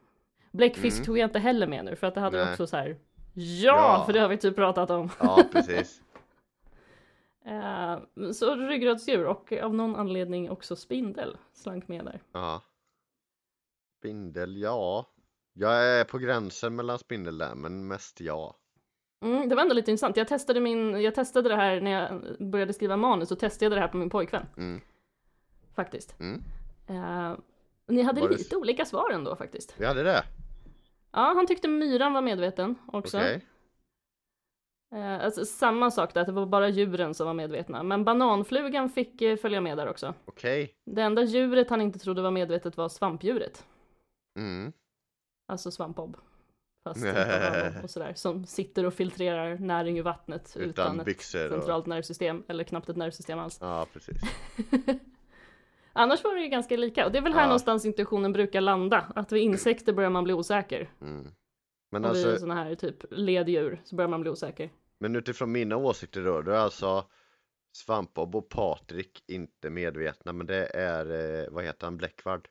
Bläckfisk 0.52 0.96
Mm. 0.96 1.06
tog 1.06 1.18
jag 1.18 1.26
inte 1.26 1.38
heller 1.38 1.66
med 1.66 1.84
nu, 1.84 1.96
för 1.96 2.06
att 2.06 2.14
det 2.14 2.20
hade 2.20 2.44
Nej. 2.44 2.52
också 2.52 2.66
så 2.66 2.76
här. 2.76 2.96
Ja, 3.34 3.96
Ja. 3.98 4.02
för 4.06 4.12
det 4.12 4.20
har 4.20 4.28
vi 4.28 4.36
typ 4.36 4.56
pratat 4.56 4.90
om. 4.90 5.10
ja, 5.20 5.44
precis. 5.52 6.00
Eh, 7.44 7.98
så 8.32 8.54
ryggradsdjur 8.56 9.26
och 9.26 9.52
av 9.52 9.74
någon 9.74 9.96
anledning 9.96 10.50
också 10.50 10.76
spindel 10.76 11.36
slank 11.52 11.88
med 11.88 12.04
där. 12.04 12.20
Ja. 12.32 12.62
Spindel, 13.98 14.56
ja. 14.56 15.06
Jag 15.52 15.84
är 15.84 16.04
på 16.04 16.18
gränsen 16.18 16.76
mellan 16.76 16.98
spindel 16.98 17.38
där, 17.38 17.54
men 17.54 17.86
mest 17.86 18.20
ja. 18.20 18.56
Mm, 19.22 19.48
det 19.48 19.54
var 19.54 19.62
ändå 19.62 19.74
lite 19.74 19.90
intressant. 19.90 20.16
Jag 20.16 20.28
testade, 20.28 20.60
min, 20.60 21.00
jag 21.02 21.14
testade 21.14 21.48
det 21.48 21.56
här 21.56 21.80
när 21.80 21.90
jag 21.90 22.36
började 22.50 22.72
skriva 22.72 22.96
manus 22.96 23.30
och 23.30 23.38
testade 23.38 23.64
jag 23.64 23.72
det 23.72 23.80
här 23.80 23.88
på 23.88 23.96
min 23.96 24.10
pojkvän. 24.10 24.46
Mm. 24.56 24.80
Faktiskt. 25.74 26.20
Mm. 26.20 26.42
Eh, 26.86 27.36
ni 27.86 28.02
hade 28.02 28.20
Var 28.20 28.28
det- 28.28 28.36
lite 28.36 28.56
olika 28.56 28.84
svar 28.84 29.10
ändå 29.10 29.36
faktiskt. 29.36 29.74
Vi 29.78 29.86
hade 29.86 30.02
det? 30.02 30.24
Ja, 31.12 31.32
han 31.36 31.46
tyckte 31.46 31.68
myran 31.68 32.12
var 32.12 32.22
medveten 32.22 32.74
också. 32.86 33.18
Okej. 33.18 33.46
Eh, 34.94 35.24
alltså, 35.24 35.44
samma 35.44 35.90
sak 35.90 36.14
där, 36.14 36.20
att 36.20 36.26
det 36.26 36.32
var 36.32 36.46
bara 36.46 36.68
djuren 36.68 37.14
som 37.14 37.26
var 37.26 37.34
medvetna. 37.34 37.82
Men 37.82 38.04
bananflugan 38.04 38.90
fick 38.90 39.22
eh, 39.22 39.36
följa 39.36 39.60
med 39.60 39.78
där 39.78 39.88
också. 39.88 40.14
Okej. 40.24 40.74
Det 40.84 41.02
enda 41.02 41.22
djuret 41.22 41.70
han 41.70 41.80
inte 41.80 41.98
trodde 41.98 42.22
var 42.22 42.30
medvetet 42.30 42.76
var 42.76 42.88
svampdjuret. 42.88 43.66
Mm. 44.38 44.72
Alltså 45.48 45.70
svampbob. 45.70 46.16
Fast 46.84 47.04
och 47.82 47.90
sådär. 47.90 48.14
Som 48.14 48.46
sitter 48.46 48.86
och 48.86 48.94
filtrerar 48.94 49.58
näring 49.58 49.98
ur 49.98 50.02
vattnet 50.02 50.56
utan, 50.56 50.68
Utan 50.68 51.00
ett 51.00 51.06
byxor 51.06 51.46
och... 51.46 51.52
centralt 51.52 51.86
nervsystem. 51.86 52.44
Eller 52.48 52.64
knappt 52.64 52.88
ett 52.88 52.96
nervsystem 52.96 53.38
alls. 53.38 53.58
Ja, 53.60 53.86
precis. 53.92 54.16
Annars 55.92 56.24
var 56.24 56.34
det 56.34 56.40
ju 56.42 56.48
ganska 56.48 56.76
lika. 56.76 57.06
Och 57.06 57.12
det 57.12 57.18
är 57.18 57.22
väl 57.22 57.32
här 57.32 57.40
Ja. 57.40 57.46
någonstans 57.46 57.84
intuitionen 57.84 58.32
brukar 58.32 58.60
landa. 58.60 59.12
Att 59.16 59.32
vid 59.32 59.42
insekter 59.42 59.92
börjar 59.92 60.10
man 60.10 60.24
bli 60.24 60.32
osäker. 60.32 60.90
Mm. 61.00 61.34
Men 61.90 62.04
och 62.04 62.10
alltså, 62.10 62.30
vid 62.30 62.40
sådana 62.40 62.64
här 62.64 62.74
typ 62.74 62.96
leddjur 63.10 63.80
så 63.84 63.96
börjar 63.96 64.08
man 64.08 64.20
bli 64.20 64.30
osäker. 64.30 64.70
men 64.98 65.16
utifrån 65.16 65.52
mina 65.52 65.76
åsikter 65.76 66.24
då, 66.24 66.42
då 66.42 66.50
är 66.50 66.56
alltså 66.56 67.04
Svampbob 67.76 68.36
och 68.36 68.48
Patrik 68.48 69.24
inte 69.28 69.70
medvetna, 69.70 70.32
men 70.32 70.46
det 70.46 70.66
är, 70.76 71.06
eh, 71.44 71.50
vad 71.50 71.64
heter 71.64 71.86
han, 71.86 71.96
Bläckvard? 71.96 72.48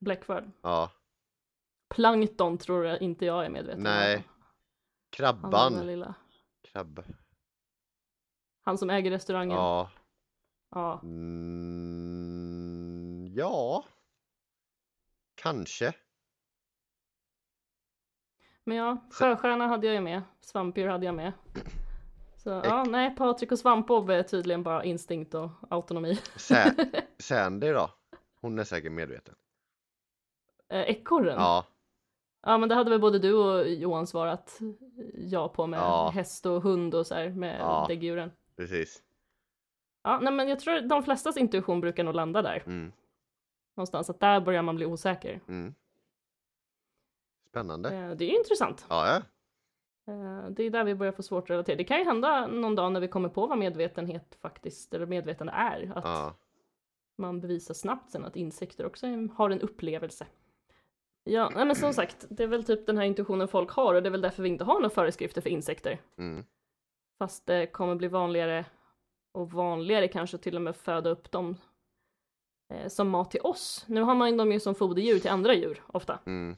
Blackford. 0.00 0.44
Ja, 0.62 0.90
Plankton 1.94 2.58
tror 2.58 2.84
jag 2.84 3.02
inte 3.02 3.26
jag 3.26 3.44
är 3.44 3.48
medveten 3.50 3.82
Nej. 3.82 4.16
om. 4.16 4.22
Han 4.22 4.22
där 4.22 5.16
Krabban. 5.16 5.86
lilla. 5.86 6.14
Krabb. 6.72 7.04
Han 8.64 8.78
som 8.78 8.90
äger 8.90 9.10
restaurangen. 9.10 9.56
Ja. 9.56 9.90
ja. 10.70 11.00
Mm, 11.02 12.37
ja. 13.38 13.84
Kanske. 15.34 15.94
Men 18.64 18.76
ja, 18.76 18.96
sjöstjärna 19.10 19.66
hade 19.66 19.86
jag 19.86 19.94
ju 19.94 20.00
med. 20.00 20.22
Svampdjur 20.40 20.88
hade 20.88 21.06
jag 21.06 21.14
med. 21.14 21.32
Så 22.36 22.50
ja, 22.64 22.84
nej, 22.84 23.16
Patrik 23.16 23.52
och 23.52 23.58
Svampbob 23.58 24.10
är 24.10 24.22
tydligen 24.22 24.62
bara 24.62 24.84
instinkt 24.84 25.34
och 25.34 25.50
autonomi. 25.70 26.18
Sa- 26.36 26.70
Sandy 27.18 27.68
då? 27.72 27.90
Hon 28.40 28.58
är 28.58 28.64
säkert 28.64 28.92
medveten. 28.92 29.34
Eh, 30.68 30.80
Ekorren? 30.80 31.36
Ja, 31.38 31.66
Ja, 32.42 32.58
men 32.58 32.68
det 32.68 32.74
hade 32.74 32.90
väl 32.90 33.00
både 33.00 33.18
du 33.18 33.34
och 33.34 33.68
Johan 33.68 34.06
svarat 34.06 34.58
ja 35.14 35.48
på 35.48 35.66
med 35.66 35.78
Ja. 35.80 36.10
häst 36.14 36.46
och 36.46 36.62
hund 36.62 36.94
och 36.94 37.06
så 37.06 37.14
här 37.14 37.28
med 37.30 37.60
Ja. 37.60 37.84
däggdjuren. 37.88 38.30
precis. 38.56 39.02
Ja, 40.02 40.18
nej, 40.22 40.32
men 40.32 40.48
jag 40.48 40.60
tror 40.60 40.80
de 40.80 41.02
flestas 41.02 41.36
intuition 41.36 41.80
brukar 41.80 42.04
nog 42.04 42.14
landa 42.14 42.42
där. 42.42 42.62
Mm, 42.66 42.92
Någonstans, 43.78 44.10
att 44.10 44.20
där 44.20 44.40
börjar 44.40 44.62
man 44.62 44.76
bli 44.76 44.86
osäker. 44.86 45.40
mm. 45.48 45.74
Spännande. 47.48 47.94
Eh, 47.94 48.10
Det 48.10 48.24
är 48.24 48.38
intressant. 48.38 48.86
Ja, 48.88 49.06
ja. 49.08 49.16
Eh, 50.12 50.50
Det 50.50 50.62
är 50.62 50.70
där 50.70 50.84
vi 50.84 50.94
börjar 50.94 51.12
få 51.12 51.22
svårt 51.22 51.44
att 51.44 51.50
relatera. 51.50 51.76
Det 51.76 51.84
kan 51.84 51.98
ju 51.98 52.04
hända 52.04 52.46
någon 52.46 52.74
dag 52.74 52.92
när 52.92 53.00
vi 53.00 53.08
kommer 53.08 53.28
på 53.28 53.46
vad 53.46 53.58
medvetenhet 53.58 54.38
faktiskt, 54.40 54.94
eller 54.94 55.06
medvetande 55.06 55.52
är. 55.52 55.92
Att 55.94 56.04
ja. 56.04 56.34
man 57.18 57.40
bevisar 57.40 57.74
snabbt 57.74 58.10
sen 58.10 58.24
att 58.24 58.36
insekter 58.36 58.86
också 58.86 59.06
har 59.34 59.50
en 59.50 59.60
upplevelse. 59.60 60.26
Ja, 61.24 61.50
men 61.54 61.76
som 61.76 61.92
sagt, 61.92 62.26
det 62.30 62.42
är 62.42 62.46
väl 62.46 62.64
typ 62.64 62.86
den 62.86 62.98
här 62.98 63.04
intuitionen 63.04 63.48
folk 63.48 63.70
har 63.70 63.94
och 63.94 64.02
det 64.02 64.08
är 64.08 64.10
väl 64.10 64.20
därför 64.20 64.42
vi 64.42 64.48
inte 64.48 64.64
har 64.64 64.74
några 64.74 64.90
föreskrifter 64.90 65.40
för 65.40 65.50
insekter. 65.50 66.00
Mm, 66.18 66.44
Fast 67.18 67.46
det 67.46 67.66
kommer 67.66 67.94
bli 67.94 68.08
vanligare 68.08 68.64
och 69.32 69.50
vanligare 69.52 70.08
kanske 70.08 70.38
till 70.38 70.56
och 70.56 70.62
med 70.62 70.76
föda 70.76 71.10
upp 71.10 71.30
dem 71.30 71.56
som 72.88 73.08
mat 73.10 73.30
till 73.30 73.40
oss. 73.40 73.84
Nu 73.88 74.00
har 74.00 74.14
man 74.14 74.36
dem 74.36 74.52
ju 74.52 74.60
som 74.60 74.74
foderdjur 74.74 75.18
till 75.18 75.30
andra 75.30 75.54
djur 75.54 75.82
ofta. 75.86 76.18
mm. 76.26 76.56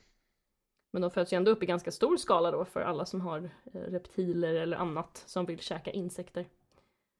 Men 0.93 1.01
de 1.01 1.11
föds 1.11 1.33
ju 1.33 1.37
ändå 1.37 1.51
upp 1.51 1.63
i 1.63 1.65
ganska 1.65 1.91
stor 1.91 2.17
skala 2.17 2.51
då 2.51 2.65
för 2.65 2.81
alla 2.81 3.05
som 3.05 3.21
har 3.21 3.49
eh, 3.73 3.79
reptiler 3.81 4.53
eller 4.55 4.77
annat 4.77 5.23
som 5.25 5.45
vill 5.45 5.59
käka 5.59 5.91
insekter. 5.91 6.45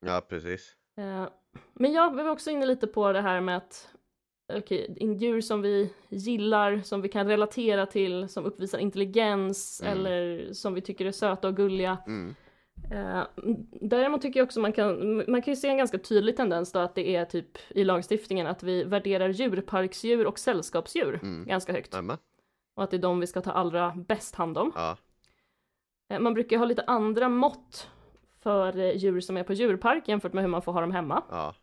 Ja, 0.06 0.21
precis. 0.30 0.75
Eh, 0.97 1.27
Men 1.73 1.93
ja, 1.93 2.10
vi 2.10 2.23
var 2.23 2.30
också 2.30 2.51
inne 2.51 2.65
lite 2.65 2.88
på 2.88 3.12
det 3.12 3.21
här 3.21 3.41
med 3.41 3.58
att 3.58 3.89
okej, 4.54 4.95
in- 4.99 5.17
djur 5.17 5.41
som 5.41 5.62
vi 5.62 5.93
gillar, 6.10 6.82
som 6.84 7.01
vi 7.01 7.10
kan 7.10 7.27
relatera 7.27 7.86
till, 7.86 8.30
som 8.30 8.45
uppvisar 8.45 8.80
intelligens 8.80 9.82
Mm. 9.82 9.93
eller 9.93 10.54
som 10.54 10.73
vi 10.73 10.82
tycker 10.82 11.06
är 11.06 11.12
söta 11.12 11.47
och 11.47 11.56
gulliga. 11.56 11.97
Mm, 12.08 12.36
Eh, 12.91 13.23
däremot 13.82 14.21
tycker 14.21 14.39
jag 14.39 14.45
också 14.45 14.60
man 14.60 14.73
kan, 14.73 15.15
man 15.32 15.41
kan 15.41 15.51
ju 15.51 15.56
se 15.56 15.67
en 15.67 15.77
ganska 15.77 15.97
tydlig 15.97 16.38
tendens 16.38 16.71
då 16.71 16.80
att 16.80 16.95
det 16.95 17.15
är 17.15 17.25
typ 17.25 17.58
i 17.69 17.84
lagstiftningen 17.84 18.47
att 18.47 18.63
vi 18.63 18.84
värderar 18.84 19.30
djurparksdjur 19.30 20.27
och 20.27 20.39
sällskapsdjur 20.39 21.19
Mm. 21.23 21.45
ganska 21.45 21.73
högt. 21.73 21.93
Nämen. 21.93 22.17
och 22.75 22.84
att 22.84 22.91
det 22.91 22.97
är 22.97 23.01
de 23.01 23.19
vi 23.19 23.27
ska 23.27 23.41
ta 23.41 23.51
allra 23.51 23.93
bäst 24.08 24.36
hand 24.36 24.58
om. 24.58 24.71
Ja. 24.75 24.97
Eh, 26.10 26.19
Man 26.19 26.34
brukar 26.34 26.58
ha 26.58 26.65
lite 26.65 26.84
andra 26.88 27.30
mått 27.30 27.89
för 28.39 28.77
eh, 28.77 28.97
djur 28.97 29.19
som 29.21 29.38
är 29.38 29.43
på 29.43 29.54
djurpark 29.54 30.08
jämfört 30.08 30.34
med 30.34 30.43
hur 30.43 30.49
man 30.49 30.62
får 30.62 30.71
ha 30.73 30.82
dem 30.82 30.91
hemma. 30.91 31.23
Ja. 31.30 31.56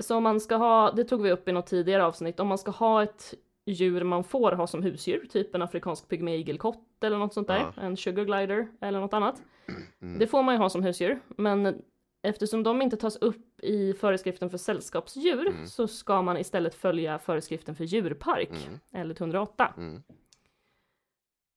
Så 0.00 0.16
om 0.16 0.22
man 0.22 0.40
ska 0.40 0.56
ha, 0.56 0.90
det 0.92 1.04
tog 1.04 1.22
vi 1.22 1.30
upp 1.32 1.48
i 1.48 1.52
något 1.52 1.66
tidigare 1.66 2.04
avsnitt, 2.04 2.40
om 2.40 2.48
man 2.48 2.58
ska 2.58 2.70
ha 2.70 3.02
ett 3.02 3.34
djur 3.72 4.04
man 4.04 4.24
får 4.24 4.52
ha 4.52 4.66
som 4.66 4.82
husdjur, 4.82 5.26
typ 5.30 5.54
en 5.54 5.62
afrikansk 5.62 6.08
pygmeigelkott 6.08 7.04
eller 7.04 7.18
något 7.18 7.34
sånt 7.34 7.48
där, 7.48 7.72
Ja. 7.76 7.82
en 7.82 7.96
sugar 7.96 8.24
glider 8.24 8.68
eller 8.80 9.00
något 9.00 9.12
annat. 9.14 9.42
Mm. 10.02 10.18
Det 10.18 10.26
får 10.26 10.42
man 10.42 10.54
ju 10.54 10.58
ha 10.58 10.68
som 10.70 10.82
husdjur, 10.82 11.20
men 11.28 11.82
eftersom 12.22 12.62
de 12.62 12.82
inte 12.82 12.96
tas 12.96 13.16
upp 13.16 13.60
i 13.62 13.92
föreskriften 13.92 14.50
för 14.50 14.58
sällskapsdjur 14.58 15.46
Mm. 15.48 15.66
så 15.66 15.88
ska 15.88 16.22
man 16.22 16.36
istället 16.36 16.74
följa 16.74 17.18
föreskriften 17.18 17.74
för 17.74 17.84
djurpark, 17.84 18.50
Mm. 18.50 18.80
eller 18.92 19.14
108. 19.14 19.74
Mm. 19.76 20.02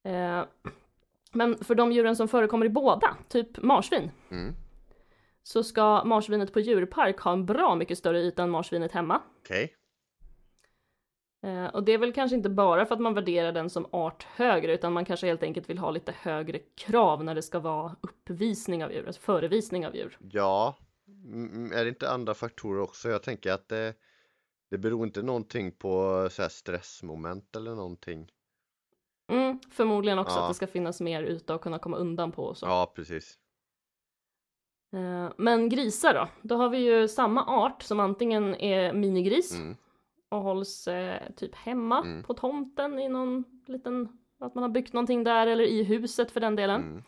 Eh, 0.03 0.45
men 1.31 1.57
för 1.57 1.75
de 1.75 1.91
djuren 1.91 2.15
som 2.15 2.27
förekommer 2.27 2.65
i 2.65 2.69
båda, 2.69 3.17
typ 3.29 3.61
marsvin, 3.61 4.11
Mm. 4.31 4.53
så 5.43 5.63
ska 5.63 6.03
marsvinet 6.03 6.53
på 6.53 6.59
djurpark 6.59 7.19
ha 7.19 7.31
en 7.33 7.45
bra 7.45 7.75
mycket 7.75 7.97
större 7.97 8.19
yta 8.21 8.43
än 8.43 8.49
marsvinet 8.49 8.91
hemma. 8.91 9.21
Okej. 9.43 9.73
Eh, 11.43 11.65
och 11.65 11.83
det 11.83 11.91
är 11.91 11.97
väl 11.97 12.13
kanske 12.13 12.35
inte 12.35 12.49
bara 12.49 12.85
för 12.85 12.95
att 12.95 13.01
man 13.01 13.13
värderar 13.13 13.51
den 13.51 13.69
som 13.69 13.85
art 13.91 14.23
högre, 14.23 14.73
utan 14.73 14.93
man 14.93 15.05
kanske 15.05 15.27
helt 15.27 15.43
enkelt 15.43 15.69
vill 15.69 15.77
ha 15.77 15.91
lite 15.91 16.11
högre 16.11 16.59
krav 16.59 17.23
när 17.23 17.35
det 17.35 17.41
ska 17.41 17.59
vara 17.59 17.95
uppvisning 18.01 18.83
av 18.83 18.91
djur, 18.91 19.07
alltså 19.07 19.21
förevisning 19.21 19.87
av 19.87 19.95
djur. 19.95 20.17
Ja. 20.31 20.77
Är 21.73 21.83
det 21.83 21.89
inte 21.89 22.11
andra 22.11 22.33
faktorer 22.33 22.81
också? 22.81 23.09
Jag 23.09 23.23
tänker 23.23 23.51
att 23.51 23.67
det, 23.67 23.93
det 24.69 24.77
beror 24.77 25.05
inte 25.05 25.21
någonting 25.21 25.71
på 25.71 26.27
så 26.31 26.41
här 26.41 26.49
stressmoment 26.49 27.55
eller 27.55 27.75
någonting. 27.75 28.31
Mm, 29.31 29.59
förmodligen 29.71 30.19
också 30.19 30.35
Ja. 30.35 30.41
att 30.43 30.49
det 30.49 30.53
ska 30.55 30.67
finnas 30.67 31.01
mer 31.01 31.23
yta 31.23 31.55
att 31.55 31.61
kunna 31.61 31.79
komma 31.79 31.97
undan 31.97 32.31
på 32.31 32.43
och 32.43 32.57
så. 32.57 32.65
Ja, 32.65 32.93
precis. 32.95 33.37
Eh, 34.93 35.29
men 35.37 35.69
grisar 35.69 36.13
då? 36.13 36.27
Då 36.41 36.55
har 36.55 36.69
vi 36.69 36.77
ju 36.77 37.07
samma 37.07 37.45
art 37.45 37.83
som 37.83 37.99
antingen 37.99 38.55
är 38.55 38.93
minigris 38.93 39.55
Mm. 39.55 39.75
Och 40.31 40.41
hålls 40.41 40.87
eh, 40.87 41.21
typ 41.35 41.55
hemma 41.55 41.99
Mm. 41.99 42.23
på 42.23 42.33
tomten 42.33 42.99
i 42.99 43.09
någon 43.09 43.43
liten, 43.65 44.09
att 44.39 44.55
man 44.55 44.61
har 44.61 44.69
byggt 44.69 44.93
någonting 44.93 45.23
där 45.23 45.47
eller 45.47 45.63
i 45.63 45.83
huset 45.83 46.31
för 46.31 46.39
den 46.39 46.55
delen. 46.55 46.81
Mm. 46.81 47.03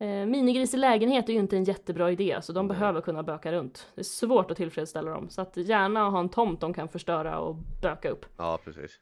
Eh, 0.00 0.26
minigris 0.30 0.74
i 0.74 0.76
lägenhet 0.76 1.28
är 1.28 1.32
ju 1.32 1.38
inte 1.38 1.56
en 1.56 1.64
jättebra 1.64 2.10
idé, 2.10 2.38
så 2.42 2.52
de 2.52 2.66
Nej. 2.66 2.76
behöver 2.76 3.00
kunna 3.00 3.22
böka 3.22 3.52
runt. 3.52 3.90
Det 3.94 4.00
är 4.00 4.04
svårt 4.04 4.50
att 4.50 4.56
tillfredsställa 4.56 5.10
dem, 5.10 5.28
så 5.30 5.42
att 5.42 5.56
gärna 5.56 6.10
ha 6.10 6.20
en 6.20 6.28
tomt 6.28 6.60
de 6.60 6.74
kan 6.74 6.88
förstöra 6.88 7.38
och 7.38 7.56
böka 7.82 8.10
upp. 8.10 8.26
Ja, 8.36 8.58
precis. 8.64 9.00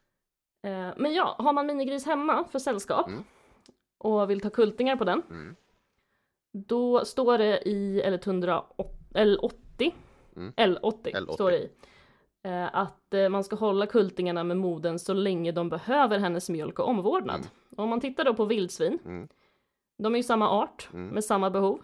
Eh, 0.63 0.89
men 0.97 1.13
ja, 1.13 1.35
har 1.39 1.53
man 1.53 1.65
minigris 1.67 2.05
hemma 2.05 2.43
för 2.51 2.59
sällskap 2.59 3.07
Mm. 3.07 3.23
och 3.97 4.29
vill 4.29 4.41
ta 4.41 4.49
kultingar 4.49 4.95
på 4.95 5.03
den, 5.03 5.21
Mm. 5.29 5.55
då 6.53 7.05
står 7.05 7.37
det 7.37 7.67
i 7.69 8.01
L180, 8.05 8.63
L80, 9.13 9.91
Mm. 10.35 10.53
L80, 10.57 11.11
L80. 11.13 11.33
står 11.33 11.51
det 11.51 11.57
i, 11.57 11.69
att 12.71 13.13
eh, 13.13 13.29
man 13.29 13.43
ska 13.43 13.55
hålla 13.55 13.85
kultingarna 13.85 14.43
med 14.43 14.57
modern 14.57 14.99
så 14.99 15.13
länge 15.13 15.51
de 15.51 15.69
behöver 15.69 16.19
hennes 16.19 16.49
mjölk 16.49 16.79
och 16.79 16.87
omvårdnad. 16.87 17.35
Mm. 17.39 17.49
Om 17.77 17.89
man 17.89 17.99
tittar 18.01 18.23
då 18.23 18.33
på 18.33 18.45
vildsvin, 18.45 18.99
Mm. 19.05 19.27
de 19.97 20.13
är 20.13 20.17
ju 20.17 20.23
samma 20.23 20.49
art 20.49 20.89
Mm. 20.93 21.07
med 21.07 21.23
samma 21.23 21.49
behov. 21.49 21.81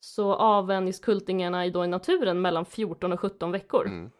Så 0.00 0.34
avvänjs 0.34 1.00
kultingarna 1.00 1.66
i, 1.66 1.70
då 1.70 1.84
i 1.84 1.88
naturen 1.88 2.40
mellan 2.42 2.64
14 2.64 3.12
och 3.12 3.20
17 3.20 3.52
veckor. 3.52 3.86
Mm. 3.86 4.10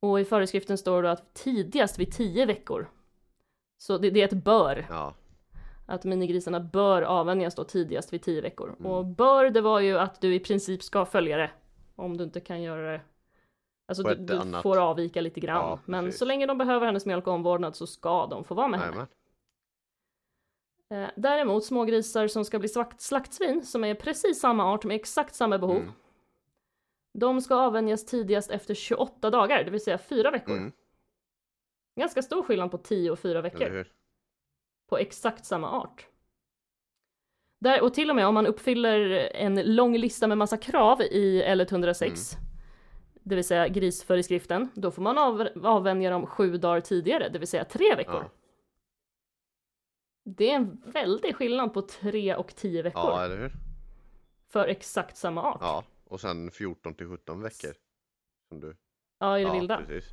Och 0.00 0.20
i 0.20 0.24
föreskriften 0.24 0.78
står 0.78 1.02
det 1.02 1.10
att 1.10 1.34
tidigast 1.34 1.98
vid 1.98 2.12
10 2.12 2.46
veckor. 2.46 2.86
Så 3.78 3.98
det, 3.98 4.10
det 4.10 4.20
är 4.20 4.24
ett 4.36 4.44
bör, 4.44 4.86
Ja. 4.88 5.14
att 5.86 6.04
minigrisarna 6.04 6.60
bör 6.60 7.02
avvänjas 7.02 7.54
då 7.54 7.64
tidigast 7.64 8.12
vid 8.12 8.22
10 8.22 8.40
veckor. 8.40 8.76
Mm. 8.78 8.86
Och 8.92 9.04
bör, 9.06 9.50
det 9.50 9.60
var 9.60 9.80
ju 9.80 9.98
att 9.98 10.20
du 10.20 10.34
i 10.34 10.40
princip 10.40 10.82
ska 10.82 11.04
följa 11.04 11.36
det. 11.36 11.50
Om 11.96 12.16
du 12.16 12.24
inte 12.24 12.40
kan 12.40 12.62
göra 12.62 12.92
det. 12.92 13.00
Alltså 13.86 14.02
du, 14.02 14.14
du 14.14 14.36
annat- 14.38 14.62
får 14.62 14.78
avvika 14.78 15.20
lite 15.20 15.40
grann. 15.40 15.56
Ja, 15.56 15.78
Men 15.84 16.12
så 16.12 16.24
länge 16.24 16.46
de 16.46 16.58
behöver 16.58 16.86
hennes 16.86 17.06
mjölk 17.06 17.26
och 17.26 17.32
omvårdnad 17.32 17.76
så 17.76 17.86
ska 17.86 18.26
de 18.26 18.44
få 18.44 18.54
vara 18.54 18.68
med 18.68 18.80
henne. 18.80 19.06
Eh, 20.90 21.10
däremot 21.16 21.64
smågrisar 21.64 22.28
som 22.28 22.44
ska 22.44 22.58
bli 22.58 22.68
slakt, 22.68 23.00
slaktsvin, 23.00 23.62
som 23.62 23.84
är 23.84 23.94
precis 23.94 24.40
samma 24.40 24.64
art 24.64 24.84
med 24.84 24.94
exakt 24.94 25.34
samma 25.34 25.58
behov. 25.58 25.76
Mm. 25.76 25.92
De 27.18 27.40
ska 27.40 27.54
avvänjas 27.54 28.06
tidigast 28.06 28.50
efter 28.50 28.74
28 28.74 29.30
dagar, 29.30 29.64
det 29.64 29.70
vill 29.70 29.84
säga 29.84 29.98
4 29.98 30.30
veckor. 30.30 30.56
Mm. 30.56 30.72
Ganska 32.00 32.22
stor 32.22 32.42
skillnad 32.42 32.70
på 32.70 32.78
10 32.78 33.10
och 33.10 33.18
4 33.18 33.30
Eller 33.30 33.42
veckor 33.42 33.86
på 34.88 34.98
exakt 34.98 35.44
samma 35.44 35.70
art. 35.70 36.06
Där, 37.60 37.82
och 37.82 37.94
till 37.94 38.10
och 38.10 38.16
med 38.16 38.26
om 38.26 38.34
man 38.34 38.46
uppfyller 38.46 39.00
en 39.34 39.74
lång 39.74 39.96
lista 39.96 40.26
med 40.26 40.38
massa 40.38 40.56
krav 40.56 41.02
i 41.02 41.42
L106, 41.42 42.36
det 43.24 43.34
vill 43.34 43.44
säga 43.44 43.68
grisföreskriften, 43.68 44.68
då 44.74 44.90
får 44.90 45.02
man 45.02 45.18
av, 45.18 45.48
avvänja 45.64 46.10
dem 46.10 46.26
sju 46.26 46.56
dagar 46.56 46.80
tidigare, 46.80 47.28
det 47.28 47.38
vill 47.38 47.48
säga 47.48 47.64
tre 47.64 47.94
veckor. 47.96 48.14
Ja. 48.22 48.30
Det 50.24 50.50
är 50.50 50.56
en 50.56 50.82
väldig 50.86 51.36
skillnad 51.36 51.74
på 51.74 51.82
3 51.82 52.34
och 52.34 52.54
10 52.54 52.82
veckor 52.82 53.02
ja, 53.02 53.24
eller 53.24 53.36
hur? 53.38 53.52
för 54.48 54.68
exakt 54.68 55.16
samma 55.16 55.42
art. 55.42 55.58
Ja, 55.60 55.84
och 56.04 56.20
sen 56.20 56.50
14 56.50 56.94
till 56.94 57.08
17 57.08 57.42
veckor. 57.42 57.70
Som 58.48 58.60
du. 58.60 58.76
Ja, 59.18 59.38
i 59.38 59.42
det 59.42 59.48
ja, 59.48 59.54
vilda. 59.54 59.76
precis. 59.86 60.10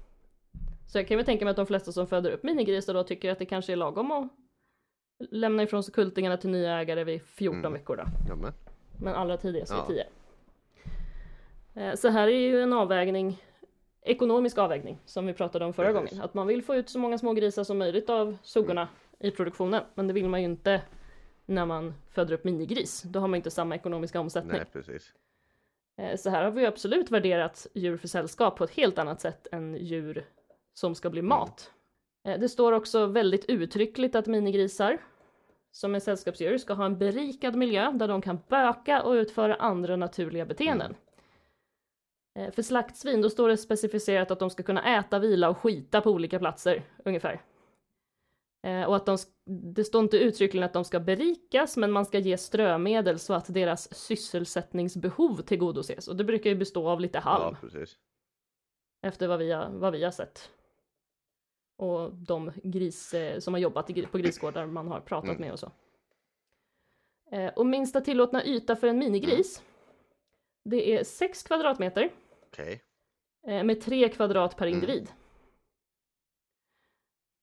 Så 0.87 0.97
jag 0.97 1.07
kan 1.07 1.17
väl 1.17 1.25
tänka 1.25 1.45
mig 1.45 1.49
att 1.51 1.57
de 1.57 1.65
flesta 1.65 1.91
som 1.91 2.07
föder 2.07 2.31
upp 2.31 2.43
minigrisar 2.43 2.93
då 2.93 3.03
tycker 3.03 3.31
att 3.31 3.39
det 3.39 3.45
kanske 3.45 3.71
är 3.71 3.75
lagom 3.75 4.11
att 4.11 4.27
lämna 5.31 5.63
ifrån 5.63 5.83
sig 5.83 5.93
kultingarna 5.93 6.37
till 6.37 6.49
nya 6.49 6.79
ägare 6.79 7.03
vid 7.03 7.21
14 7.21 7.59
Mm. 7.59 7.73
veckor 7.73 7.95
då. 7.97 8.03
Jamen. 8.29 8.53
Men 8.99 9.15
allra 9.15 9.37
tidigast 9.37 9.71
vid 9.71 9.79
Ja. 9.79 9.85
10. 9.87 10.07
Eh, 11.75 11.95
Så 11.95 12.09
här 12.09 12.27
är 12.27 12.31
ju 12.39 12.61
en 12.61 12.73
avvägning, 12.73 13.37
ekonomisk 14.01 14.57
avvägning, 14.57 14.97
som 15.05 15.25
vi 15.27 15.33
pratade 15.33 15.65
om 15.65 15.73
förra 15.73 15.93
Precis. 15.93 16.09
gången. 16.11 16.25
Att 16.25 16.33
man 16.33 16.47
vill 16.47 16.63
få 16.63 16.75
ut 16.75 16.89
så 16.89 16.99
många 16.99 17.17
små 17.17 17.33
grisar 17.33 17.63
som 17.63 17.77
möjligt 17.77 18.09
av 18.09 18.37
suggorna 18.43 18.87
i 19.19 19.31
produktionen. 19.31 19.83
Men 19.95 20.07
det 20.07 20.13
vill 20.13 20.29
man 20.29 20.39
ju 20.41 20.45
inte 20.45 20.81
när 21.45 21.65
man 21.65 21.93
föder 22.09 22.33
upp 22.33 22.43
minigris. 22.43 23.01
Då 23.01 23.19
har 23.19 23.27
man 23.27 23.35
inte 23.37 23.51
samma 23.51 23.75
ekonomiska 23.75 24.19
omsättning. 24.19 24.51
Nej, 24.57 24.65
precis. 24.73 25.13
Eh, 25.97 26.15
Så 26.17 26.29
här 26.29 26.43
har 26.43 26.51
vi 26.51 26.65
absolut 26.65 27.11
värderat 27.11 27.67
djur 27.73 27.97
för 27.97 28.07
sällskap 28.07 28.57
på 28.57 28.63
ett 28.63 28.71
helt 28.71 28.99
annat 28.99 29.21
sätt 29.21 29.47
än 29.51 29.75
djur 29.75 30.25
som 30.73 30.95
ska 30.95 31.09
bli 31.09 31.21
mat. 31.21 31.71
Eh, 32.27 32.39
Det 32.39 32.49
står 32.49 32.71
också 32.71 33.05
väldigt 33.05 33.45
uttryckligt 33.45 34.15
att 34.15 34.27
minigrisar 34.27 34.97
som 35.71 35.95
är 35.95 35.99
sällskapsdjur 35.99 36.57
ska 36.57 36.73
ha 36.73 36.85
en 36.85 36.97
berikad 36.97 37.55
miljö 37.55 37.91
där 37.91 38.07
de 38.07 38.21
kan 38.21 38.39
böka 38.47 39.03
och 39.03 39.11
utföra 39.11 39.55
andra 39.55 39.95
naturliga 39.95 40.45
beteenden. 40.45 40.91
Eh, 40.91 40.97
För 42.35 42.61
slaktsvin 42.61 43.21
då 43.21 43.29
står 43.29 43.49
det 43.49 43.57
specificerat 43.57 44.31
att 44.31 44.39
de 44.39 44.49
ska 44.49 44.63
kunna 44.63 44.97
äta, 44.97 45.19
vila 45.19 45.49
och 45.49 45.57
skita 45.57 46.01
på 46.01 46.09
olika 46.11 46.39
platser 46.39 46.83
ungefär. 47.05 47.41
Eh, 48.67 48.83
Och 48.83 48.95
att 48.95 49.05
de, 49.05 49.17
det 49.75 49.83
står 49.83 50.03
inte 50.03 50.17
uttryckligen 50.17 50.65
att 50.65 50.73
de 50.73 50.83
ska 50.85 50.99
berikas, 50.99 51.77
men 51.77 51.91
man 51.91 52.05
ska 52.05 52.19
ge 52.19 52.37
strömedel 52.37 53.19
så 53.19 53.33
att 53.33 53.53
deras 53.53 53.93
sysselsättningsbehov 53.95 55.41
tillgodoses. 55.41 56.07
Och 56.07 56.15
det 56.15 56.23
brukar 56.23 56.49
ju 56.49 56.55
bestå 56.55 56.89
av 56.89 56.99
lite 56.99 57.19
halm, 57.19 57.55
Ja, 57.61 57.69
efter 59.01 59.27
vad 59.27 59.39
vi, 59.39 59.51
har, 59.51 59.69
vad 59.69 59.93
vi 59.93 60.03
har 60.03 60.11
sett. 60.11 60.49
Och 61.77 62.13
de 62.13 62.51
gris, 62.63 63.13
eh, 63.13 63.39
som 63.39 63.53
har 63.53 63.61
jobbat 63.61 63.87
på 64.11 64.17
grisgårdar 64.17 64.65
man 64.65 64.87
har 64.87 64.99
pratat 64.99 65.29
Mm. 65.29 65.41
med 65.41 65.51
och 65.51 65.59
så. 65.59 65.71
Eh, 67.31 67.53
Och 67.55 67.65
minsta 67.65 68.01
tillåtna 68.01 68.45
yta 68.45 68.75
för 68.75 68.87
en 68.87 68.97
minigris, 68.99 69.63
det 70.63 70.95
är 70.97 71.03
6 71.03 71.43
kvadratmeter 71.43 72.09
Okej. 72.51 72.81
eh, 73.47 73.63
med 73.63 73.81
3 73.81 74.09
kvadrat 74.09 74.57
per 74.57 74.65
Mm. 74.67 74.75
individ. 74.79 75.09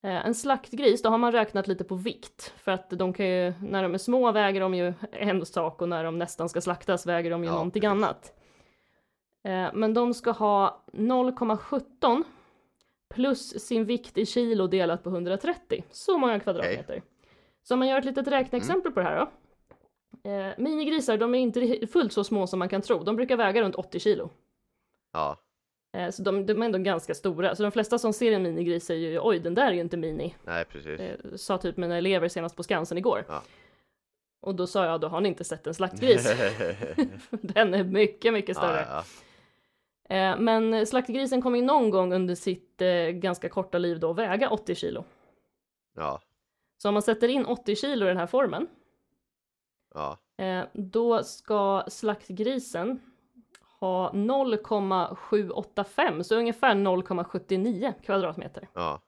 Eh, 0.02 0.26
En 0.26 0.34
slaktgris, 0.34 1.02
då 1.02 1.08
har 1.08 1.18
man 1.18 1.32
räknat 1.32 1.68
lite 1.68 1.84
på 1.84 1.94
vikt. 1.94 2.52
För 2.56 2.72
att 2.72 2.90
de 2.90 3.12
kan 3.12 3.26
ju, 3.28 3.52
när 3.62 3.82
de 3.82 3.94
är 3.94 3.98
små 3.98 4.32
väger 4.32 4.60
de 4.60 4.74
ju 4.74 4.92
en 5.12 5.46
sak 5.46 5.82
och 5.82 5.88
när 5.88 6.04
de 6.04 6.18
nästan 6.18 6.48
ska 6.48 6.60
slaktas 6.60 7.06
väger 7.06 7.30
de 7.30 7.42
ju 7.44 7.48
Ja, 7.48 7.52
någonting 7.54 7.80
precis. 7.82 7.90
annat. 7.90 8.34
Eh, 9.44 9.70
Men 9.74 9.94
de 9.94 10.14
ska 10.14 10.30
ha 10.30 10.84
0,17 10.92 12.24
plus 13.10 13.66
sin 13.66 13.84
vikt 13.84 14.18
i 14.18 14.26
kilo 14.26 14.66
delat 14.66 15.02
på 15.02 15.10
130. 15.10 15.84
Så 15.90 16.18
många 16.18 16.40
kvadratmeter. 16.40 17.02
Så 17.62 17.74
om 17.74 17.78
man 17.78 17.88
gör 17.88 17.98
ett 17.98 18.04
litet 18.04 18.28
räkneexempel 18.28 18.92
på 18.92 19.00
det 19.00 19.06
här 19.06 19.16
då. 19.18 19.30
Eh, 20.24 20.52
minigrisar, 20.58 21.16
de 21.16 21.34
är 21.34 21.38
inte 21.38 21.86
fullt 21.86 22.12
så 22.12 22.24
små 22.24 22.46
som 22.46 22.58
man 22.58 22.68
kan 22.68 22.82
tro. 22.82 23.02
De 23.04 23.16
brukar 23.16 23.36
väga 23.36 23.62
runt 23.62 23.74
80 23.74 23.98
kilo. 24.00 24.30
Ja. 25.12 25.36
Eh, 25.96 26.10
Så 26.10 26.22
de, 26.22 26.46
de 26.46 26.62
är 26.62 26.66
ändå 26.66 26.78
ganska 26.78 27.14
stora. 27.14 27.54
Så 27.56 27.62
de 27.62 27.72
flesta 27.72 27.98
som 27.98 28.12
ser 28.12 28.32
en 28.32 28.42
minigris 28.42 28.84
säger 28.86 29.10
ju 29.10 29.20
oj 29.22 29.38
den 29.38 29.54
där 29.54 29.66
är 29.66 29.72
ju 29.72 29.80
inte 29.80 29.96
mini. 29.96 30.34
Nej, 30.44 30.64
precis. 30.64 31.00
Eh, 31.00 31.16
sa 31.36 31.58
typ 31.58 31.76
mina 31.76 31.96
elever 31.98 32.28
senast 32.28 32.56
på 32.56 32.62
Skansen 32.62 32.98
igår. 32.98 33.24
Ja. 33.28 33.42
Och 34.40 34.54
då 34.54 34.66
sa 34.66 34.84
jag 34.86 35.00
då 35.00 35.08
har 35.08 35.20
ni 35.20 35.28
inte 35.28 35.44
sett 35.44 35.66
en 35.66 35.74
slaktgris? 35.74 36.32
den 37.30 37.74
är 37.74 37.84
mycket, 37.84 38.32
mycket 38.32 38.56
ja, 38.56 38.62
större. 38.62 38.86
ja, 38.90 39.04
Eh, 40.10 40.38
Men 40.38 40.86
slaktgrisen 40.86 41.42
kommer 41.42 41.58
ju 41.58 41.64
någon 41.64 41.90
gång 41.90 42.12
under 42.12 42.34
sitt 42.34 42.82
eh, 42.82 42.88
ganska 43.08 43.48
korta 43.48 43.78
liv 43.78 44.00
då 44.00 44.12
väga 44.12 44.50
80 44.50 44.74
kilo. 44.74 45.04
Ja. 45.96 46.20
Så 46.82 46.88
om 46.88 46.94
man 46.94 47.02
sätter 47.02 47.28
in 47.28 47.44
80 47.46 47.76
kilo 47.76 48.06
i 48.06 48.08
den 48.08 48.16
här 48.16 48.26
formen, 48.26 48.66
Ja. 49.98 50.18
eh, 50.44 50.64
då 50.72 51.22
ska 51.22 51.84
slaktgrisen 51.88 53.00
ha 53.80 54.12
0,785, 54.12 56.24
så 56.24 56.36
ungefär 56.36 56.74
0,79 56.74 57.92
kvadratmeter. 58.02 58.68
Ja. 58.74 59.00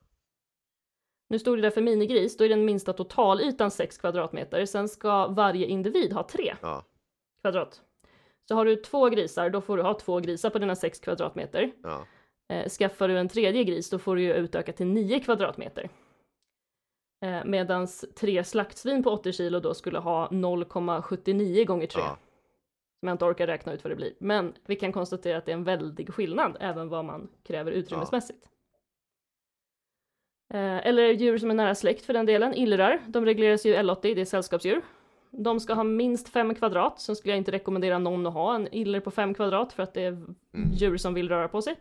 Nu 1.29 1.38
stod 1.38 1.59
det 1.59 1.62
där 1.62 1.70
för 1.70 1.81
minigris, 1.83 2.37
då 2.37 2.44
är 2.44 2.48
den 2.48 2.64
minsta 2.64 2.92
totalytan 2.92 3.70
6 3.70 3.98
kvadratmeter. 3.98 4.66
Sen 4.66 4.88
ska 4.88 5.26
varje 5.26 5.66
individ 5.66 6.12
ha 6.12 6.22
3 6.22 6.55
Ja. 6.62 6.85
kvadrat. 7.42 7.81
Så 8.48 8.55
har 8.55 8.64
du 8.64 8.76
två 8.76 9.09
grisar, 9.09 9.50
då 9.50 9.61
får 9.61 9.76
du 9.76 9.83
ha 9.83 9.94
två 9.94 10.20
grisar 10.20 10.50
på 10.50 10.59
dina 10.59 10.76
6 10.76 11.00
kvadratmeter. 11.00 11.72
Ja. 11.83 12.05
Eh, 12.53 12.68
skaffar 12.68 13.09
du 13.09 13.18
en 13.18 13.29
tredje 13.29 13.64
gris, 13.64 13.90
då 13.90 13.98
får 13.98 14.16
du 14.16 14.22
ju 14.22 14.35
utöka 14.35 14.72
till 14.72 14.87
9 14.87 15.20
kvadratmeter. 15.20 15.88
Eh, 17.21 17.45
Medan 17.45 17.87
tre 18.15 18.45
slaktsvin 18.45 19.03
på 19.03 19.11
80 19.11 19.33
kilo 19.33 19.61
då 19.61 19.75
skulle 19.75 19.99
ha 19.99 20.29
0,79 20.29 21.65
gånger 21.65 21.87
3. 21.87 22.01
Ja. 22.03 22.19
Som 23.01 23.09
jag 23.09 23.15
inte 23.15 23.25
orkar 23.25 23.47
räkna 23.47 23.73
ut 23.73 23.85
vad 23.85 23.91
det 23.91 23.97
blir. 23.97 24.13
Men 24.19 24.55
vi 24.67 24.77
kan 24.77 24.93
konstatera 24.93 25.39
att 25.39 25.45
det 25.47 25.53
är 25.53 25.57
en 25.57 25.65
väldig 25.65 26.15
skillnad, 26.15 26.57
även 26.61 26.89
vad 26.89 27.05
man 27.05 27.29
kräver 27.43 27.73
utrymmesmässigt. 27.73 28.47
Eh, 30.55 30.87
Eller 30.87 31.09
djur 31.13 31.39
som 31.39 31.51
är 31.51 31.55
nära 31.55 31.75
släkt 31.75 32.05
för 32.05 32.13
den 32.13 32.27
delen, 32.27 32.55
illrar. 32.55 33.01
De 33.07 33.25
regleras 33.25 33.67
ju 33.67 33.75
L80, 33.77 34.01
det 34.15 34.21
är 34.21 34.25
sällskapsdjur. 34.25 34.83
De 35.31 35.61
ska 35.61 35.75
ha 35.75 35.85
minst 35.85 36.29
5 36.29 36.55
kvadrat, 36.55 37.01
sen 37.01 37.17
skulle 37.17 37.33
jag 37.33 37.39
inte 37.39 37.53
rekommendera 37.53 37.99
någon 37.99 38.27
att 38.27 38.33
ha 38.35 38.55
en 38.55 38.75
iller 38.75 39.01
på 39.01 39.11
5 39.11 39.35
kvadrat 39.35 39.73
för 39.73 39.83
att 39.83 39.95
det 39.95 40.03
är 40.03 40.09
Mm. 40.13 40.37
djur 40.73 40.97
som 40.97 41.15
vill 41.15 41.29
röra 41.29 41.49
på 41.49 41.63
sig. 41.63 41.77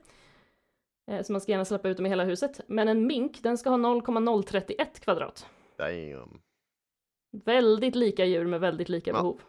Eh, 1.09 1.21
Så 1.23 1.31
man 1.31 1.41
ska 1.41 1.51
gärna 1.51 1.65
släppa 1.65 1.89
ut 1.89 1.97
dem 1.97 2.05
i 2.05 2.09
hela 2.09 2.23
huset. 2.23 2.61
Men 2.67 2.87
en 2.87 3.07
mink, 3.07 3.43
den 3.43 3.57
ska 3.57 3.69
ha 3.69 3.77
0,031 3.77 4.99
kvadrat. 4.99 5.49
Damn. 5.77 6.41
Väldigt 7.45 7.95
lika 7.95 8.25
djur 8.25 8.45
med 8.45 8.59
väldigt 8.59 8.89
lika 8.89 9.11
Ja. 9.11 9.13
behov. 9.17 9.41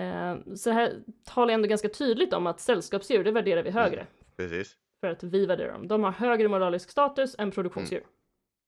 Eh, 0.00 0.54
Så 0.54 0.70
här 0.70 1.04
talar 1.24 1.48
jag 1.52 1.54
ändå 1.54 1.68
ganska 1.68 1.88
tydligt 1.88 2.32
om 2.32 2.46
att 2.46 2.60
sällskapsdjur, 2.60 3.24
det 3.24 3.32
värderar 3.32 3.62
vi 3.62 3.70
högre. 3.70 4.06
Precis. 4.36 4.76
För 5.00 5.10
att 5.10 5.22
vi 5.22 5.46
värderar 5.46 5.72
dem. 5.72 5.88
De 5.88 6.02
har 6.04 6.10
högre 6.12 6.48
moralisk 6.48 6.90
status 6.90 7.34
än 7.38 7.50
produktionsdjur. 7.50 8.06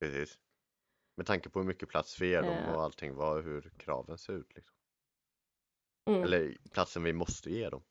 Precis. 0.01 0.39
Med 1.17 1.27
tanke 1.27 1.49
på 1.51 1.59
hur 1.59 1.67
mycket 1.67 1.89
plats 1.89 2.21
vi 2.21 2.29
ger 2.29 2.43
dem 2.43 2.51
Eh. 2.51 2.75
och 2.75 2.83
allting, 2.83 3.15
vad, 3.15 3.45
hur 3.45 3.73
kraven 3.79 4.19
ser 4.19 4.33
ut. 4.33 4.55
Liksom. 4.55 4.77
Mm. 6.11 6.23
Eller 6.23 6.57
platsen 6.73 7.03
vi 7.03 7.13
måste 7.13 7.51
ge 7.51 7.69
dem. 7.69 7.83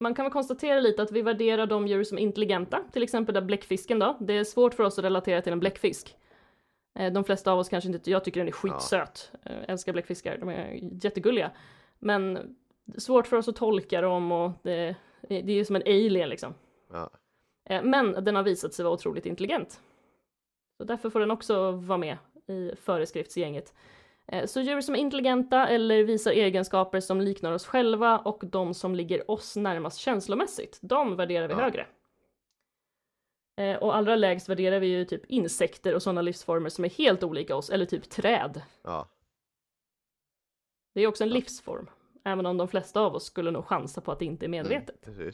Man 0.00 0.14
kan 0.14 0.24
väl 0.24 0.32
konstatera 0.32 0.80
lite 0.80 1.02
att 1.02 1.12
vi 1.12 1.22
värderar 1.22 1.66
de 1.66 1.86
djur 1.86 2.04
som 2.04 2.18
är 2.18 2.22
intelligenta, 2.22 2.80
till 2.92 3.02
exempel 3.02 3.34
där 3.34 3.40
bläckfisken 3.42 3.98
då. 3.98 4.16
Det 4.20 4.32
är 4.32 4.44
svårt 4.44 4.74
för 4.74 4.84
oss 4.84 4.98
att 4.98 5.04
relatera 5.04 5.42
till 5.42 5.52
en 5.52 5.60
bläckfisk. 5.60 6.16
Eh, 6.98 7.12
De 7.12 7.24
flesta 7.24 7.52
av 7.52 7.58
oss 7.58 7.68
kanske 7.68 7.90
inte, 7.90 8.10
jag 8.10 8.24
tycker 8.24 8.40
den 8.40 8.48
är 8.48 8.52
skitsöt, 8.52 9.32
Eh, 9.42 9.56
älskar 9.68 9.92
bläckfiskar, 9.92 10.38
de 10.38 10.48
är 10.48 10.78
jättegulliga. 11.04 11.50
Men 11.98 12.56
svårt 12.98 13.26
för 13.26 13.36
oss 13.36 13.48
att 13.48 13.56
tolka 13.56 14.00
dem 14.00 14.32
och 14.32 14.50
det, 14.62 14.96
det 15.28 15.52
är 15.52 15.64
som 15.64 15.76
en 15.76 15.82
alien 15.82 16.28
liksom. 16.28 16.54
Ja. 16.92 17.10
Eh, 17.70 17.82
Men 17.82 18.24
den 18.24 18.34
har 18.36 18.42
visat 18.42 18.74
sig 18.74 18.82
vara 18.84 18.94
otroligt 18.94 19.26
intelligent. 19.26 19.80
Så 20.78 20.84
därför 20.84 21.10
får 21.10 21.20
den 21.20 21.30
också 21.30 21.70
vara 21.70 21.98
med 21.98 22.16
i 22.46 22.72
föreskriftsgänget. 22.76 23.74
Eh, 24.32 24.46
Så 24.46 24.60
djur 24.60 24.80
som 24.80 24.94
är 24.94 24.98
intelligenta 24.98 25.68
eller 25.68 26.04
visar 26.04 26.30
egenskaper 26.32 27.00
som 27.00 27.20
liknar 27.20 27.52
oss 27.52 27.66
själva 27.66 28.18
och 28.18 28.42
de 28.46 28.74
som 28.74 28.94
ligger 28.94 29.30
oss 29.30 29.56
närmast 29.56 29.98
känslomässigt, 29.98 30.78
de 30.82 31.16
värderar 31.16 31.48
vi 31.48 31.54
Ja. 31.54 31.60
högre. 31.60 31.86
Eh, 33.56 33.76
Och 33.76 33.96
allra 33.96 34.16
lägst 34.16 34.48
värderar 34.48 34.80
vi 34.80 34.86
ju 34.86 35.04
typ 35.04 35.26
insekter 35.26 35.94
och 35.94 36.02
sådana 36.02 36.22
livsformer 36.22 36.68
som 36.70 36.84
är 36.84 36.88
helt 36.90 37.22
olika 37.22 37.56
oss, 37.56 37.70
eller 37.70 37.84
typ 37.86 38.10
träd. 38.10 38.62
Ja. 38.82 39.08
Det 40.94 41.00
är 41.02 41.06
också 41.06 41.24
en 41.24 41.30
Ja. 41.30 41.34
livsform, 41.34 41.90
även 42.24 42.46
om 42.46 42.56
de 42.56 42.68
flesta 42.68 43.00
av 43.00 43.14
oss 43.14 43.24
skulle 43.24 43.50
nog 43.50 43.64
chansa 43.64 44.00
på 44.00 44.12
att 44.12 44.18
det 44.18 44.24
inte 44.24 44.46
är 44.46 44.48
medvetet. 44.48 45.06
Mm. 45.06 45.32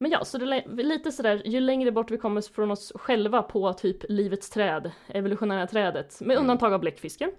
Men 0.00 0.10
ja, 0.10 0.24
så 0.24 0.38
det 0.38 0.44
är 0.56 0.82
lite 0.82 1.12
sådär, 1.12 1.42
ju 1.44 1.60
längre 1.60 1.92
bort 1.92 2.10
vi 2.10 2.18
kommer 2.18 2.40
från 2.52 2.70
oss 2.70 2.92
själva 2.94 3.42
på 3.42 3.72
typ 3.72 4.04
livets 4.08 4.50
träd, 4.50 4.90
evolutionära 5.08 5.66
trädet, 5.66 6.20
med 6.20 6.30
Mm. 6.34 6.40
undantag 6.42 6.72
av 6.72 6.80
bläckfisken, 6.80 7.32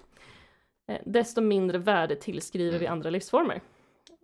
desto 1.05 1.41
mindre 1.41 1.77
värde 1.77 2.15
tillskriver 2.15 2.79
vi 2.79 2.85
Mm. 2.85 2.93
andra 2.93 3.09
livsformer. 3.09 3.61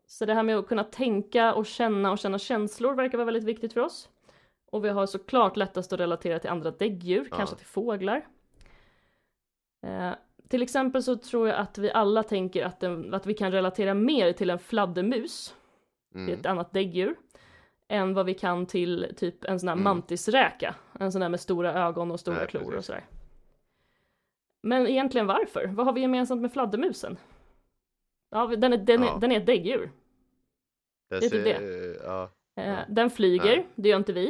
Så 0.07 0.25
det 0.25 0.33
här 0.33 0.43
med 0.43 0.57
att 0.57 0.67
kunna 0.67 0.83
tänka 0.83 1.53
och 1.53 1.65
känna 1.65 2.11
och 2.11 2.17
känna 2.19 2.39
känslor 2.39 2.93
verkar 2.95 3.17
vara 3.17 3.25
väldigt 3.25 3.43
viktigt 3.43 3.73
för 3.73 3.81
oss. 3.81 4.09
Och 4.71 4.85
vi 4.85 4.89
har 4.89 5.05
såklart 5.05 5.57
lättast 5.57 5.93
att 5.93 5.99
relatera 5.99 6.39
till 6.39 6.49
andra 6.49 6.71
däggdjur, 6.71 7.27
Ja. 7.31 7.37
kanske 7.37 7.55
till 7.55 7.65
fåglar. 7.65 8.27
Eh, 9.87 10.11
till 10.49 10.61
exempel 10.61 11.03
så 11.03 11.15
tror 11.15 11.47
jag 11.47 11.57
att 11.57 11.77
vi 11.77 11.91
alla 11.91 12.23
tänker 12.23 12.65
att, 12.65 12.83
en, 12.83 13.13
att 13.13 13.25
vi 13.25 13.33
kan 13.33 13.51
relatera 13.51 13.93
mer 13.93 14.33
till 14.33 14.49
en 14.49 14.59
fladdermus 14.59 15.55
Mm. 16.15 16.33
ett 16.39 16.45
annat 16.45 16.73
däggdjur, 16.73 17.15
än 17.87 18.13
vad 18.13 18.25
vi 18.25 18.33
kan 18.33 18.65
till 18.65 19.13
typ 19.17 19.43
en 19.45 19.59
sån 19.59 19.67
här 19.69 19.73
Mm. 19.75 19.83
mantisräka, 19.83 20.75
en 20.99 21.11
sån 21.11 21.21
där 21.21 21.29
med 21.29 21.39
stora 21.39 21.73
ögon 21.73 22.11
och 22.11 22.19
stora 22.19 22.37
Nej, 22.37 22.47
klor 22.47 22.61
och 22.63 22.69
precis. 22.69 22.85
sådär. 22.85 23.03
Men 24.67 24.87
egentligen 24.87 25.27
varför? 25.27 25.67
Vad 25.67 25.85
har 25.85 25.93
vi 25.93 26.01
gemensamt 26.01 26.41
med 26.41 26.51
fladdermusen? 26.53 27.17
Ja, 28.29 28.47
den 28.47 28.73
är, 28.73 28.77
den 28.77 29.03
är, 29.03 29.07
Ja. 29.07 29.17
den 29.21 29.31
är 29.31 29.37
ett 29.37 29.45
däggdjur. 29.45 29.91
Det 31.09 31.19
det 31.19 31.25
är 31.25 31.29
typ 31.29 31.43
ser, 31.43 31.97
ja. 32.03 32.29
Eh, 32.55 32.69
Ja. 32.69 32.77
Den 32.89 33.09
flyger, 33.09 33.55
Nej. 33.55 33.67
det 33.75 33.89
gör 33.89 33.97
inte 33.97 34.13
vi. 34.13 34.27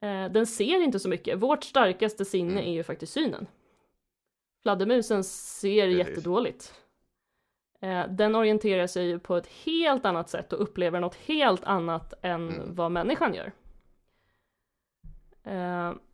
Eh, 0.00 0.24
den 0.32 0.46
ser 0.46 0.82
inte 0.82 0.98
så 0.98 1.08
mycket. 1.08 1.38
Vårt 1.38 1.64
starkaste 1.64 2.24
sinne 2.24 2.52
Mm. 2.52 2.64
är 2.64 2.72
ju 2.72 2.82
faktiskt 2.82 3.12
synen. 3.12 3.46
Fladdermusen 4.62 5.24
ser 5.24 5.86
Precis. 5.88 5.98
jättedåligt. 6.08 6.74
Eh, 7.80 8.06
den 8.08 8.34
orienterar 8.34 8.86
sig 8.86 9.06
ju 9.06 9.18
på 9.18 9.36
ett 9.36 9.46
helt 9.46 10.04
annat 10.04 10.30
sätt 10.30 10.52
och 10.52 10.62
upplever 10.62 11.00
något 11.00 11.14
helt 11.14 11.64
annat 11.64 12.14
än 12.22 12.48
Mm. 12.48 12.74
vad 12.74 12.92
människan 12.92 13.34
gör. 13.34 13.52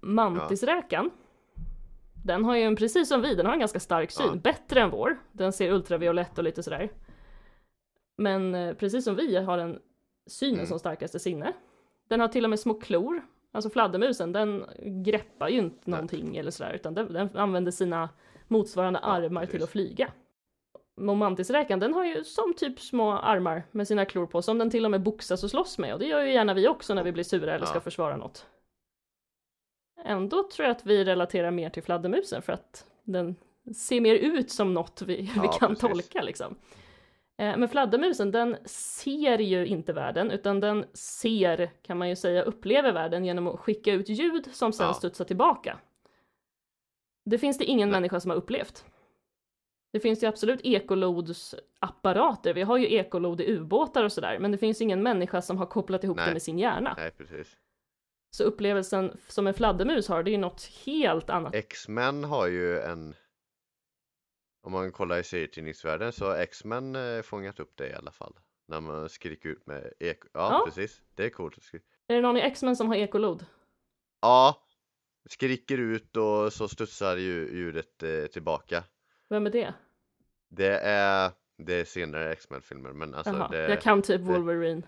Mantisräkan, 0.01 1.11
den 2.29 2.45
har 2.45 2.57
ju 2.57 2.63
en, 2.63 2.77
precis 2.77 3.09
som 3.09 3.23
vi, 3.23 3.35
den 3.35 3.47
har 3.47 3.53
en 3.53 3.59
ganska 3.59 3.81
stark 3.81 4.11
syn. 4.11 4.27
Ja. 4.27 4.35
Bättre 4.35 4.81
än 4.81 4.91
vår. 4.91 5.19
Den 5.33 5.53
ser 5.53 5.73
ultraviolett 5.73 6.39
och 6.39 6.45
lite 6.45 6.63
sådär. 6.63 6.89
Men 8.17 8.55
eh, 8.55 8.75
precis 8.75 9.05
som 9.05 9.17
vi 9.17 9.37
har 9.37 9.59
den 9.59 9.79
synen 10.27 10.55
Mm. 10.55 10.67
som 10.67 10.79
starkaste 10.79 11.19
sinne. 11.19 11.53
Den 12.09 12.21
har 12.21 12.29
till 12.29 12.45
och 12.45 12.51
med 12.51 12.61
små 12.61 12.75
klor. 12.75 13.23
Alltså 13.53 13.71
fladdermusen, 13.71 14.33
den 14.33 14.65
greppar 15.05 15.49
ju 15.49 15.59
inte 15.59 15.77
Nej. 15.85 15.91
någonting 15.91 16.37
eller 16.37 16.51
sådär, 16.51 16.73
utan 16.73 16.95
den, 16.95 17.13
den 17.13 17.29
använder 17.37 17.73
sina 17.73 18.09
motsvarande 18.49 19.01
Ja, 19.03 19.09
armar 19.09 19.41
till 19.41 19.51
precis. 19.51 19.65
att 19.65 19.71
flyga. 19.71 20.13
Och 20.97 21.17
mantisräkan, 21.17 21.81
den 21.81 21.95
har 21.95 22.05
ju 22.05 22.25
som 22.25 22.55
typ 22.55 22.81
små 22.81 23.13
armar 23.13 23.63
med 23.71 23.89
sina 23.89 24.05
klor 24.05 24.27
på, 24.27 24.43
som 24.43 24.59
den 24.59 24.71
till 24.71 24.85
och 24.85 24.91
med 24.91 25.03
boxas 25.03 25.45
och 25.45 25.51
slåss 25.51 25.79
med, 25.79 25.93
och 25.93 25.99
det 25.99 26.07
gör 26.07 26.21
ju 26.23 26.33
gärna 26.33 26.55
vi 26.55 26.69
också 26.69 26.95
när 26.95 27.05
vi 27.05 27.13
blir 27.13 27.25
sura 27.25 27.55
eller 27.55 27.67
ska 27.67 27.77
Ja. 27.77 27.81
försvara 27.81 28.17
något. 28.17 28.47
Ändå 30.05 30.49
tror 30.53 30.67
jag 30.69 30.77
att 30.77 30.87
vi 30.87 31.05
relaterar 31.05 31.51
mer 31.51 31.71
till 31.71 31.83
fladdermusen 31.83 32.43
för 32.43 32.53
att 32.53 32.87
den 33.05 33.37
ser 33.77 34.01
mer 34.01 34.15
ut 34.15 34.51
som 34.51 34.75
något 34.75 35.03
vi, 35.03 35.17
vi 35.17 35.31
Ja, 35.37 35.53
kan 35.53 35.69
precis. 35.69 35.81
tolka 35.91 36.23
liksom. 36.23 36.55
Eh, 37.39 37.57
Men 37.57 37.69
fladdermusen, 37.69 38.31
den 38.31 38.57
ser 38.67 39.39
ju 39.39 39.67
inte 39.67 39.93
världen, 39.93 40.31
utan 40.31 40.61
den 40.61 40.85
ser, 40.95 41.71
kan 41.83 41.99
man 41.99 42.09
ju 42.09 42.17
säga, 42.17 42.43
upplever 42.43 42.93
världen 42.93 43.25
genom 43.25 43.47
att 43.47 43.61
skicka 43.61 43.93
ut 43.93 44.09
ljud 44.09 44.49
som 44.55 44.73
sen 44.73 44.87
Ja. 44.87 44.95
studsar 44.95 45.25
tillbaka. 45.25 45.79
Det 47.25 47.39
finns 47.39 47.59
det 47.59 47.65
ingen 47.65 47.89
Nej. 47.89 48.01
människa 48.01 48.21
som 48.21 48.31
har 48.31 48.37
upplevt. 48.39 48.85
Det 49.93 50.01
finns 50.01 50.23
ju 50.23 50.27
absolut 50.27 50.61
ekolodsapparater, 50.65 52.55
vi 52.55 52.63
har 52.63 52.77
ju 52.77 52.95
ekolod 52.95 53.41
i 53.41 53.53
ubåtar 53.53 54.05
och 54.05 54.13
sådär, 54.13 54.39
men 54.39 54.53
det 54.53 54.59
finns 54.59 54.81
ingen 54.81 55.03
människa 55.03 55.43
som 55.43 55.59
har 55.59 55.67
kopplat 55.67 56.05
ihop 56.05 56.17
det 56.17 56.25
Nej. 56.25 56.33
med 56.33 56.43
sin 56.43 56.59
hjärna. 56.59 56.95
Nej, 56.99 57.11
precis. 57.11 57.57
Så 58.31 58.45
upplevelsen 58.45 59.17
som 59.29 59.47
en 59.47 59.55
fladdermus 59.55 60.09
har, 60.09 60.23
det 60.23 60.31
är 60.31 60.33
ju 60.33 60.39
något 60.39 60.65
helt 60.87 61.31
annat. 61.31 61.55
X-Men 61.55 62.25
har 62.25 62.47
ju 62.47 62.79
en 62.81 63.15
Om 64.63 64.73
man 64.73 64.93
kollar 64.93 65.19
i 65.19 65.25
serietidningsvärlden 65.25 66.13
så 66.13 66.27
har 66.27 66.37
X-Men 66.37 66.97
eh, 66.97 67.23
fångat 67.23 67.61
upp 67.61 67.77
det 67.77 67.89
i 67.89 67.95
alla 67.95 68.13
fall 68.13 68.35
När 68.69 68.81
man 68.81 69.09
skriker 69.09 69.49
ut 69.49 69.67
med 69.67 69.93
eko 70.01 70.29
Ja, 70.33 70.53
Ja. 70.53 70.63
precis, 70.67 71.03
det 71.15 71.25
är 71.25 71.31
coolt 71.31 71.59
Är 72.09 72.15
det 72.15 72.21
någon 72.21 72.37
i 72.37 72.41
X-Men 72.41 72.77
som 72.77 72.89
har 72.89 72.97
ekolod? 72.97 73.47
Ja 74.23 74.65
Skriker 75.31 75.79
ut 75.79 76.17
och 76.17 76.53
så 76.53 76.69
studsar 76.69 77.17
ju 77.17 77.57
ljudet 77.57 78.03
eh, 78.03 78.27
tillbaka 78.27 78.85
Vem 79.29 79.47
är 79.47 79.51
det? 79.51 79.75
Det 80.49 80.79
är 80.79 81.31
Det 81.59 81.75
är 81.75 81.85
senare 81.85 82.33
X-Men-filmer 82.33 82.93
men 82.93 83.15
alltså 83.15 83.33
Jaha, 83.33 83.49
det 83.49 83.69
jag 83.69 83.81
kan 83.81 84.03
typ 84.03 84.21
Wolverine. 84.21 84.83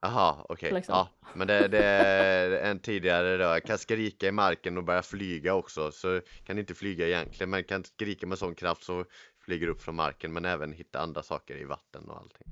Aha, 0.00 0.46
okej, 0.48 0.72
Liksom. 0.72 0.92
ja 0.94 1.08
Men 1.34 1.46
det, 1.46 1.68
det 1.68 1.84
är 1.84 2.70
en 2.70 2.78
tidigare 2.78 3.36
då, 3.36 3.42
jag 3.44 3.62
kan 3.64 3.78
skrika 3.78 4.26
i 4.26 4.32
marken 4.32 4.78
och 4.78 4.84
börja 4.84 5.02
flyga 5.02 5.54
också 5.54 5.92
så 5.92 6.20
kan 6.44 6.58
inte 6.58 6.74
flyga 6.74 7.06
egentligen 7.06 7.50
men 7.50 7.64
kan 7.64 7.84
skrika 7.84 8.26
med 8.26 8.38
sån 8.38 8.54
kraft 8.54 8.82
så 8.84 9.04
flyger 9.38 9.68
upp 9.68 9.82
från 9.82 9.94
marken 9.94 10.32
men 10.32 10.44
även 10.44 10.72
hitta 10.72 10.98
andra 11.00 11.22
saker 11.22 11.56
i 11.56 11.64
vatten 11.64 12.08
och 12.10 12.16
allting 12.16 12.46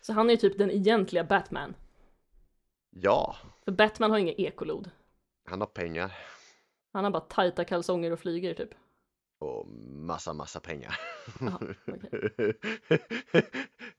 Så 0.00 0.12
han 0.12 0.26
är 0.26 0.30
ju 0.30 0.36
typ 0.36 0.58
den 0.58 0.70
egentliga 0.70 1.24
Batman. 1.24 1.74
Ja, 2.90 3.36
För 3.64 3.72
Batman 3.72 4.10
har 4.10 4.18
inga 4.18 4.32
ekolod. 4.32 4.90
han 5.44 5.60
har 5.60 5.66
pengar 5.66 6.12
Han 6.92 7.04
har 7.04 7.10
bara 7.10 7.20
tajta 7.20 7.64
kalsonger 7.64 8.10
och 8.10 8.18
flyger 8.20 8.54
typ. 8.54 8.70
Och 9.38 9.66
massa, 9.92 10.32
massa 10.32 10.60
pengar. 10.60 11.00
Jaha, 11.40 11.60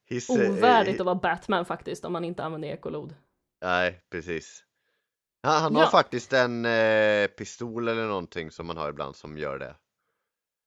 His, 0.10 0.30
eh, 0.30 0.52
Ovärdigt 0.52 1.00
att 1.00 1.06
vara 1.06 1.16
Batman 1.16 1.66
faktiskt 1.66 2.06
om 2.06 2.14
man 2.14 2.24
inte 2.26 2.44
använder 2.44 2.68
ekolod. 2.70 3.16
Nej, 3.62 4.02
precis. 4.10 4.64
Han, 5.44 5.62
han 5.62 5.76
har 5.76 5.84
Ja. 5.84 5.90
faktiskt 5.90 6.34
en 6.34 6.66
eh, 6.66 7.28
pistol 7.28 7.88
eller 7.88 8.06
någonting 8.08 8.52
som 8.52 8.68
man 8.68 8.78
har 8.78 8.90
ibland 8.90 9.16
som 9.16 9.38
gör 9.38 9.60
det. 9.60 9.76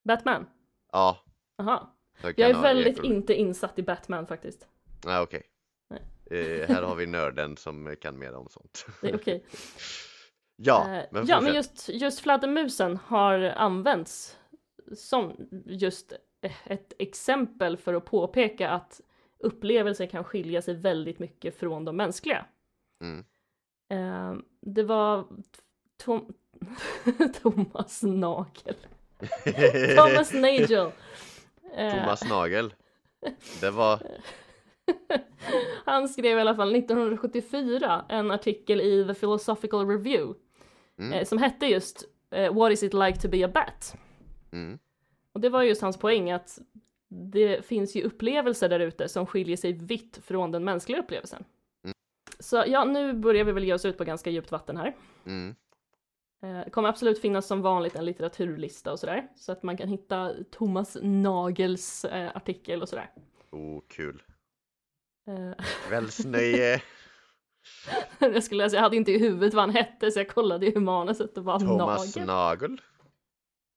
Batman? 0.03 0.45
Ja. 0.91 1.17
Aha. 1.57 1.95
Jag 2.21 2.39
är 2.49 2.61
väldigt 2.61 2.97
ekol- 2.99 3.05
inte 3.05 3.33
insatt 3.33 3.79
i 3.79 3.83
Batman 3.83 4.27
faktiskt. 4.27 4.67
Nej, 5.05 5.19
okej. 5.21 5.43
Nej. 5.89 6.01
Eh, 6.61 6.67
här 6.69 6.81
har 6.83 6.95
vi 6.95 7.05
nörden 7.05 7.57
som 7.57 7.95
kan 8.01 8.19
mer 8.19 8.33
om 8.35 8.49
sånt. 8.49 8.85
Det 9.01 9.09
är 9.09 9.15
okej. 9.15 9.45
ja, 10.55 10.87
Eh, 10.95 11.03
men 11.11 11.25
ja, 11.27 11.41
men 11.41 11.53
just, 11.55 11.89
just 11.89 12.19
fladdermusen 12.19 12.97
har 12.97 13.39
använts 13.39 14.37
som 14.95 15.33
just 15.65 16.13
ett 16.65 16.93
exempel 16.99 17.77
för 17.77 17.93
att 17.93 18.05
påpeka 18.05 18.69
att 18.69 19.01
upplevelser 19.39 20.05
kan 20.05 20.23
skilja 20.23 20.61
sig 20.61 20.73
väldigt 20.73 21.19
mycket 21.19 21.59
från 21.59 21.85
de 21.85 21.97
mänskliga. 21.97 22.45
Mm. 23.03 23.25
Eh, 23.89 24.41
det 24.61 24.83
var 24.83 25.27
Tom... 25.97 26.33
Thomas 27.41 28.03
Nagel. 28.03 28.75
Thomas 29.97 30.33
Nagel. 30.33 30.91
Eh, 31.75 31.93
Thomas 31.99 32.29
Nagel. 32.29 32.73
Det 33.61 33.69
var, 33.71 34.01
Han 35.85 36.09
skrev 36.09 36.37
i 36.37 36.41
alla 36.41 36.55
fall 36.55 36.75
1974 36.75 38.05
en 38.09 38.31
artikel 38.31 38.81
i 38.81 39.05
The 39.07 39.13
Philosophical 39.13 39.87
Review 39.87 40.33
Mm. 40.97 41.13
eh, 41.13 41.25
som 41.25 41.37
hette 41.37 41.65
just 41.65 42.03
eh, 42.31 42.53
What 42.53 42.71
is 42.71 42.83
it 42.83 42.93
like 42.93 43.19
to 43.21 43.27
be 43.29 43.45
a 43.45 43.47
bat? 43.53 43.95
Mm, 44.51 44.79
Och 45.33 45.41
det 45.41 45.49
var 45.49 45.63
just 45.63 45.81
hans 45.81 45.97
poäng 45.97 46.31
att 46.31 46.59
det 47.07 47.65
finns 47.65 47.95
ju 47.95 48.03
upplevelser 48.03 48.69
där 48.69 48.79
ute 48.79 49.09
som 49.09 49.25
skiljer 49.25 49.57
sig 49.57 49.73
vitt 49.73 50.19
från 50.23 50.51
den 50.51 50.63
mänskliga 50.63 50.99
upplevelsen. 50.99 51.43
Mm. 51.83 51.93
Så 52.39 52.63
ja, 52.67 52.83
nu 52.85 53.13
börjar 53.13 53.43
vi 53.43 53.51
väl 53.51 53.63
ge 53.63 53.73
oss 53.73 53.85
ut 53.85 53.97
på 53.97 54.03
ganska 54.03 54.29
djupt 54.29 54.51
vatten 54.51 54.77
här. 54.77 54.95
mm, 55.25 55.55
Eh, 56.43 56.59
Det 56.65 56.69
kommer 56.69 56.89
absolut 56.89 57.21
finnas 57.21 57.47
som 57.47 57.61
vanligt 57.61 57.95
en 57.95 58.05
litteraturlista 58.05 58.91
och 58.91 58.99
sådär, 58.99 59.27
så 59.35 59.51
att 59.51 59.63
man 59.63 59.77
kan 59.77 59.87
hitta 59.89 60.33
Thomas 60.51 60.97
Nagels 61.01 62.05
eh, 62.05 62.31
artikel 62.35 62.81
och 62.81 62.89
sådär. 62.89 63.11
oh 63.51 63.81
kul. 63.87 64.23
Eh, 65.27 65.65
Kvällsnöje, 65.87 66.81
jag 68.19 68.43
skulle 68.43 68.69
säga, 68.69 68.77
jag 68.77 68.83
hade 68.83 68.95
inte 68.95 69.11
i 69.11 69.17
huvudet 69.19 69.53
vad 69.53 69.63
han 69.63 69.75
hette 69.75 70.11
så 70.11 70.19
jag 70.19 70.29
kollade 70.29 70.65
i 70.67 70.75
manuset 70.79 71.37
och 71.37 71.43
bara 71.43 71.59
Thomas 71.59 72.15
Nagel. 72.15 72.27
Nagel. 72.27 72.81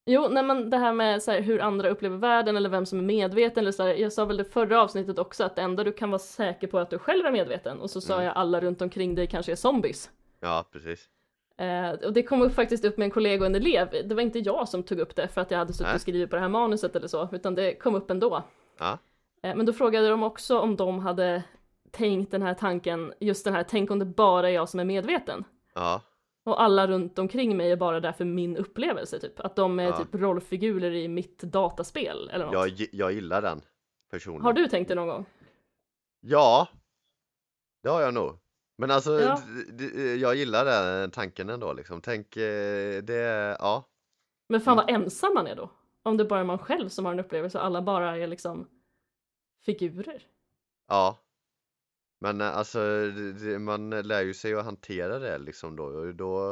Jo, 0.07 0.29
nej 0.31 0.43
men 0.43 0.71
det 0.71 0.77
här 0.77 0.93
med 0.93 1.23
så 1.23 1.31
här, 1.31 1.41
hur 1.41 1.61
andra 1.61 1.89
upplever 1.89 2.17
världen 2.17 2.57
eller 2.57 2.69
vem 2.69 2.87
som 2.87 2.99
är 2.99 3.03
medveten 3.03 3.59
eller 3.63 3.73
så 3.73 3.83
här, 3.83 3.95
jag 3.95 4.13
sa 4.13 4.25
väl 4.25 4.37
det 4.37 4.45
förra 4.45 4.83
avsnittet 4.83 5.19
också 5.19 5.45
att 5.45 5.57
det 5.57 5.63
enda 5.63 5.85
du 5.85 5.93
kan 5.93 6.11
vara 6.11 6.19
säker 6.19 6.67
på 6.67 6.79
är 6.79 6.83
att 6.83 6.91
du 6.91 6.99
själv 6.99 7.27
är 7.27 7.31
medveten 7.31 7.81
och 7.81 7.91
så 7.91 8.01
sa 8.01 8.15
Mm. 8.15 8.25
jag 8.27 8.37
alla 8.37 8.61
runt 8.61 8.83
omkring 8.83 9.15
dig 9.15 9.27
kanske 9.27 9.53
är 9.53 9.57
zombies. 9.57 10.11
Ja, 10.41 10.65
precis. 10.73 11.09
Eh, 11.57 11.91
och 11.91 12.13
det 12.13 12.23
kom 12.23 12.43
upp 12.43 12.55
faktiskt 12.55 12.85
upp 12.85 12.97
med 12.99 13.05
en 13.05 13.11
kollega 13.11 13.41
och 13.41 13.47
en 13.47 13.55
elev. 13.55 13.89
Det 14.05 14.15
var 14.15 14.23
inte 14.23 14.39
jag 14.39 14.69
som 14.69 14.83
tog 14.83 14.99
upp 14.99 15.17
det 15.17 15.29
för 15.29 15.41
att 15.41 15.51
jag 15.51 15.59
hade 15.59 15.73
suttit 15.73 15.95
och 15.95 16.01
skrivit 16.01 16.31
på 16.31 16.37
det 16.37 16.43
här 16.43 16.49
manuset 16.49 16.97
eller 16.97 17.09
så, 17.09 17.29
utan 17.33 17.55
det 17.55 17.75
kom 17.75 17.95
upp 17.95 18.11
ändå. 18.11 18.43
Ja, 18.79 18.99
Eh, 19.43 19.55
men 19.57 19.67
då 19.67 19.73
frågade 19.73 20.09
de 20.09 20.23
också 20.23 20.59
om 20.59 20.77
de 20.77 20.99
hade 20.99 21.43
tänkt 21.91 22.31
den 22.31 22.43
här 22.43 22.55
tanken, 22.55 23.13
just 23.21 23.45
den 23.45 23.55
här, 23.55 23.63
tänk 23.63 23.91
om 23.91 23.99
det 23.99 24.05
bara 24.05 24.49
är 24.49 24.53
jag 24.55 24.69
som 24.69 24.81
är 24.81 24.85
medveten. 24.85 25.45
ja, 25.75 26.01
Och 26.45 26.63
alla 26.63 26.87
runt 26.87 27.19
omkring 27.19 27.57
mig 27.57 27.71
är 27.73 27.77
bara 27.77 28.01
där 28.01 28.13
för 28.13 28.25
min 28.25 28.57
upplevelse 28.57 29.21
typ. 29.21 29.41
Att 29.41 29.57
de 29.57 29.79
är 29.81 29.85
Ja. 29.85 29.99
typ 29.99 30.15
rollfigurer 30.15 30.91
i 30.93 31.09
mitt 31.09 31.39
dataspel 31.39 32.31
eller 32.31 32.45
något. 32.45 32.55
jag, 32.55 32.89
jag 32.93 33.13
gillar 33.13 33.43
den 33.43 33.61
personen. 34.11 34.43
Har 34.43 34.53
du 34.53 34.69
tänkt 34.69 34.89
det 34.89 34.95
någon 34.95 35.09
gång? 35.09 35.27
Ja, 36.21 36.69
det 37.83 37.89
har 37.89 38.01
jag 38.01 38.15
nog. 38.15 38.39
Men 38.79 38.91
alltså, 38.91 39.21
Ja. 39.21 39.39
jag 40.19 40.35
gillar 40.37 40.65
den 40.65 41.11
tanken 41.11 41.51
ändå 41.51 41.73
liksom. 41.73 42.01
Tänk, 42.01 42.37
eh, 42.37 43.03
det, 43.03 43.57
ja. 43.61 43.85
Men 44.49 44.61
fan 44.61 44.79
Mm. 44.79 44.87
vad 44.87 44.95
ensam 45.03 45.35
man 45.35 45.47
är 45.47 45.57
då. 45.57 45.71
Om 46.03 46.17
det 46.17 46.25
bara 46.25 46.41
är 46.41 46.45
man 46.45 46.59
själv 46.59 46.89
som 46.89 47.05
har 47.05 47.13
en 47.13 47.21
upplevelse 47.21 47.59
och 47.59 47.65
alla 47.65 47.83
bara 47.83 48.17
är 48.17 48.27
liksom 48.27 48.69
figurer. 49.65 50.23
Ja. 50.89 51.19
Men 52.19 52.41
eh, 52.41 52.57
alltså, 52.57 52.79
det- 53.41 53.59
man 53.59 53.91
lär 53.91 54.23
ju 54.23 54.35
sig 54.35 54.55
att 54.55 54.65
hantera 54.65 55.19
det 55.19 55.39
liksom 55.39 55.77
då. 55.77 55.85
och 55.85 56.15
Då 56.15 56.51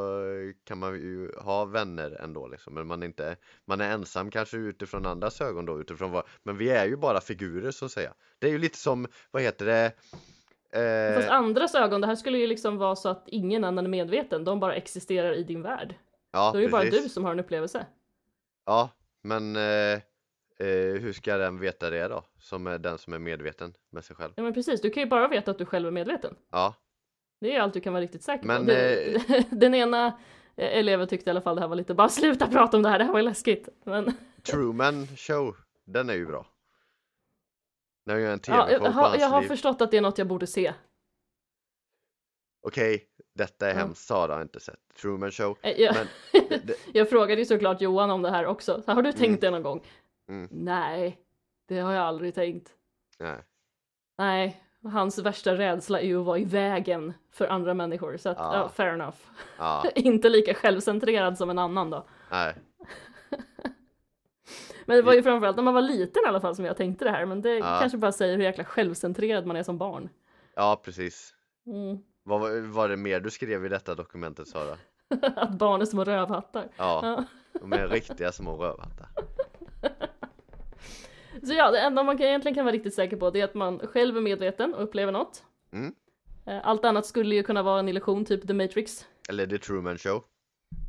kan 0.65 0.79
man 0.79 0.95
ju 0.95 1.33
ha 1.39 1.65
vänner 1.65 2.11
ändå 2.21 2.47
liksom. 2.49 2.75
Men 2.75 2.87
man 2.87 3.03
är 3.03 3.07
inte, 3.07 3.37
man 3.65 3.81
är 3.81 3.91
ensam 3.91 4.31
kanske 4.31 4.57
utifrån 4.57 5.07
andras 5.07 5.41
ögon 5.41 5.65
då. 5.67 5.81
Utifrån 5.81 6.11
vad, 6.11 6.25
men 6.43 6.57
vi 6.57 6.71
är 6.71 6.85
ju 6.87 6.97
bara 6.97 7.21
figurer 7.21 7.71
så 7.71 7.85
att 7.85 7.93
säga. 7.93 8.15
Det 8.39 8.47
är 8.47 8.51
ju 8.51 8.59
lite 8.59 8.79
som, 8.79 9.07
vad 9.31 9.43
heter 9.43 9.67
det? 9.67 9.93
Fast 11.15 11.29
Eh, 11.29 11.33
andras 11.35 11.75
ögon, 11.75 12.01
det 12.01 12.07
här 12.07 12.15
skulle 12.17 12.39
ju 12.39 12.47
liksom 12.47 12.77
vara 12.79 12.97
så 12.97 13.09
att 13.09 13.25
ingen 13.27 13.65
annan 13.65 13.85
är 13.85 13.91
medveten, 13.91 14.45
de 14.45 14.61
bara 14.61 14.75
existerar 14.75 15.33
i 15.33 15.43
din 15.43 15.63
värld. 15.63 15.95
ja, 16.33 16.51
Då 16.53 16.59
är 16.59 16.63
det 16.63 16.69
bara 16.69 16.83
precis. 16.83 17.03
du 17.03 17.09
som 17.09 17.25
har 17.25 17.33
en 17.33 17.41
upplevelse. 17.41 17.87
Ja, 18.67 18.91
men 19.23 19.57
eh, 19.57 20.01
hur 20.59 21.13
ska 21.13 21.37
den 21.37 21.59
veta 21.59 21.91
det 21.91 22.09
då? 22.09 22.25
Som 22.39 22.67
är 22.67 22.79
den 22.79 22.99
som 22.99 23.13
är 23.13 23.19
medveten 23.19 23.75
med 23.91 24.05
sig 24.05 24.17
själv. 24.17 24.33
Ja 24.37 24.43
men 24.43 24.55
precis, 24.55 24.81
du 24.81 24.91
kan 24.91 25.03
ju 25.03 25.09
bara 25.09 25.29
veta 25.29 25.51
att 25.51 25.59
du 25.59 25.65
själv 25.67 25.87
är 25.87 25.91
medveten. 25.91 26.37
Ja, 26.51 26.75
Det 27.41 27.57
är 27.57 27.61
allt 27.61 27.75
du 27.75 27.81
kan 27.81 27.93
vara 27.93 28.03
riktigt 28.03 28.23
säker 28.23 28.47
Men, 28.47 28.61
på. 28.67 28.71
Det, 28.71 29.47
den 29.51 29.75
ena 29.75 30.07
eh, 30.57 30.79
eleven 30.79 31.09
tyckte 31.09 31.29
i 31.29 31.31
alla 31.31 31.41
fall 31.41 31.55
det 31.57 31.61
här 31.61 31.69
var 31.69 31.77
lite, 31.77 31.95
bara 31.95 32.09
sluta 32.09 32.47
prata 32.47 32.77
om 32.77 32.83
det 32.83 32.89
här, 32.89 32.99
det 32.99 33.05
här 33.05 33.13
var 33.13 33.19
ju 33.19 33.25
läskigt. 33.25 33.69
Men 33.85 34.13
Truman 34.43 35.07
Show, 35.17 35.57
den 35.85 36.11
är 36.11 36.15
ju 36.15 36.27
bra. 36.27 36.47
När 38.07 38.15
jag 38.15 38.23
gör 38.23 38.33
en 38.33 38.41
ja, 38.47 38.67
tv-show 38.67 38.71
jag, 38.73 38.81
på 38.81 38.87
har, 38.87 39.09
hans 39.09 39.21
jag 39.21 39.29
har 39.29 39.41
liv. 39.41 39.49
förstått 39.49 39.81
att 39.81 39.91
det 39.91 39.97
är 39.97 40.01
något 40.01 40.19
jag 40.19 40.27
borde 40.27 40.47
se. 40.47 40.73
Okej, 42.67 43.05
detta 43.35 43.67
är 43.67 43.71
Ja. 43.71 43.77
hemskt, 43.77 44.07
Sara 44.07 44.35
har 44.35 44.43
inte 44.43 44.61
sett. 44.61 44.79
Truman 45.01 45.31
Show. 45.31 45.59
Eh, 45.63 45.81
Jag, 45.81 45.95
Men 45.95 46.07
jag 46.93 47.11
frågade 47.11 47.41
ju 47.41 47.45
såklart 47.45 47.81
Johan 47.81 48.11
om 48.11 48.23
det 48.23 48.31
här 48.31 48.47
också. 48.47 48.83
Så 48.83 48.93
har 48.93 49.03
du 49.03 49.13
tänkt 49.13 49.25
Mm. 49.29 49.41
det 49.41 49.51
någon 49.51 49.63
gång? 49.63 49.87
Mm. 50.29 50.49
Nej, 50.51 51.19
det 51.69 51.79
har 51.79 51.93
jag 51.93 52.03
aldrig 52.05 52.35
tänkt. 52.35 52.71
Nej. 53.19 53.39
Nej, 54.19 54.63
hans 54.85 55.19
värsta 55.19 55.55
rädsla 55.55 56.01
är 56.01 56.05
ju 56.07 56.21
att 56.21 56.27
vara 56.27 56.39
i 56.39 56.45
vägen 56.45 57.15
för 57.31 57.47
andra 57.47 57.75
människor. 57.75 58.17
Så 58.17 58.29
att, 58.29 58.39
Ja. 58.39 58.57
ja, 58.57 58.69
fair 58.69 58.93
enough. 58.95 59.17
Ja, 59.59 59.85
Inte 59.95 60.29
lika 60.29 60.55
självcentrerad 60.55 61.39
som 61.39 61.51
en 61.51 61.59
annan 61.59 61.91
då. 61.91 62.07
nej. 62.31 62.55
Men 64.87 64.97
det 64.97 65.03
var 65.03 65.13
ju 65.15 65.23
framförallt 65.23 65.57
när 65.57 65.63
man 65.65 65.75
var 65.75 65.83
liten 65.83 66.23
i 66.25 66.29
alla 66.29 66.41
fall 66.41 66.57
som 66.57 66.65
jag 66.65 66.77
tänkte 66.77 67.05
det 67.05 67.11
här. 67.11 67.27
Men 67.27 67.43
det 67.43 67.61
kanske 67.61 67.99
bara 67.99 68.13
säger 68.13 68.37
hur 68.37 68.45
jäkla 68.45 68.65
självcentrerad 68.65 69.47
man 69.47 69.57
är 69.57 69.63
som 69.63 69.79
barn. 69.79 70.09
Ja, 70.55 70.81
precis. 70.85 71.35
Mm. 71.67 71.99
Vad 72.23 72.41
var, 72.63 72.89
det 72.89 72.97
mer 72.97 73.21
du 73.21 73.31
skrev 73.31 73.67
i 73.67 73.69
detta 73.69 73.95
dokumentet, 73.95 74.49
Sara? 74.49 74.77
att 75.37 75.51
barn 75.51 75.81
är 75.81 75.85
små 75.85 76.05
rövhattar. 76.05 76.69
Ja. 76.77 77.25
de 77.53 77.73
är 77.73 77.89
riktiga 77.89 78.33
små 78.33 78.57
rövhattar. 78.57 79.09
Så 81.47 81.53
ja, 81.55 81.71
det 81.71 81.81
enda 81.81 82.03
man 82.03 82.19
kan, 82.19 82.27
egentligen 82.27 82.55
kan 82.55 82.65
vara 82.65 82.75
riktigt 82.75 82.95
säker 82.95 83.17
på 83.17 83.31
det 83.31 83.41
är 83.41 83.45
att 83.45 83.55
man 83.55 83.79
själv 83.79 84.17
är 84.17 84.21
medveten 84.21 84.75
och 84.75 84.83
upplever 84.83 85.13
något. 85.13 85.45
Mm. 85.73 85.95
Eh, 86.47 86.69
Allt 86.69 86.85
annat 86.85 87.07
skulle 87.07 87.35
ju 87.35 87.43
kunna 87.43 87.63
vara 87.63 87.79
en 87.79 87.89
illusion, 87.89 88.25
typ 88.25 88.47
The 88.47 88.55
Matrix. 88.55 89.07
Eller 89.29 89.47
The 89.47 89.59
Truman 89.59 89.99
Show. 89.99 90.25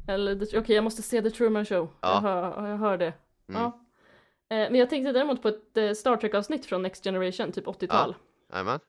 Eller, 0.07 0.59
okej 0.59 0.75
jag 0.75 0.83
måste 0.83 1.01
se 1.01 1.21
The 1.21 1.29
Truman 1.29 1.65
Show. 1.65 1.89
Ja. 2.01 2.13
Jag, 2.13 2.21
hör, 2.21 2.69
jag 2.69 2.77
hör 2.77 2.97
det. 2.97 3.13
Mm. 3.49 3.61
Ja. 3.61 3.79
Eh, 4.49 4.71
Men 4.71 4.75
jag 4.75 4.89
tänkte 4.89 5.11
däremot 5.11 5.41
på 5.41 5.47
ett 5.47 5.77
eh, 5.77 5.91
Star 5.91 6.17
Trek-avsnitt 6.17 6.65
från 6.65 6.81
Next 6.81 7.03
Generation, 7.03 7.51
typ 7.51 7.65
80-tal. 7.65 8.15
Jajamän. 8.51 8.79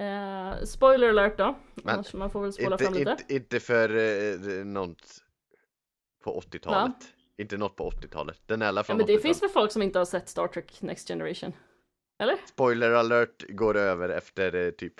Eh, 0.00 0.64
spoiler 0.64 1.08
alert 1.08 1.38
då, 1.38 1.54
Men 1.74 1.94
annars 1.94 2.14
man 2.14 2.30
får 2.30 2.42
väl 2.42 2.52
spola 2.52 2.78
fram 2.78 2.94
lite. 2.94 3.10
inte, 3.10 3.34
inte 3.34 3.60
för 3.60 3.96
eh, 3.96 4.64
något 4.64 5.06
på 6.24 6.40
80-talet. 6.40 6.94
Inte 7.38 7.56
något 7.56 7.76
på 7.76 7.90
80-talet. 7.90 8.40
Den 8.46 8.62
är 8.62 8.66
alla 8.66 8.78
Ja, 8.78 8.84
fall 8.84 8.96
men 8.96 9.06
det 9.06 9.12
80-tal. 9.12 9.22
finns 9.22 9.42
väl 9.42 9.50
folk 9.50 9.72
som 9.72 9.82
inte 9.82 9.98
har 9.98 10.06
sett 10.06 10.28
Star 10.28 10.46
Trek 10.48 10.82
Next 10.82 11.08
Generation? 11.08 11.52
Eller? 12.22 12.36
Spoiler 12.46 12.90
alert 12.90 13.44
går 13.48 13.76
över 13.76 14.08
efter 14.08 14.54
eh, 14.54 14.70
typ 14.70 14.94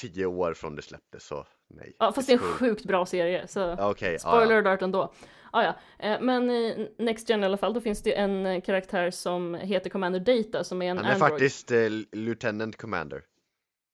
10 0.00 0.26
år 0.26 0.54
från 0.54 0.76
det 0.76 0.82
släpptes 0.82 1.26
så 1.26 1.46
nej. 1.70 1.96
Ja, 1.98 2.12
fast 2.12 2.26
det 2.28 2.32
är 2.32 2.38
en 2.38 2.42
sjukt 2.42 2.84
bra 2.84 3.06
serie, 3.06 3.46
så 3.48 3.58
Ja, 3.60 3.94
ja, 4.00 4.18
spoiler 4.18 4.52
ja. 4.54 4.58
alert 4.60 4.82
ändå. 4.82 5.12
Ah, 5.52 5.62
ja. 5.62 5.74
Eh, 5.98 6.20
Men 6.20 6.50
i 6.50 6.90
Next 6.98 7.28
Gen 7.28 7.42
i 7.42 7.46
alla 7.46 7.56
fall, 7.56 7.74
då 7.74 7.80
finns 7.80 8.02
det 8.02 8.12
en 8.18 8.46
eh, 8.46 8.60
karaktär 8.60 9.10
som 9.10 9.54
heter 9.54 9.90
Commander 9.90 10.20
Data 10.20 10.64
som 10.64 10.82
är 10.82 10.90
en 10.90 10.96
Han 10.96 11.06
är 11.06 11.12
Android. 11.12 11.30
faktiskt 11.30 11.70
eh, 11.70 11.88
Lieutenant 12.12 12.76
Commander. 12.76 13.22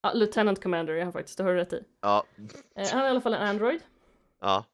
Ja, 0.02 0.12
Lieutenant 0.12 0.62
Commander 0.62 0.94
är 0.94 1.02
han 1.04 1.12
faktiskt, 1.12 1.38
det 1.38 1.44
har 1.44 1.50
du 1.50 1.56
rätt 1.56 1.72
i. 1.72 1.84
Ja, 2.02 2.24
Eh, 2.76 2.88
Han 2.92 3.00
är 3.00 3.06
i 3.06 3.10
alla 3.10 3.20
fall 3.20 3.34
en 3.34 3.42
Android. 3.48 3.80
ja, 4.40 4.64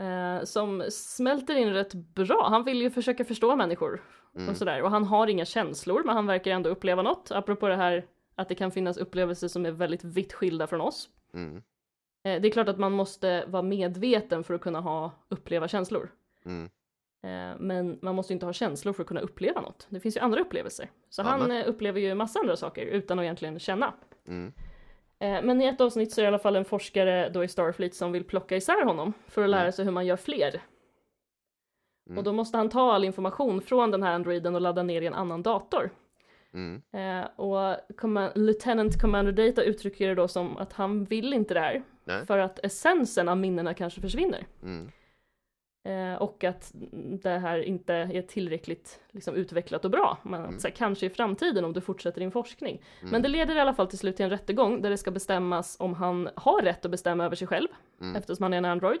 eh, 0.00 0.44
som 0.44 0.84
smälter 0.90 1.54
in 1.56 1.72
rätt 1.72 1.94
bra. 1.94 2.46
Han 2.50 2.64
vill 2.64 2.82
ju 2.82 2.90
försöka 2.90 3.24
förstå 3.24 3.56
människor 3.56 4.02
Mm. 4.34 4.48
och 4.48 4.56
sådär. 4.56 4.82
Och 4.82 4.90
han 4.90 5.04
har 5.04 5.26
inga 5.26 5.44
känslor, 5.44 6.02
men 6.04 6.16
han 6.16 6.26
verkar 6.26 6.50
ändå 6.50 6.70
uppleva 6.70 7.02
något. 7.02 7.30
Apropå 7.30 7.68
det 7.68 7.76
här 7.76 8.06
att 8.34 8.48
det 8.48 8.54
kan 8.54 8.70
finnas 8.70 8.96
upplevelser 8.96 9.48
som 9.48 9.66
är 9.66 9.70
väldigt 9.70 10.04
vitt 10.04 10.32
skilda 10.32 10.66
från 10.66 10.80
oss. 10.80 11.08
mm, 11.34 11.62
Eh, 12.24 12.40
det 12.40 12.48
är 12.48 12.52
klart 12.52 12.68
att 12.68 12.78
man 12.78 12.92
måste 12.92 13.44
vara 13.46 13.62
medveten 13.62 14.44
för 14.44 14.54
att 14.54 14.60
kunna 14.60 14.80
ha, 14.80 15.12
uppleva 15.28 15.68
känslor. 15.68 16.08
mm, 16.44 16.70
Eh, 17.22 17.56
men 17.58 17.98
man 18.02 18.14
måste 18.14 18.32
inte 18.32 18.46
ha 18.46 18.52
känslor 18.52 18.92
för 18.92 19.02
att 19.02 19.06
kunna 19.08 19.20
uppleva 19.20 19.60
något. 19.60 19.86
Det 19.90 20.00
finns 20.00 20.16
ju 20.16 20.20
andra 20.20 20.40
upplevelser. 20.40 20.90
Så 21.10 21.22
han 21.22 21.42
Amen. 21.42 21.56
eh, 21.56 21.68
upplever 21.68 22.00
ju 22.00 22.14
massa 22.14 22.40
andra 22.40 22.56
saker 22.56 22.86
utan 22.86 23.18
att 23.18 23.22
egentligen 23.22 23.58
känna. 23.58 23.94
Mm. 24.28 24.52
Eh, 25.20 25.42
Men 25.42 25.62
i 25.62 25.66
ett 25.66 25.80
avsnitt 25.80 26.12
så 26.12 26.20
är 26.20 26.22
det 26.22 26.26
i 26.26 26.28
alla 26.28 26.38
fall 26.38 26.56
en 26.56 26.64
forskare 26.64 27.28
då 27.28 27.44
i 27.44 27.48
Starfleet 27.48 27.94
som 27.94 28.12
vill 28.12 28.24
plocka 28.24 28.56
isär 28.56 28.84
honom 28.84 29.12
för 29.26 29.42
att 29.44 29.50
lära 29.50 29.60
Mm. 29.60 29.72
sig 29.72 29.84
hur 29.84 29.92
man 29.92 30.06
gör 30.06 30.16
fler. 30.16 30.60
Mm. 32.06 32.18
Och 32.18 32.24
då 32.24 32.32
måste 32.32 32.56
han 32.58 32.68
ta 32.68 32.92
all 32.92 33.04
information 33.04 33.60
från 33.60 33.90
den 33.90 34.02
här 34.02 34.12
androiden 34.12 34.54
och 34.54 34.60
ladda 34.60 34.82
ner 34.82 35.02
i 35.02 35.06
en 35.06 35.14
annan 35.14 35.42
dator. 35.42 35.90
Mm. 36.54 36.82
Eh, 36.92 37.26
och 37.36 37.76
Command- 37.96 38.32
Lieutenant 38.34 39.00
Commander 39.00 39.32
Data 39.32 39.62
uttrycker 39.62 40.08
det 40.08 40.14
då 40.14 40.28
som 40.28 40.56
att 40.56 40.72
han 40.72 41.04
vill 41.04 41.32
inte 41.34 41.54
det 41.54 41.60
här. 41.60 41.82
Nej. 42.04 42.26
För 42.26 42.38
att 42.38 42.58
essensen 42.64 43.28
av 43.28 43.36
minnena 43.36 43.74
kanske 43.74 44.00
försvinner. 44.00 44.46
Mm. 44.62 44.90
Eh, 45.84 46.14
och 46.14 46.44
att 46.44 46.70
det 47.22 47.38
här 47.38 47.58
inte 47.62 47.94
är 47.94 48.22
tillräckligt 48.22 49.00
liksom, 49.10 49.34
utvecklat 49.34 49.84
och 49.84 49.90
bra. 49.90 50.18
Men 50.22 50.44
Mm. 50.44 50.58
här, 50.64 50.70
kanske 50.70 51.06
i 51.06 51.10
framtiden 51.10 51.64
om 51.64 51.72
du 51.72 51.80
fortsätter 51.80 52.20
din 52.20 52.30
forskning. 52.30 52.82
Mm. 53.00 53.10
Men 53.12 53.22
det 53.22 53.28
leder 53.28 53.56
i 53.56 53.60
alla 53.60 53.74
fall 53.74 53.86
till 53.86 53.98
slut 53.98 54.16
till 54.16 54.24
en 54.24 54.30
rättegång 54.30 54.82
där 54.82 54.90
det 54.90 54.96
ska 54.98 55.10
bestämmas 55.10 55.76
om 55.80 55.94
han 55.94 56.28
har 56.36 56.62
rätt 56.62 56.84
att 56.84 56.90
bestämma 56.90 57.24
över 57.24 57.36
sig 57.36 57.46
själv. 57.48 57.68
Mm. 58.00 58.16
Eftersom 58.16 58.42
han 58.42 58.52
är 58.52 58.58
en 58.58 58.64
android. 58.64 59.00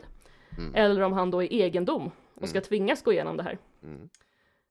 Mm. 0.58 0.74
Eller 0.74 1.00
om 1.00 1.12
han 1.12 1.30
då 1.30 1.42
är 1.42 1.52
egendom 1.52 2.10
och 2.34 2.48
ska 2.48 2.58
Mm. 2.58 2.66
tvingas 2.68 3.02
gå 3.02 3.12
igenom 3.12 3.36
det 3.36 3.42
här. 3.42 3.58
Mm. 3.82 4.08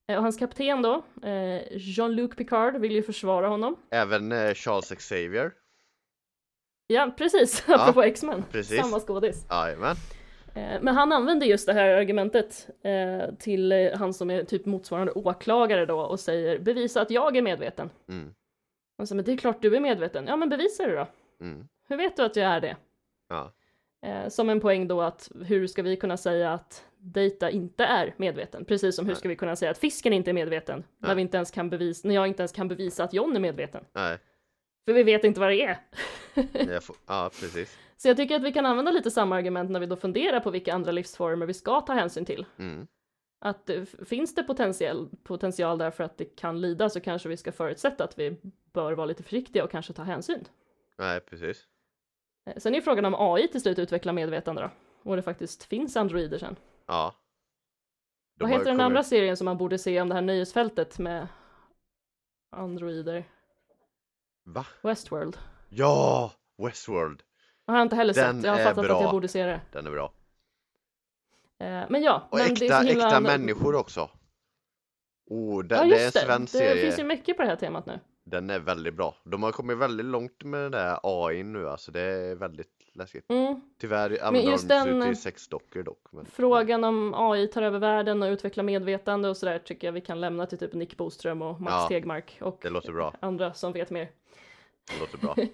Eh, 0.07 0.18
och 0.18 0.24
hans 0.24 0.38
kapten 0.38 0.82
då, 0.82 1.03
eh, 1.24 1.62
Jean-Luc 1.72 2.36
Picard, 2.36 2.76
vill 2.78 2.91
ju 2.91 3.03
försvara 3.03 3.47
honom. 3.47 3.76
Även 3.91 4.32
eh, 4.32 4.53
Charles 4.53 4.89
Xavier. 4.91 5.51
Ja, 6.88 7.14
precis, 7.18 7.64
apropå 7.70 8.01
X-Men. 8.03 8.43
Samma 8.64 8.99
skådis. 8.99 9.45
Jajamän. 9.49 9.95
Eh, 10.53 10.81
Men 10.81 10.95
han 10.95 11.11
använder 11.11 11.47
just 11.47 11.65
det 11.65 11.73
här 11.73 11.89
argumentet 11.89 12.69
eh, 12.81 13.35
till 13.39 13.71
eh, 13.71 13.97
han 13.97 14.13
som 14.13 14.29
är 14.29 14.43
typ 14.43 14.65
motsvarande 14.65 15.11
åklagare 15.11 15.85
då 15.85 15.99
och 15.99 16.19
säger 16.19 16.59
bevisa 16.59 17.01
att 17.01 17.11
jag 17.11 17.37
är 17.37 17.41
medveten. 17.41 17.89
Mm. 18.09 18.33
Och 18.97 19.07
så, 19.07 19.15
men 19.15 19.25
det 19.25 19.31
är 19.31 19.37
klart 19.37 19.61
du 19.61 19.75
är 19.75 19.79
medveten. 19.79 20.27
Ja, 20.27 20.35
men 20.35 20.49
bevisa 20.49 20.87
det 20.87 20.95
då. 20.95 21.07
Mm. 21.41 21.67
Hur 21.87 21.97
vet 21.97 22.15
du 22.15 22.23
att 22.23 22.35
jag 22.35 22.45
är 22.45 22.61
det? 22.61 22.75
Ja. 23.29 23.51
Som 24.29 24.49
en 24.49 24.59
poäng 24.59 24.87
då 24.87 25.01
att 25.01 25.31
hur 25.45 25.67
ska 25.67 25.81
vi 25.81 25.95
kunna 25.95 26.17
säga 26.17 26.53
att 26.53 26.85
Data 26.97 27.49
inte 27.49 27.85
är 27.85 28.13
medveten? 28.17 28.65
Precis 28.65 28.95
som 28.95 29.05
hur 29.05 29.13
Nej. 29.13 29.19
ska 29.19 29.29
vi 29.29 29.35
kunna 29.35 29.55
säga 29.55 29.71
att 29.71 29.77
fisken 29.77 30.13
inte 30.13 30.31
är 30.31 30.33
medveten? 30.33 30.83
När, 30.97 31.15
vi 31.15 31.21
inte 31.21 31.37
ens 31.37 31.51
kan 31.51 31.69
bevisa, 31.69 32.07
när 32.07 32.15
jag 32.15 32.27
inte 32.27 32.41
ens 32.41 32.51
kan 32.51 32.67
bevisa 32.67 33.03
att 33.03 33.13
John 33.13 33.35
är 33.35 33.39
medveten. 33.39 33.83
Nej. 33.93 34.17
För 34.85 34.93
vi 34.93 35.03
vet 35.03 35.23
inte 35.23 35.39
vad 35.39 35.49
det 35.49 35.61
är. 35.63 35.77
Ja, 37.07 37.29
precis. 37.39 37.77
Så 38.01 38.07
jag 38.07 38.17
tycker 38.17 38.35
att 38.35 38.43
vi 38.43 38.51
kan 38.53 38.65
använda 38.65 38.91
lite 38.91 39.11
samma 39.11 39.35
argument 39.35 39.71
när 39.71 39.79
vi 39.79 39.85
då 39.85 39.95
funderar 39.95 40.39
på 40.39 40.49
vilka 40.51 40.73
andra 40.73 40.91
livsformer 40.91 41.45
vi 41.45 41.53
ska 41.53 41.81
ta 41.81 41.93
hänsyn 41.93 42.25
till. 42.25 42.45
Mm. 42.57 42.87
Att 43.39 43.69
eh, 43.69 43.83
finns 43.83 44.35
det 44.35 44.43
potential, 44.43 45.09
potential 45.23 45.77
där 45.77 45.91
för 45.91 46.03
att 46.03 46.17
det 46.17 46.25
kan 46.25 46.61
lida 46.61 46.89
så 46.89 46.99
kanske 46.99 47.29
vi 47.29 47.37
ska 47.37 47.51
förutsätta 47.51 48.03
att 48.03 48.19
vi 48.19 48.37
bör 48.73 48.93
vara 48.93 49.05
lite 49.05 49.23
försiktiga 49.23 49.63
och 49.63 49.71
kanske 49.71 49.93
ta 49.93 50.03
hänsyn. 50.03 50.45
Nej, 50.97 51.19
precis. 51.19 51.67
Eh, 52.45 52.57
Sen 52.57 52.73
är 52.73 52.77
ju 52.77 52.81
frågan 52.81 53.05
om 53.05 53.15
AI 53.17 53.47
till 53.47 53.61
slut 53.61 53.79
utvecklar 53.79 54.13
medvetande 54.13 54.61
då. 54.61 54.69
Och 55.09 55.15
det 55.15 55.21
faktiskt 55.21 55.63
finns 55.63 55.97
androider 55.97 56.37
sen. 56.37 56.55
Ja. 56.87 57.15
De 58.37 58.43
Vad 58.43 58.49
heter 58.51 58.65
den 58.65 58.73
kommit- 58.73 58.85
andra 58.85 59.03
serien 59.03 59.37
som 59.37 59.45
man 59.45 59.57
borde 59.57 59.77
se 59.77 60.01
om 60.01 60.09
det 60.09 60.15
här 60.15 60.21
nöjesfältet 60.21 60.99
med 60.99 61.27
androider? 62.51 63.23
Va? 64.45 64.65
Westworld. 64.83 65.37
Ja! 65.69 66.31
Westworld. 66.57 67.23
Jag 67.70 67.76
har 67.76 67.82
inte 67.82 67.95
heller 67.95 68.13
Den 68.13 68.36
sett, 68.36 68.45
jag 68.45 68.51
har 68.51 68.59
fattat 68.59 68.78
att 68.78 68.89
jag 68.89 69.01
bra. 69.01 69.11
borde 69.11 69.28
se 69.28 69.43
det. 69.45 69.61
Den 69.72 69.88
är 69.88 69.91
bra. 69.91 70.11
Eh, 71.59 71.84
Men 71.89 72.03
ja, 72.03 72.28
Och 72.32 72.38
men 72.38 72.53
det 72.55 72.61
är 72.61 72.65
äkta, 72.65 72.80
himla... 72.80 73.05
äkta 73.07 73.20
människor 73.20 73.76
också. 73.76 74.09
Oh, 75.30 75.63
det, 75.63 75.76
Ja, 75.76 75.84
det 75.84 75.95
är 75.95 76.05
en 76.05 76.11
det. 76.13 76.20
svensk 76.20 76.53
Det 76.53 76.59
serie. 76.59 76.82
finns 76.84 76.99
ju 76.99 77.03
mycket 77.03 77.38
på 77.38 77.43
det 77.43 77.49
här 77.49 77.55
temat 77.55 77.86
nu. 77.86 77.99
Den 78.26 78.49
är 78.49 78.59
väldigt 78.59 78.93
bra. 78.93 79.15
De 79.26 79.43
har 79.43 79.51
kommit 79.51 79.78
väldigt 79.78 80.05
långt 80.05 80.43
med 80.43 80.59
den 80.61 80.72
där 80.72 80.99
AI 81.03 81.43
nu 81.43 81.70
alltså. 81.70 81.91
Det 81.91 82.01
är 82.01 82.36
väldigt 82.36 82.89
läskigt. 82.93 83.26
Mm. 83.30 83.61
Tyvärr 83.80 84.24
använder 84.24 84.51
just 84.51 84.70
de 84.70 84.76
den- 84.88 85.01
till 85.01 85.22
sexdockor 85.22 85.84
dock. 85.84 86.07
Men... 86.11 86.26
Frågan 86.26 86.84
om 86.84 87.13
AI 87.17 87.47
tar 87.47 87.61
över 87.61 87.80
världen 87.80 88.24
och 88.24 88.28
utvecklar 88.28 88.63
medvetande 88.63 89.30
och 89.30 89.38
sådär 89.38 89.59
tycker 89.59 89.88
jag 89.88 89.91
vi 89.91 90.01
kan 90.01 90.22
lämna 90.22 90.45
till 90.45 90.57
typ 90.57 90.74
Nick 90.74 90.97
Boström 90.97 91.41
och 91.41 91.61
Max 91.61 91.74
Ja, 91.74 91.88
Tegmark 91.88 92.38
och 92.41 92.59
Det 92.61 92.91
bra. 92.91 93.13
andra 93.20 93.53
som 93.53 93.74
vet 93.74 93.89
mer. 93.89 94.09
Det 94.93 94.99
låter 94.99 95.17
bra. 95.17 95.36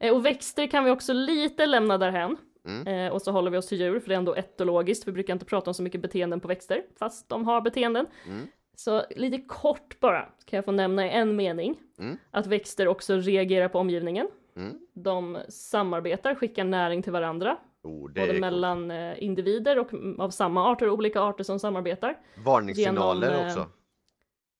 Eh, 0.00 0.14
Och 0.14 0.24
växter 0.26 0.66
kan 0.66 0.84
vi 0.84 0.90
också 0.90 1.12
lite 1.12 1.66
lämna 1.66 1.98
därhän. 1.98 2.36
Mm. 2.68 2.86
Eh, 2.86 3.12
och 3.12 3.22
så 3.22 3.30
håller 3.30 3.50
vi 3.50 3.58
oss 3.58 3.66
till 3.66 3.80
djur, 3.80 4.00
för 4.00 4.08
det 4.08 4.14
är 4.14 4.18
ändå 4.18 4.34
etologiskt. 4.34 5.08
Vi 5.08 5.12
brukar 5.12 5.32
inte 5.32 5.44
prata 5.44 5.70
om 5.70 5.74
så 5.74 5.82
mycket 5.82 6.00
beteenden 6.02 6.40
på 6.40 6.48
växter, 6.48 6.82
fast 6.98 7.28
de 7.28 7.44
har 7.44 7.60
beteenden. 7.60 8.06
Mm. 8.26 8.46
Så 8.76 9.02
lite 9.16 9.38
kort 9.38 10.00
bara, 10.00 10.20
kan 10.22 10.56
jag 10.56 10.64
få 10.64 10.72
nämna 10.72 11.06
i 11.06 11.10
en 11.10 11.36
mening, 11.36 11.76
Mm. 11.98 12.16
att 12.30 12.46
växter 12.46 12.88
också 12.88 13.16
reagerar 13.16 13.68
på 13.68 13.78
omgivningen. 13.78 14.28
Mm. 14.56 14.78
De 14.94 15.38
samarbetar, 15.48 16.34
skickar 16.34 16.64
näring 16.64 17.02
till 17.02 17.12
varandra, 17.12 17.56
Oh, 17.82 18.12
både 18.12 18.32
mellan 18.40 18.90
eh, 18.90 19.22
individer 19.22 19.78
och 19.78 19.90
av 20.18 20.30
samma 20.30 20.70
arter, 20.72 20.90
olika 20.90 21.20
arter 21.20 21.44
som 21.44 21.58
samarbetar. 21.58 22.18
Varningssignaler 22.44 23.30
genom, 23.30 23.46
också. 23.46 23.66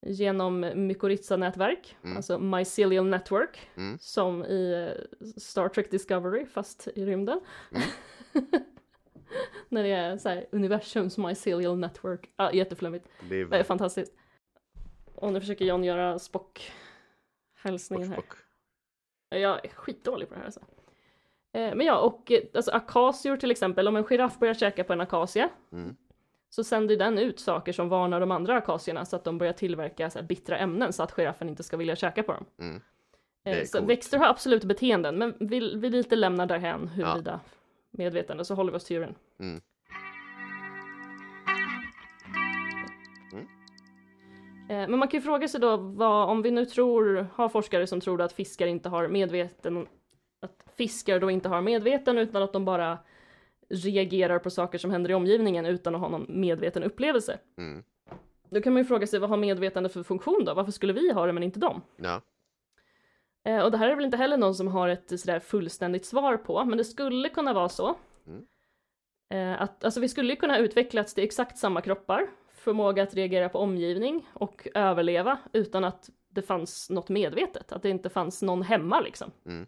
Genom 0.03 0.61
mykorrhiza-nätverk, 0.75 1.97
Mm. 2.05 2.17
alltså 2.17 2.39
mycelial 2.39 3.07
network, 3.07 3.71
Mm. 3.77 3.99
som 3.99 4.45
i 4.45 4.73
eh, 5.21 5.27
Star 5.37 5.69
Trek 5.69 5.91
Discovery, 5.91 6.47
fast 6.47 6.89
i 6.95 7.05
rymden. 7.07 7.41
Mm. 7.73 7.83
När 9.69 9.83
det 9.83 9.89
är 9.93 10.17
så 10.19 10.29
här, 10.29 10.47
universums 10.53 11.19
mycelial 11.19 11.79
network. 11.79 12.31
Ja, 12.37 12.53
jätteflummigt. 12.53 13.09
Det 13.29 13.37
är 13.41 13.63
fantastiskt. 13.63 14.15
Och 15.15 15.33
nu 15.33 15.41
försöker 15.41 15.65
John 15.65 15.85
göra 15.85 16.19
Spock-hälsningen 16.19 18.09
här. 18.09 18.15
Spock. 18.17 18.35
Jag 19.29 19.65
är 19.65 19.69
skitdålig 19.71 20.29
på 20.29 20.35
det 20.35 20.39
här 20.39 20.47
alltså. 20.47 20.61
Eh, 21.53 21.75
Men 21.75 21.87
ja, 21.87 21.99
och 22.01 22.33
eh, 22.33 22.41
alltså 22.55 22.71
akacior 22.71 23.37
till 23.37 23.51
exempel, 23.51 23.89
om 23.89 23.97
en 23.97 24.05
giraff 24.05 24.39
börjar 24.39 24.55
käka 24.55 24.85
på 24.85 24.93
en 24.93 25.01
akacia 25.01 25.49
Mm. 25.73 25.97
Så 26.51 26.65
sänder 26.65 26.97
den 26.97 27.19
ut 27.19 27.41
saker 27.41 27.73
som 27.73 27.89
varnar 27.89 28.21
de 28.21 28.31
andra 28.31 28.57
akacierna 28.57 29.05
så 29.05 29.17
att 29.17 29.25
de 29.25 29.39
börjar 29.39 29.53
tillverka 29.53 30.11
så 30.11 30.19
här 30.19 30.27
bittra 30.27 30.59
ämnen 30.59 30.93
så 30.93 31.03
att 31.03 31.13
giraffen 31.13 31.49
inte 31.49 31.63
ska 31.63 31.77
vilja 31.77 31.97
käka 31.97 32.23
på 32.23 32.33
dem. 32.33 32.45
Mm. 32.61 32.81
Eh, 33.45 33.65
Så 33.65 33.79
coolt. 33.79 33.91
växter 33.91 34.19
har 34.19 34.27
absolut 34.27 34.65
beteenden, 34.65 35.19
men 35.19 35.35
vi, 35.41 35.77
vi 35.77 35.91
lite 35.91 36.17
lämnar 36.17 36.47
därhän 36.47 36.89
huruvida 36.89 37.41
medvetande, 37.91 38.45
så 38.45 38.55
håller 38.55 38.73
vi 38.73 38.79
oss 38.79 38.85
till 38.85 38.95
djuren. 38.97 39.15
Mm. 39.41 39.61
Mm. 43.33 43.47
Eh, 44.69 44.89
Men 44.89 44.99
man 44.99 45.09
kan 45.09 45.19
ju 45.21 45.23
fråga 45.25 45.49
sig 45.49 45.61
då, 45.61 45.77
vad, 45.77 46.29
om 46.29 46.43
vi 46.43 46.51
nu 46.51 46.65
tror, 46.65 47.27
har 47.35 47.49
forskare 47.49 47.87
som 47.87 48.01
tror 48.01 48.23
att 48.23 48.33
fiskar 48.33 48.67
inte 48.67 48.89
har 48.89 49.09
medveten, 49.09 49.87
att 50.43 50.65
fiskar 50.77 51.21
då 51.21 51.31
inte 51.31 51.49
har 51.49 51.61
medveten 51.63 52.19
utan 52.19 52.43
att 52.43 52.53
de 52.53 52.65
bara 52.65 52.99
reagerar 53.69 54.39
på 54.39 54.51
saker 54.51 54.79
som 54.79 54.91
händer 54.91 55.11
i 55.11 55.15
omgivningen 55.15 55.67
utan 55.67 55.95
att 55.95 56.01
ha 56.01 56.09
någon 56.09 56.27
medveten 56.29 56.83
upplevelse. 56.83 57.39
Mm. 57.59 57.85
Då 58.51 58.61
kan 58.61 58.73
man 58.73 58.83
ju 58.83 58.87
fråga 58.87 59.07
sig, 59.07 59.21
vad 59.21 59.31
har 59.31 59.37
medvetande 59.37 59.89
för 59.89 60.03
funktion 60.03 60.45
då? 60.45 60.55
Varför 60.55 60.73
skulle 60.73 60.93
vi 60.93 61.13
ha 61.13 61.27
det 61.27 61.33
men 61.33 61.43
inte 61.43 61.59
de? 61.59 61.83
Ja. 61.97 62.23
Eh, 63.45 63.61
och 63.61 63.71
det 63.71 63.77
här 63.77 63.89
är 63.89 63.95
väl 63.95 64.05
inte 64.05 64.17
heller 64.17 64.37
någon 64.37 64.55
som 64.55 64.69
har 64.69 64.89
ett 64.89 65.21
sådär 65.21 65.41
fullständigt 65.41 66.07
svar 66.07 66.37
på, 66.37 66.65
men 66.65 66.79
det 66.79 66.85
skulle 66.85 67.29
kunna 67.29 67.53
vara 67.53 67.69
så. 67.69 67.97
Mm. 68.27 68.47
Eh, 69.31 69.63
att, 69.63 69.85
alltså 69.85 70.01
vi 70.01 70.09
skulle 70.09 70.33
ju 70.33 70.37
kunna 70.37 70.59
utvecklats 70.59 71.15
till 71.15 71.25
exakt 71.25 71.59
samma 71.59 71.81
kroppar, 71.81 72.27
förmåga 72.55 73.03
att 73.03 73.15
reagera 73.15 73.49
på 73.49 73.59
omgivning 73.59 74.29
och 74.33 74.69
överleva 74.75 75.39
utan 75.53 75.85
att 75.85 76.11
det 76.29 76.43
fanns 76.43 76.91
något 76.91 77.09
medvetet, 77.09 77.73
att 77.73 77.83
det 77.83 77.91
inte 77.91 78.09
fanns 78.09 78.43
någon 78.43 78.63
hemma 78.63 79.01
liksom. 79.01 79.31
Mm. 79.47 79.67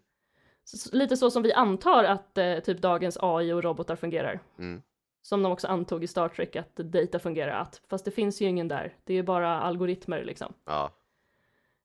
Så, 0.76 0.96
lite 0.96 1.16
så 1.16 1.30
som 1.30 1.42
vi 1.42 1.52
antar 1.52 2.04
att 2.04 2.38
eh, 2.38 2.58
typ 2.58 2.78
dagens 2.82 3.18
AI 3.20 3.52
och 3.52 3.62
robotar 3.62 3.96
fungerar. 3.96 4.40
Mm. 4.58 4.82
Som 5.22 5.42
de 5.42 5.52
också 5.52 5.66
antog 5.68 6.04
i 6.04 6.06
Star 6.06 6.28
Trek 6.28 6.56
att 6.56 6.76
data 6.76 7.18
fungerar, 7.18 7.60
att, 7.60 7.80
fast 7.90 8.04
det 8.04 8.10
finns 8.10 8.40
ju 8.42 8.46
ingen 8.46 8.68
där, 8.68 8.94
det 9.04 9.12
är 9.12 9.16
ju 9.16 9.22
bara 9.22 9.60
algoritmer 9.60 10.24
liksom. 10.24 10.52
Ja. 10.64 10.90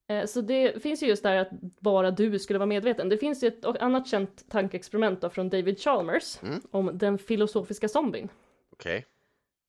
Eh, 0.07 0.25
Så 0.25 0.41
det 0.41 0.83
finns 0.83 1.03
ju 1.03 1.07
just 1.07 1.23
där 1.23 1.35
att 1.35 1.49
bara 1.79 2.11
du 2.11 2.39
skulle 2.39 2.59
vara 2.59 2.67
medveten. 2.67 3.09
Det 3.09 3.17
finns 3.17 3.43
ju 3.43 3.47
ett 3.47 3.65
annat 3.65 4.07
känt 4.07 4.49
tankeexperiment 4.49 5.21
då 5.21 5.29
från 5.29 5.49
David 5.49 5.79
Chalmers 5.79 6.41
Mm. 6.43 6.61
om 6.71 6.91
den 6.97 7.17
filosofiska 7.17 7.87
zombien. 7.87 8.29
Okej. 8.73 9.05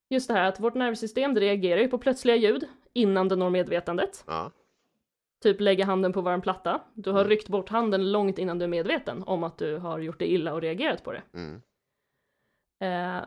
Just 0.09 0.29
det 0.29 0.35
här 0.35 0.49
att 0.49 0.61
vårt 0.61 0.75
nervsystem 0.75 1.37
reagerar 1.37 1.81
ju 1.81 1.89
på 1.89 1.99
plötsliga 1.99 2.37
ljud 2.37 2.69
innan 2.93 3.29
det 3.29 3.37
når 3.37 3.51
medvetandet. 3.51 4.25
Ja. 4.27 4.51
Typ 5.45 5.61
lägga 5.61 5.85
handen 5.85 6.13
på 6.13 6.21
varm 6.21 6.41
platta. 6.41 6.81
Du 6.95 7.11
har 7.11 7.21
Mm. 7.21 7.31
ryckt 7.31 7.49
bort 7.49 7.69
handen 7.69 8.13
långt 8.13 8.39
innan 8.39 8.59
du 8.59 8.65
är 8.65 8.69
medveten 8.69 9.23
om 9.23 9.45
att 9.45 9.59
du 9.59 9.77
har 9.77 9.99
gjort 9.99 10.19
det 10.19 10.31
illa 10.33 10.55
och 10.55 10.61
reagerat 10.61 11.05
på 11.05 11.13
det. 11.13 11.23
Mm. 11.35 11.63
Eh, 12.85 13.25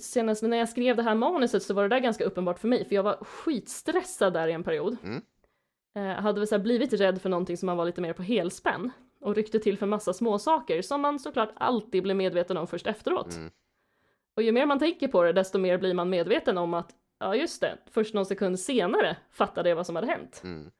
senast 0.00 0.42
när 0.42 0.56
jag 0.56 0.68
skrev 0.68 0.96
det 0.96 1.02
här 1.02 1.14
manuset 1.14 1.62
så 1.62 1.74
var 1.74 1.82
det 1.82 1.88
där 1.88 2.00
ganska 2.00 2.24
uppenbart 2.24 2.58
för 2.58 2.68
mig, 2.68 2.84
för 2.84 2.94
jag 2.94 3.02
var 3.02 3.16
skitstressad 3.24 4.32
där 4.32 4.48
i 4.48 4.52
en 4.52 4.64
period. 4.64 4.96
Mm. 5.02 5.22
Eh, 5.96 6.22
hade 6.22 6.40
väl 6.40 6.46
så 6.48 6.58
blivit 6.58 6.92
rädd 6.92 7.22
för 7.22 7.28
någonting 7.28 7.56
som 7.56 7.66
man 7.66 7.76
var 7.76 7.84
lite 7.84 8.00
mer 8.00 8.12
på 8.12 8.22
helspänn 8.22 8.90
och 9.20 9.34
ryckte 9.34 9.58
till 9.58 9.78
för 9.78 9.86
massa 9.86 10.12
små 10.12 10.38
saker 10.38 10.82
som 10.82 11.00
man 11.00 11.18
såklart 11.18 11.50
alltid 11.54 12.02
blir 12.02 12.14
medveten 12.14 12.56
om 12.56 12.66
först 12.66 12.86
efteråt. 12.86 13.34
Mm. 13.36 13.50
Och 14.36 14.42
ju 14.42 14.52
mer 14.52 14.66
man 14.66 14.78
tänker 14.78 15.08
på 15.08 15.22
det, 15.22 15.32
desto 15.32 15.58
mer 15.58 15.78
blir 15.78 15.94
man 15.94 16.10
medveten 16.10 16.58
om 16.58 16.74
att 16.74 16.94
ja, 17.20 17.34
just 17.36 17.60
det, 17.60 17.78
först 17.90 18.14
någon 18.14 18.26
sekund 18.26 18.60
senare 18.60 19.16
fattade 19.32 19.68
jag 19.68 19.76
vad 19.76 19.86
som 19.86 19.96
hade 19.96 20.08
hänt. 20.08 20.40
Mm. 20.44 20.70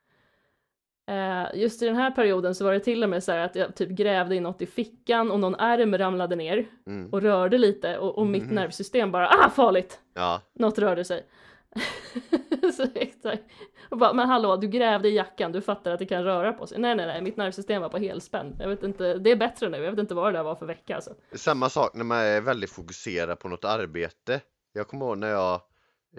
Eh, 1.11 1.47
just 1.61 1.83
i 1.83 1.87
den 1.87 1.97
här 1.97 2.11
perioden 2.11 2.55
så 2.55 2.65
var 2.65 2.73
det 2.73 2.81
till 2.81 3.03
och 3.03 3.09
med 3.11 3.25
så 3.25 3.33
här 3.33 3.39
att 3.39 3.57
jag 3.57 3.77
typ 3.77 3.89
grävde 3.89 4.37
in 4.37 4.43
något 4.43 4.63
i 4.63 4.67
fickan 4.67 5.31
och 5.31 5.41
någon 5.41 5.55
ärm 5.55 5.99
ramlade 5.99 6.37
ner 6.37 6.67
Mm. 6.87 7.11
och 7.13 7.23
rörde 7.23 7.59
lite 7.59 7.99
och, 7.99 8.19
och 8.19 8.27
mitt 8.27 8.43
Mhm. 8.45 8.55
nervsystem 8.55 9.13
bara 9.13 9.29
ah 9.29 9.51
farligt! 9.51 10.01
Ja, 10.15 10.41
Något 10.55 10.79
rörde 10.79 11.05
sig. 11.05 11.27
så 12.77 12.87
exakt. 12.95 13.43
Och 13.89 13.99
bara, 13.99 14.13
men 14.13 14.29
hallå, 14.29 14.57
du 14.57 14.69
grävde 14.69 15.09
i 15.09 15.15
jackan, 15.17 15.53
du 15.53 15.61
fattar 15.61 15.91
att 15.93 15.99
det 15.99 16.07
kan 16.07 16.25
röra 16.25 16.53
på 16.53 16.67
sig. 16.67 16.79
Nej, 16.81 16.95
nej, 16.95 17.07
nej, 17.07 17.23
mitt 17.23 17.37
nervsystem 17.37 17.83
var 17.83 17.89
på 17.89 17.99
helspänn. 17.99 18.57
Jag 18.61 18.69
vet 18.69 18.83
inte, 18.83 19.15
det 19.15 19.31
är 19.31 19.37
bättre 19.37 19.69
nu, 19.69 19.79
jag 19.79 19.91
vet 19.91 20.01
inte 20.01 20.15
vad 20.15 20.33
det 20.33 20.39
där 20.39 20.45
var 20.45 20.55
för 20.55 20.67
vecka 20.67 20.95
alltså. 20.97 21.15
samma 21.33 21.69
sak 21.69 21.95
när 21.95 22.05
man 22.05 22.19
är 22.19 22.41
väldigt 22.41 22.71
fokuserad 22.71 23.39
på 23.39 23.49
något 23.49 23.65
arbete. 23.65 24.41
Jag 24.73 24.89
kommer 24.89 25.07
ihåg 25.07 25.19
när 25.19 25.29
jag 25.31 25.61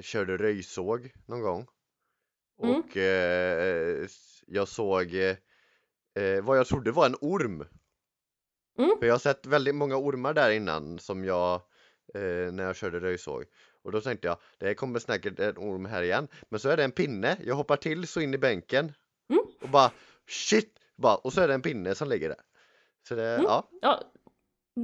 körde 0.01 0.37
röjsåg 0.37 1.11
någon 1.27 1.41
gång. 1.41 1.67
Mm. 2.63 2.75
Och 2.75 2.97
eh, 2.97 4.07
jag 4.47 4.67
såg 4.67 5.13
eh, 5.13 5.35
eh, 6.15 6.41
vad 6.43 6.57
jag 6.57 6.67
trodde 6.67 6.91
var 6.91 7.05
en 7.05 7.15
orm. 7.21 7.65
Mm. 8.77 8.91
För 8.99 9.05
jag 9.05 9.13
har 9.13 9.19
sett 9.19 9.45
väldigt 9.45 9.75
många 9.75 9.97
ormar 9.97 10.33
där 10.33 10.51
innan 10.51 10.99
som 10.99 11.25
jag 11.25 11.55
eh, 12.13 12.51
när 12.51 12.63
jag 12.63 12.75
körde 12.75 12.99
röjsåg. 12.99 13.45
Och 13.83 13.91
då 13.91 14.01
tänkte 14.01 14.27
jag, 14.27 14.37
det 14.57 14.73
kommer 14.75 14.99
säkert 14.99 15.39
en 15.39 15.57
orm 15.57 15.85
här 15.85 16.03
igen. 16.03 16.27
Men 16.49 16.59
så 16.59 16.69
är 16.69 16.77
det 16.77 16.83
en 16.83 16.91
pinne, 16.91 17.37
jag 17.43 17.55
hoppar 17.55 17.77
till 17.77 18.07
så 18.07 18.21
in 18.21 18.33
i 18.33 18.37
bänken. 18.37 18.93
Mm. 19.29 19.43
Och 19.61 19.69
bara 19.69 19.91
shit! 20.27 20.75
Bara, 20.95 21.15
och 21.15 21.33
så 21.33 21.41
är 21.41 21.47
det 21.47 21.53
en 21.53 21.61
pinne 21.61 21.95
som 21.95 22.09
ligger 22.09 22.29
där. 22.29 22.39
Så 23.07 23.15
det, 23.15 23.29
Mm. 23.33 23.43
ja, 23.43 23.69
Ja, 23.81 24.11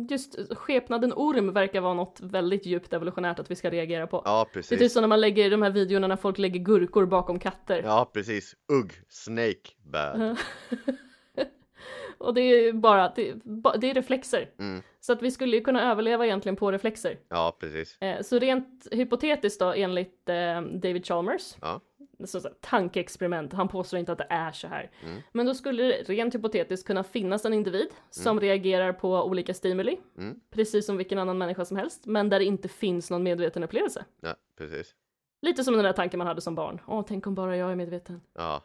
just 0.10 0.54
skepnaden 0.58 1.14
orm 1.14 1.54
verkar 1.54 1.82
vara 1.82 1.93
något 1.93 2.20
väldigt 2.22 2.66
djupt 2.66 2.93
evolutionärt 2.93 3.39
att 3.39 3.52
vi 3.52 3.56
ska 3.56 3.70
reagera 3.70 4.08
på. 4.08 4.22
ja 4.26 4.48
Det 4.54 4.60
är 4.60 4.62
typ 4.62 4.70
precis. 4.70 4.93
som 4.93 5.02
när 5.02 5.08
man 5.08 5.22
lägger 5.22 5.50
de 5.50 5.62
här 5.62 5.70
videorna 5.70 6.08
när 6.08 6.16
folk 6.16 6.38
lägger 6.38 6.60
gurkor 6.60 7.06
bakom 7.06 7.39
katter. 7.39 7.82
Ja 7.84 8.10
precis, 8.14 8.56
ugg, 8.72 8.93
snake, 9.10 9.72
bad. 9.84 10.38
och 12.18 12.34
det 12.34 12.41
är 12.41 12.74
bara, 12.74 13.14
det, 13.16 13.34
det 13.78 13.89
är 13.89 13.93
reflexer. 13.93 14.50
Mm. 14.60 14.82
Så 15.00 15.14
att 15.14 15.22
vi 15.22 15.32
skulle 15.32 15.56
ju 15.58 15.64
kunna 15.64 15.91
överleva 15.91 16.26
egentligen 16.26 16.56
på 16.56 16.72
reflexer. 16.72 17.20
Ja 17.30 17.58
precis. 17.60 18.02
Eh, 18.02 18.22
så 18.22 18.39
rent 18.39 18.88
hypotetiskt 18.91 19.60
då 19.60 19.74
enligt 19.74 20.30
eh, 20.30 20.62
David 20.62 21.06
Chalmers, 21.06 21.56
Ja. 21.62 21.82
Så, 22.26 22.39
så, 22.41 22.49
tankeexperiment, 22.61 23.53
han 23.53 23.68
påstår 23.68 23.99
inte 23.99 24.11
att 24.11 24.18
det 24.18 24.28
är 24.30 24.51
så 24.51 24.68
här. 24.68 24.91
Mm. 25.03 25.22
Men 25.32 25.45
då 25.45 25.53
skulle 25.53 25.84
det 25.84 26.03
rent 26.03 26.36
hypotetiskt 26.36 26.88
kunna 26.88 27.03
finnas 27.03 27.45
en 27.45 27.53
individ 27.53 27.88
som 28.09 28.39
reagerar 28.39 28.93
på 28.93 29.24
olika 29.24 29.53
stimuli, 29.53 29.97
Mm. 30.18 30.39
precis 30.49 30.86
som 30.86 30.97
vilken 30.97 31.20
annan 31.20 31.38
människa 31.38 31.66
som 31.66 31.78
helst, 31.78 32.05
men 32.05 32.30
där 32.30 32.39
det 32.39 32.45
inte 32.45 32.68
finns 32.68 33.11
någon 33.11 33.24
medveten 33.24 33.63
upplevelse. 33.63 34.05
Ja 34.22 34.36
precis. 34.57 34.95
Lite 35.41 35.63
som 35.63 35.74
den 35.74 35.84
där 35.84 35.93
tanken 35.93 36.18
man 36.18 36.28
hade 36.28 36.41
som 36.41 36.55
barn. 36.55 36.82
Åh, 36.88 37.03
tänk 37.07 37.28
om 37.28 37.36
bara 37.36 37.57
jag 37.57 37.72
är 37.72 37.76
medveten. 37.76 38.22
Ja. 38.34 38.63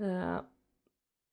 Eh, 0.00 0.40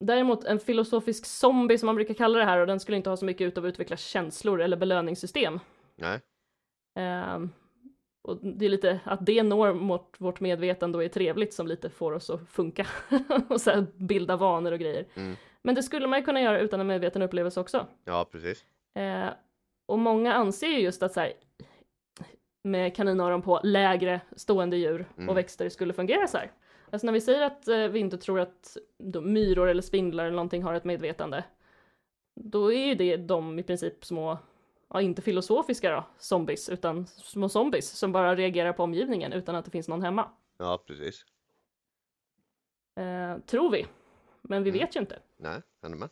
däremot 0.00 0.44
en 0.44 0.58
filosofisk 0.60 1.26
zombie 1.26 1.78
som 1.78 1.86
man 1.86 1.94
brukar 1.94 2.14
kalla 2.14 2.38
det 2.38 2.44
här 2.44 2.58
och 2.58 2.66
den 2.66 2.80
skulle 2.80 2.96
inte 2.96 3.10
ha 3.10 3.16
så 3.16 3.24
mycket 3.24 3.44
ut 3.46 3.58
av 3.58 3.64
att 3.64 3.68
utveckla 3.68 3.96
känslor 3.96 4.60
eller 4.60 4.76
belöningssystem. 4.76 5.60
Nej. 5.96 6.20
Ehm, 6.94 7.50
och 8.22 8.36
det 8.42 8.64
är 8.64 8.68
lite 8.68 9.00
att 9.04 9.26
det 9.26 9.42
når 9.42 9.74
mot 9.74 10.14
vårt 10.18 10.40
medvetande 10.40 10.98
och 10.98 11.04
är 11.04 11.08
trevligt 11.08 11.54
som 11.54 11.66
lite 11.66 11.90
får 11.90 12.12
oss 12.12 12.30
att 12.30 12.48
funka 12.48 12.86
och 13.48 13.60
så 13.60 13.86
bilda 13.94 14.36
vanor 14.36 14.72
och 14.72 14.78
grejer. 14.78 15.06
Mm. 15.14 15.36
Men 15.62 15.74
det 15.74 15.82
skulle 15.82 16.06
man 16.06 16.18
ju 16.18 16.24
kunna 16.24 16.40
göra 16.40 16.60
utan 16.60 16.80
en 16.80 16.86
medveten 16.86 17.22
upplevelse 17.22 17.60
också. 17.60 17.86
Ja 18.04 18.26
precis. 18.32 18.64
Eh, 18.94 19.28
och 19.88 19.98
många 19.98 20.34
anser 20.34 20.68
ju 20.68 20.78
just 20.78 21.02
att 21.02 21.12
så 21.12 21.20
här, 21.20 21.32
med 22.64 22.96
kaninöron 22.96 23.42
på 23.42 23.60
lägre 23.62 24.20
stående 24.36 24.76
djur 24.76 25.06
Mm. 25.16 25.28
och 25.28 25.36
växter 25.36 25.68
skulle 25.68 25.92
fungera 25.92 26.26
så 26.26 26.38
här. 26.38 26.52
Alltså 26.90 27.06
när 27.06 27.12
vi 27.12 27.20
säger 27.20 27.42
att 27.42 27.68
eh, 27.68 27.88
vi 27.88 27.98
inte 27.98 28.18
tror 28.18 28.40
att 28.40 28.76
då, 28.98 29.20
myror 29.20 29.68
eller 29.68 29.82
spindlar 29.82 30.24
eller 30.24 30.36
någonting 30.36 30.62
har 30.62 30.74
ett 30.74 30.84
medvetande, 30.84 31.44
då 32.40 32.72
är 32.72 32.86
ju 32.86 32.94
det 32.94 33.16
de 33.16 33.58
i 33.58 33.62
princip 33.62 34.04
små, 34.04 34.38
ja 34.90 35.00
inte 35.00 35.22
filosofiska 35.22 35.90
då, 35.90 36.04
zombies, 36.18 36.68
utan 36.68 37.06
små 37.06 37.48
zombies 37.48 37.90
som 37.90 38.12
bara 38.12 38.36
reagerar 38.36 38.72
på 38.72 38.82
omgivningen 38.82 39.32
utan 39.32 39.54
att 39.54 39.64
det 39.64 39.70
finns 39.70 39.88
någon 39.88 40.02
hemma. 40.02 40.30
Ja 40.58 40.84
precis. 40.86 41.24
Eh, 42.96 43.38
tror 43.38 43.70
vi. 43.70 43.86
Men 44.42 44.62
vi 44.64 44.70
Mm. 44.70 44.80
vet 44.80 44.96
ju 44.96 45.00
inte. 45.00 45.22
Nej, 45.36 45.62
är 45.82 45.88
med. 45.88 46.08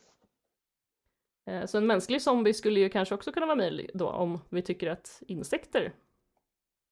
Eh, 1.45 1.65
så 1.65 1.77
en 1.77 1.87
mänsklig 1.87 2.21
zombie 2.21 2.53
skulle 2.53 2.79
ju 2.79 2.89
kanske 2.89 3.15
också 3.15 3.31
kunna 3.31 3.45
vara 3.45 3.55
möjlig 3.55 3.91
då 3.93 4.09
om 4.09 4.39
vi 4.49 4.61
tycker 4.61 4.89
att 4.89 5.21
insekter 5.27 5.93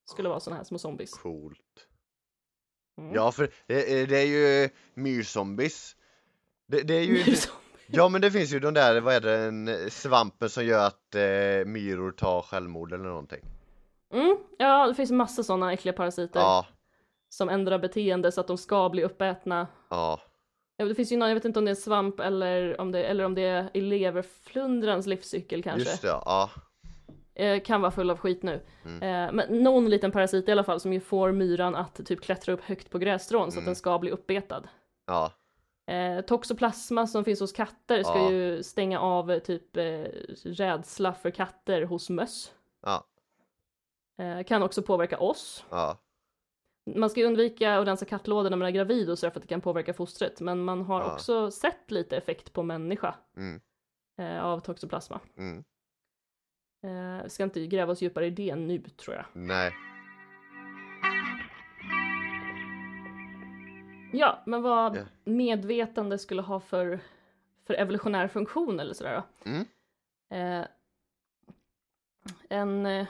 skulle 0.06 0.30
vara 0.30 0.40
sådana 0.40 0.58
här 0.58 0.64
små 0.64 0.78
zombies. 0.78 1.14
Coolt. 1.14 1.88
Mm. 2.98 3.14
Ja 3.16 3.32
för 3.32 3.54
det, 3.68 4.02
är- 4.02 4.08
det 4.08 4.18
är 4.18 4.26
ju 4.26 4.70
myrzombies. 4.94 5.96
Det, 6.66 6.82
det 6.82 6.94
är 6.94 7.02
ju 7.04 7.14
Myrzombie. 7.14 7.67
Ja 7.88 8.10
men 8.10 8.22
det 8.22 8.32
finns 8.32 8.54
ju 8.54 8.60
de 8.60 8.74
där, 8.74 9.02
vad 9.02 9.14
är 9.16 9.22
det, 9.22 9.38
en, 9.38 9.92
svampen 9.92 10.50
som 10.50 10.66
gör 10.66 10.88
att 10.88 11.16
eh, 11.16 11.66
myror 11.66 12.12
tar 12.12 12.42
självmord 12.42 12.94
eller 12.94 13.04
någonting. 13.04 13.42
Mm, 14.14 14.38
ja, 14.58 14.88
det 14.88 14.96
finns 14.96 15.12
massa 15.12 15.44
sådana 15.44 15.74
äckliga 15.74 15.94
parasiter 15.94 16.40
Ja, 16.40 16.66
som 17.30 17.50
ändrar 17.50 17.80
beteende 17.80 18.32
så 18.32 18.42
att 18.42 18.48
de 18.48 18.58
ska 18.58 18.90
bli 18.90 19.04
uppätna. 19.04 19.68
ja, 19.90 20.20
Ja, 20.80 20.86
det 20.86 20.96
finns 20.96 21.12
ju 21.12 21.18
någon, 21.18 21.28
jag 21.30 21.36
vet 21.36 21.46
inte 21.46 21.60
om 21.60 21.66
det 21.66 21.72
är 21.72 21.76
svamp 21.76 22.20
eller 22.20 22.82
om 22.82 22.92
det, 22.92 23.04
eller 23.04 23.24
om 23.24 23.36
det 23.36 23.42
är 23.42 23.70
i 23.74 23.82
leverflundrans 23.82 25.08
livscykel 25.08 25.64
kanske. 25.64 25.90
just 25.90 26.02
det, 26.02 26.08
ja. 26.08 26.50
Eh, 27.36 27.62
kan 27.64 27.82
vara 27.82 27.92
full 27.92 28.10
av 28.10 28.18
skit 28.18 28.44
nu. 28.44 28.62
Mm. 28.86 29.04
Eh, 29.04 29.34
men 29.34 29.64
någon 29.64 29.90
liten 29.90 30.12
parasit 30.12 30.50
i 30.50 30.52
alla 30.52 30.64
fall 30.64 30.80
som 30.80 30.94
ju 30.94 31.00
får 31.00 31.32
myran 31.32 31.76
att 31.76 32.06
typ 32.06 32.22
klättra 32.22 32.54
upp 32.54 32.62
högt 32.64 32.90
på 32.90 32.98
grässtrån 32.98 33.42
så 33.52 33.58
att 33.58 33.62
Mm. 33.62 33.66
den 33.66 33.76
ska 33.76 34.00
bli 34.00 34.12
uppbetad. 34.12 34.64
Ja, 35.08 35.32
Eh, 35.88 36.22
toxoplasma 36.22 37.08
som 37.08 37.24
finns 37.24 37.40
hos 37.40 37.52
katter 37.52 38.04
ska 38.04 38.18
Ja. 38.18 38.32
ju 38.32 38.64
stänga 38.64 39.00
av 39.00 39.32
eh, 39.32 39.40
typ 39.40 39.78
eh, 39.78 39.84
rädsla 40.44 41.14
för 41.14 41.32
katter 41.32 41.82
hos 41.82 42.10
möss. 42.10 42.54
ja, 42.82 43.04
Eh, 44.20 44.44
kan 44.44 44.64
också 44.64 44.82
påverka 44.82 45.20
oss. 45.20 45.66
ja, 45.70 45.98
Man 46.96 47.10
ska 47.10 47.20
ju 47.20 47.26
undvika 47.26 47.78
att 47.80 47.88
rensa 47.88 48.06
kattlådor 48.06 48.50
när 48.50 48.58
man 48.58 48.68
är 48.68 48.72
gravid 48.72 49.10
och 49.10 49.20
så 49.20 49.30
för 49.32 49.38
att 49.40 49.42
det 49.42 49.48
kan 49.48 49.62
påverka 49.62 49.94
fostret. 49.94 50.42
Men 50.42 50.64
man 50.64 50.82
har 50.82 51.02
Ja. 51.02 51.14
också 51.14 51.52
sett 51.52 51.92
lite 51.92 52.18
effekt 52.18 52.54
på 52.54 52.64
människa 52.64 53.16
mm, 53.38 53.62
eh, 54.18 54.44
av 54.46 54.60
toxoplasma. 54.60 55.20
mm, 55.38 55.64
Eh, 56.84 57.24
vi 57.24 57.30
ska 57.30 57.44
inte 57.44 57.68
gräva 57.68 57.92
oss 57.92 58.02
djupare 58.02 58.26
i 58.28 58.30
det 58.30 58.56
nu 58.56 58.80
tror 58.80 59.16
jag. 59.16 59.26
nej, 59.34 59.72
Ja, 64.12 64.42
men 64.46 64.62
vad 64.62 65.06
medvetande 65.24 66.18
skulle 66.18 66.42
ha 66.42 66.60
för, 66.60 67.00
för 67.68 67.74
evolutionär 67.74 68.28
funktion 68.28 68.80
eller 68.80 68.94
sådär 68.94 69.22
då. 69.44 69.50
Mm. 69.50 69.66
Eh, 70.30 70.68
en 72.50 72.86
eh, 72.86 73.08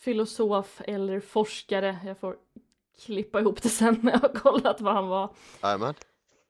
filosof 0.00 0.80
eller 0.84 1.20
forskare, 1.20 1.98
jag 2.06 2.18
får 2.18 2.36
klippa 3.04 3.40
ihop 3.40 3.62
det 3.62 3.68
sen 3.68 3.98
när 4.02 4.12
jag 4.12 4.18
har 4.20 4.28
kollat 4.28 4.80
vad 4.80 4.94
han 4.94 5.08
var. 5.08 5.30
jajamän, 5.62 5.94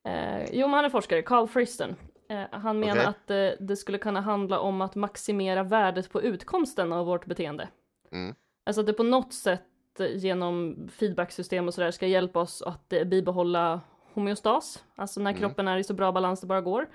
Eh, 0.04 0.44
jo, 0.52 0.66
men 0.66 0.74
han 0.74 0.84
är 0.84 0.88
forskare, 0.90 1.22
Carl 1.22 1.48
Friston. 1.48 1.96
Eh, 2.28 2.42
han 2.52 2.80
menar 2.80 2.94
Okej. 2.96 3.06
att 3.06 3.30
eh, 3.30 3.66
det 3.66 3.76
skulle 3.76 3.98
kunna 3.98 4.20
handla 4.20 4.58
om 4.60 4.80
att 4.80 4.94
maximera 4.94 5.62
värdet 5.62 6.10
på 6.12 6.22
utkomsten 6.22 6.92
av 6.92 7.06
vårt 7.06 7.26
beteende. 7.26 7.68
mm, 8.12 8.34
Alltså 8.64 8.80
att 8.80 8.86
det 8.86 8.92
på 8.92 9.02
något 9.02 9.32
sätt 9.34 9.62
eh, 10.00 10.16
genom 10.16 10.88
feedbacksystem 10.92 11.66
och 11.68 11.74
sådär 11.74 11.90
ska 11.90 12.06
hjälpa 12.06 12.40
oss 12.40 12.62
att 12.62 12.92
eh, 12.92 13.04
bibehålla 13.04 13.80
homeostas, 14.14 14.84
alltså 14.94 15.20
när 15.20 15.30
Mm. 15.30 15.40
kroppen 15.40 15.68
är 15.68 15.76
i 15.78 15.84
så 15.84 15.94
bra 15.94 16.12
balans 16.12 16.40
det 16.40 16.46
bara 16.46 16.60
går. 16.60 16.88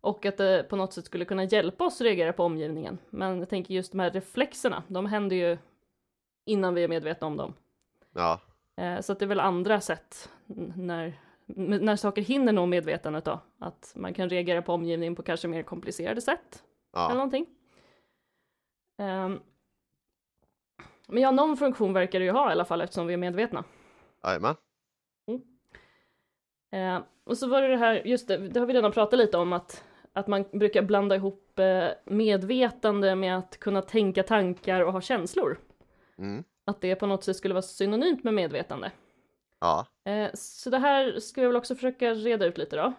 Och 0.00 0.26
att 0.26 0.36
det 0.36 0.66
på 0.68 0.76
något 0.76 0.92
sätt 0.92 1.04
skulle 1.04 1.24
kunna 1.24 1.44
hjälpa 1.44 1.84
oss 1.84 2.00
reagera 2.00 2.32
på 2.32 2.44
omgivningen. 2.44 2.98
Men 3.10 3.38
jag 3.38 3.48
tänker 3.48 3.74
just 3.74 3.92
de 3.92 3.98
här 4.00 4.10
reflexerna, 4.10 4.82
de 4.88 5.06
händer 5.06 5.36
ju 5.36 5.58
innan 6.46 6.74
vi 6.74 6.84
är 6.84 6.88
medvetna 6.88 7.26
om 7.26 7.36
dem. 7.36 7.54
ja, 8.14 8.40
Eh, 8.76 9.00
så 9.00 9.12
att 9.12 9.18
det 9.18 9.24
är 9.24 9.28
väl 9.28 9.40
andra 9.40 9.80
sätt 9.80 10.30
när, 10.76 11.20
när 11.80 11.96
saker 11.96 12.22
hinner 12.22 12.52
nå 12.52 12.66
medvetandet 12.66 13.24
då. 13.24 13.40
Att 13.58 13.92
man 13.96 14.14
kan 14.14 14.28
reagera 14.28 14.62
på 14.62 14.72
omgivningen 14.72 15.14
på 15.14 15.22
kanske 15.22 15.48
mer 15.48 15.62
komplicerade 15.62 16.20
sätt. 16.20 16.62
Eller 16.96 17.08
ja, 17.08 17.14
någonting. 17.14 17.46
Men 21.10 21.22
ja, 21.22 21.30
någon 21.30 21.56
funktion 21.56 21.92
verkar 21.92 22.18
det 22.18 22.24
ju 22.24 22.30
ha 22.30 22.48
i 22.48 22.52
alla 22.52 22.64
fall 22.64 22.80
eftersom 22.80 23.06
vi 23.06 23.12
är 23.14 23.18
medvetna. 23.18 23.64
jajamän, 24.24 24.54
Eh, 26.72 26.98
och 27.24 27.38
så 27.38 27.48
var 27.48 27.62
det 27.62 27.68
det 27.68 27.76
här, 27.76 28.02
just 28.04 28.28
det, 28.28 28.36
det 28.48 28.60
har 28.60 28.66
vi 28.66 28.72
redan 28.74 28.92
pratat 28.92 29.18
lite 29.18 29.38
om 29.38 29.52
att, 29.52 29.84
att 30.12 30.26
man 30.26 30.44
brukar 30.52 30.82
blanda 30.82 31.16
ihop 31.16 31.58
eh, 31.58 31.88
medvetande 32.04 33.14
med 33.14 33.36
att 33.38 33.58
kunna 33.60 33.82
tänka 33.82 34.22
tankar 34.22 34.80
och 34.80 34.92
ha 34.92 35.00
känslor. 35.00 35.58
mm, 36.18 36.44
Att 36.66 36.80
det 36.80 36.94
på 36.96 37.06
något 37.06 37.24
sätt 37.24 37.36
skulle 37.36 37.54
vara 37.54 37.62
synonymt 37.62 38.24
med 38.24 38.34
medvetande. 38.34 38.92
ja, 39.60 39.86
Eh, 40.04 40.30
så 40.34 40.70
det 40.70 40.78
här 40.78 41.18
ska 41.20 41.40
vi 41.40 41.46
väl 41.46 41.56
också 41.56 41.74
försöka 41.74 42.14
reda 42.14 42.46
ut 42.46 42.58
lite 42.58 42.76
då. 42.76 42.92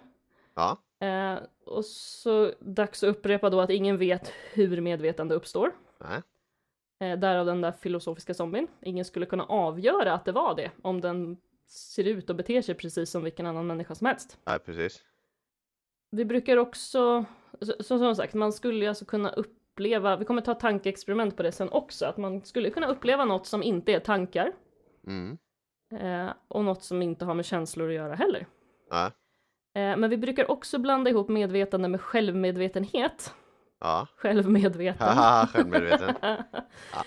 ja, 0.56 0.78
Eh, 1.08 1.40
och 1.66 1.86
så 1.86 2.52
dags 2.60 3.04
att 3.04 3.10
upprepa 3.10 3.50
då 3.50 3.62
att 3.62 3.70
ingen 3.70 3.98
vet 3.98 4.28
hur 4.54 4.82
medvetande 4.82 5.36
uppstår. 5.36 5.72
nej, 6.00 6.22
Eh, 7.02 7.20
därav 7.20 7.46
den 7.46 7.62
där 7.62 7.72
filosofiska 7.72 8.34
zombien. 8.34 8.68
Ingen 8.82 9.06
skulle 9.06 9.26
kunna 9.26 9.44
avgöra 9.44 10.14
att 10.14 10.26
det 10.26 10.32
var 10.32 10.56
det 10.56 10.72
om 10.82 11.02
den 11.02 11.38
ser 11.68 12.04
ut 12.08 12.30
och 12.30 12.36
beter 12.36 12.62
sig 12.62 12.76
precis 12.76 13.10
som 13.12 13.24
vilken 13.24 13.46
annan 13.46 13.68
människa 13.68 13.96
som 13.96 14.08
helst. 14.08 14.38
Nej, 14.46 14.60
precis. 14.60 15.04
Vi 16.12 16.26
brukar 16.26 16.58
också, 16.58 17.26
så- 17.62 17.84
som, 17.84 18.16
sagt, 18.16 18.34
man 18.34 18.54
skulle 18.54 18.90
alltså 18.90 19.06
kunna 19.06 19.30
uppleva, 19.30 20.16
vi 20.16 20.26
kommer 20.26 20.42
ta 20.42 20.54
tankeexperiment 20.54 21.38
på 21.38 21.44
det 21.44 21.52
sen 21.52 21.70
också, 21.70 22.06
att 22.06 22.18
man 22.18 22.42
skulle 22.46 22.70
kunna 22.70 22.88
uppleva 22.88 23.26
något 23.26 23.46
som 23.48 23.64
inte 23.64 23.94
är 23.94 24.00
tankar 24.00 24.52
Mm. 25.08 25.38
eh, 25.94 26.34
och 26.48 26.64
något 26.64 26.84
som 26.84 27.02
inte 27.02 27.26
har 27.26 27.34
med 27.34 27.46
känslor 27.46 27.88
att 27.90 27.96
göra 27.96 28.16
heller. 28.16 28.46
Ja. 28.90 29.06
Eh, 29.76 29.98
men 29.98 30.10
vi 30.10 30.18
brukar 30.18 30.52
också 30.52 30.78
blanda 30.80 31.10
ihop 31.10 31.30
medvetande 31.30 31.88
med 31.88 32.02
självmedvetenhet. 32.02 33.34
Ja. 33.82 34.08
Självmedveten. 34.16 35.08
Haha, 35.08 35.48
självmedveten. 35.48 36.16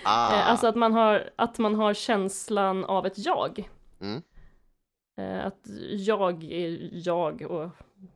Ah. 0.05 0.33
Eh, 0.35 0.51
alltså 0.51 0.67
att 0.67 0.75
man, 0.75 0.93
har, 0.93 1.31
att 1.37 1.59
man 1.59 1.75
har 1.75 1.95
känslan 1.95 2.85
av 2.85 3.07
ett 3.07 3.27
jag. 3.27 3.71
Mm. 4.01 4.23
Eh, 5.21 5.47
att 5.47 5.61
jag 5.91 6.45
är 6.45 6.91
jag 6.93 7.43
och 7.43 7.71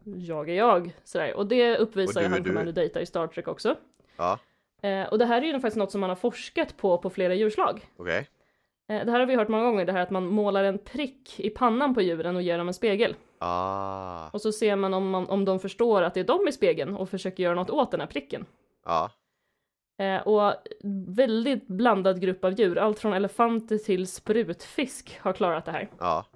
jag 0.04 0.48
är 0.48 0.54
jag. 0.54 0.92
Sådär. 1.04 1.34
Och 1.36 1.46
det 1.46 1.76
uppvisar 1.76 2.20
Och 2.20 2.28
du 2.28 2.34
han 2.34 2.42
du. 2.42 2.50
Commander 2.50 2.72
Data 2.72 3.00
i 3.00 3.06
Star 3.06 3.26
Trek 3.26 3.48
också. 3.48 3.74
Ja, 4.16 4.38
Eh, 4.82 5.08
och 5.08 5.18
det 5.18 5.24
här 5.26 5.42
är 5.42 5.46
ju 5.46 5.52
faktiskt 5.60 5.76
något 5.76 5.92
som 5.92 6.00
man 6.00 6.10
har 6.10 6.16
forskat 6.16 6.76
på 6.76 6.98
på 6.98 7.10
flera 7.10 7.34
djurslag. 7.34 7.86
Eh, 8.88 9.04
det 9.04 9.10
här 9.10 9.20
har 9.20 9.26
vi 9.26 9.36
hört 9.36 9.48
många 9.48 9.64
gånger, 9.64 9.84
det 9.84 9.92
här 9.92 10.00
att 10.00 10.10
man 10.10 10.26
målar 10.26 10.64
en 10.64 10.78
prick 10.78 11.40
i 11.40 11.50
pannan 11.50 11.94
på 11.94 12.02
djuren 12.02 12.36
och 12.36 12.42
ger 12.42 12.58
dem 12.58 12.68
en 12.68 12.74
spegel. 12.74 13.14
Ah. 13.38 14.30
Och 14.30 14.40
så 14.40 14.52
ser 14.52 14.76
man 14.76 14.94
om, 14.94 15.10
man 15.10 15.26
om 15.26 15.44
de 15.44 15.60
förstår 15.60 16.02
att 16.02 16.14
det 16.14 16.20
är 16.20 16.24
de 16.24 16.48
i 16.48 16.52
spegeln 16.52 16.96
och 16.96 17.08
försöker 17.08 17.42
göra 17.42 17.54
något 17.54 17.70
åt 17.70 17.90
den 17.90 18.00
här 18.00 18.06
pricken. 18.06 18.46
Ja. 18.84 19.10
Eh, 19.98 20.28
och 20.28 20.54
väldigt 21.08 21.66
blandad 21.66 22.20
grupp 22.20 22.44
av 22.44 22.52
djur, 22.52 22.78
allt 22.78 22.98
från 22.98 23.12
elefanter 23.12 23.78
till 23.78 24.06
sprutfisk 24.06 25.18
har 25.20 25.32
klarat 25.32 25.64
det 25.64 25.72
här. 25.72 25.90
Ja. 25.98 26.26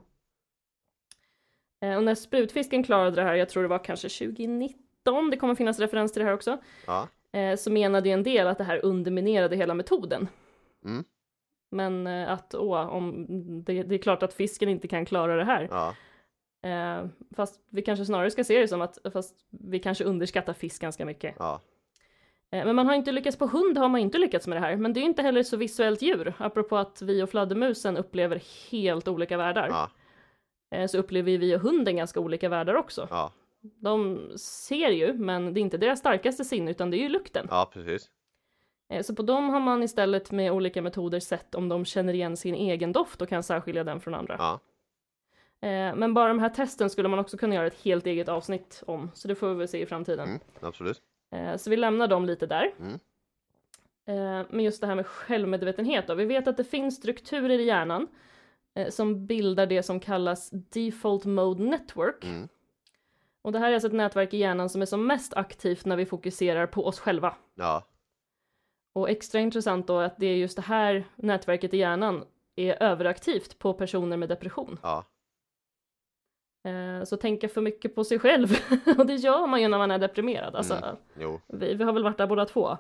Eh, 1.83 1.97
och 1.97 2.05
när 2.05 2.15
sprutfisken 2.15 2.83
klarade 2.83 3.17
det 3.17 3.23
här, 3.23 3.35
jag 3.35 3.49
tror 3.49 3.63
det 3.63 3.69
var 3.69 3.85
kanske 3.85 4.09
2019, 4.09 5.31
det 5.31 5.37
kommer 5.37 5.55
finnas 5.55 5.79
referens 5.79 6.13
till 6.13 6.21
det 6.21 6.27
här 6.27 6.35
också, 6.35 6.59
eh, 7.33 7.57
så 7.57 7.71
menade 7.71 8.09
ju 8.09 8.13
en 8.13 8.23
del 8.23 8.47
att 8.47 8.59
det 8.59 8.65
här 8.65 8.85
underminerade 8.85 9.57
hela 9.57 9.75
metoden. 9.75 10.29
Mm. 10.85 11.05
Men 11.71 12.07
eh, 12.07 12.33
att, 12.33 12.55
åh, 12.55 12.87
om, 12.87 13.27
det, 13.65 13.83
det 13.83 13.95
är 13.95 13.99
klart 13.99 14.23
att 14.23 14.35
fisken 14.35 14.69
inte 14.69 14.89
kan 14.89 15.05
klara 15.05 15.37
det 15.37 15.45
här. 15.45 15.69
Eh, 16.63 17.07
fast 17.37 17.61
vi 17.71 17.83
kanske 17.83 18.05
snarare 18.05 18.31
ska 18.31 18.45
se 18.45 18.59
det 18.61 18.69
som 18.69 18.81
att, 18.83 18.99
fast 19.13 19.37
vi 19.51 19.79
kanske 19.79 20.05
underskattar 20.05 20.53
fisk 20.53 20.83
ganska 20.83 21.05
mycket. 21.05 21.35
Ja. 21.39 21.61
Eh, 22.51 22.65
Men 22.67 22.77
man 22.77 22.87
har 22.87 22.95
inte 22.95 23.13
lyckats 23.13 23.37
på 23.37 23.47
hund, 23.47 23.79
har 23.79 23.89
man 23.89 24.01
inte 24.01 24.19
lyckats 24.19 24.47
med 24.47 24.57
det 24.57 24.61
här. 24.61 24.77
Men 24.77 24.93
det 24.93 25.01
är 25.01 25.05
inte 25.05 25.23
heller 25.23 25.43
så 25.43 25.57
visuellt 25.57 26.03
djur. 26.03 26.35
Apropå 26.39 26.77
att 26.77 27.03
vi 27.03 27.23
och 27.23 27.31
fladdermusen 27.31 27.97
upplever 27.97 28.43
helt 28.71 29.09
olika 29.09 29.37
världar. 29.37 29.69
Ja. 29.69 29.91
Eh, 30.71 30.87
Så 30.87 30.99
upplever 30.99 31.39
vi 31.39 31.57
och 31.57 31.61
hunden 31.61 31.97
ganska 31.97 32.21
olika 32.21 32.49
världar 32.49 32.75
också. 32.75 33.07
Ja. 33.11 33.33
De 33.61 34.29
ser 34.39 34.89
ju, 34.91 35.13
men 35.13 35.55
det 35.55 35.61
är 35.61 35.63
inte 35.63 35.79
deras 35.79 35.99
starkaste 35.99 36.45
sinne, 36.45 36.71
utan 36.71 36.91
det 36.91 36.97
är 36.97 37.03
ju 37.03 37.09
lukten. 37.09 37.47
Ja, 37.51 37.71
precis. 37.73 38.11
Eh, 38.89 39.03
Så 39.03 39.15
på 39.15 39.23
dem 39.23 39.49
har 39.51 39.61
man 39.61 39.83
istället 39.83 40.31
med 40.31 40.53
olika 40.53 40.83
metoder 40.83 41.21
sett 41.21 41.55
om 41.55 41.69
de 41.69 41.85
känner 41.85 42.15
igen 42.15 42.37
sin 42.37 42.55
egen 42.55 42.93
doft 42.93 43.23
och 43.23 43.29
kan 43.29 43.43
särskilja 43.43 43.85
den 43.85 44.01
från 44.01 44.15
andra. 44.15 44.37
Ja. 44.39 44.61
Eh, 45.63 45.95
Men 45.95 46.15
bara 46.15 46.29
de 46.29 46.39
här 46.39 46.49
testen 46.49 46.91
skulle 46.91 47.09
man 47.09 47.19
också 47.19 47.37
kunna 47.37 47.55
göra 47.55 47.67
ett 47.67 47.81
helt 47.85 48.07
eget 48.07 48.29
avsnitt 48.29 48.83
om, 48.87 49.11
så 49.15 49.29
det 49.29 49.35
får 49.35 49.49
vi 49.49 49.55
väl 49.55 49.69
se 49.69 49.81
i 49.83 49.87
framtiden. 49.87 50.29
Mm. 50.29 50.41
Absolut. 50.61 51.03
Eh, 51.35 51.57
Så 51.57 51.71
vi 51.71 51.77
lämnar 51.77 52.09
dem 52.09 52.27
lite 52.27 52.47
där. 52.47 52.75
Mm. 52.79 52.93
Eh, 54.07 54.47
Men 54.51 54.61
just 54.65 54.81
det 54.81 54.87
här 54.87 54.95
med 54.95 55.07
självmedvetenhet 55.07 56.07
då. 56.07 56.15
Vi 56.15 56.25
vet 56.25 56.49
att 56.49 56.57
det 56.57 56.65
finns 56.65 56.97
strukturer 56.97 57.59
i 57.59 57.65
hjärnan 57.65 58.09
som 58.91 59.27
bildar 59.27 59.67
det 59.67 59.83
som 59.83 60.01
kallas 60.01 60.51
Default 60.51 61.25
Mode 61.25 61.65
Network. 61.65 62.25
Mm. 62.25 62.49
Och 63.43 63.53
det 63.53 63.59
här 63.59 63.69
är 63.71 63.75
alltså 63.75 63.87
ett 63.89 63.95
nätverk 63.95 64.35
i 64.35 64.39
hjärnan 64.39 64.69
som 64.69 64.83
är 64.83 64.87
som 64.87 65.07
mest 65.07 65.35
aktivt 65.35 65.85
när 65.85 65.97
vi 65.97 66.07
fokuserar 66.07 66.67
på 66.67 66.87
oss 66.87 67.01
själva. 67.01 67.35
Ja. 67.55 67.85
Och 68.93 69.11
extra 69.11 69.41
intressant 69.41 69.87
då 69.87 69.99
är 69.99 70.05
att 70.05 70.17
det 70.19 70.27
är 70.27 70.37
just 70.37 70.57
det 70.57 70.63
här 70.63 71.05
nätverket 71.17 71.75
i 71.75 71.77
hjärnan 71.79 72.25
är 72.57 72.83
överaktivt 72.83 73.59
på 73.59 73.75
personer 73.75 74.17
med 74.17 74.29
depression. 74.29 74.79
Ja. 74.83 75.05
Eh, 76.65 77.05
Så 77.05 77.17
tänka 77.17 77.49
för 77.49 77.61
mycket 77.61 77.95
på 77.95 78.05
sig 78.05 78.19
själv, 78.19 78.49
och 78.99 79.07
det 79.07 79.15
gör 79.15 79.47
man 79.47 79.63
ju 79.63 79.69
när 79.69 79.79
man 79.79 79.91
är 79.91 79.99
deprimerad. 79.99 80.57
Alltså, 80.57 80.75
Mm. 80.75 80.97
Vi, 81.47 81.75
vi 81.75 81.85
har 81.85 81.93
väl 81.93 82.03
varit 82.05 82.19
där 82.19 82.27
båda 82.27 82.45
två. 82.45 82.77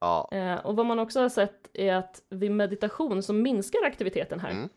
Ja. 0.00 0.28
Eh, 0.32 0.66
och 0.66 0.76
vad 0.76 0.86
man 0.86 0.98
också 0.98 1.20
har 1.20 1.28
sett 1.28 1.70
är 1.72 1.94
att 1.94 2.22
vid 2.28 2.50
meditation 2.50 3.22
så 3.22 3.32
minskar 3.32 3.78
aktiviteten 3.86 4.40
här. 4.40 4.50
Mm. 4.50 4.68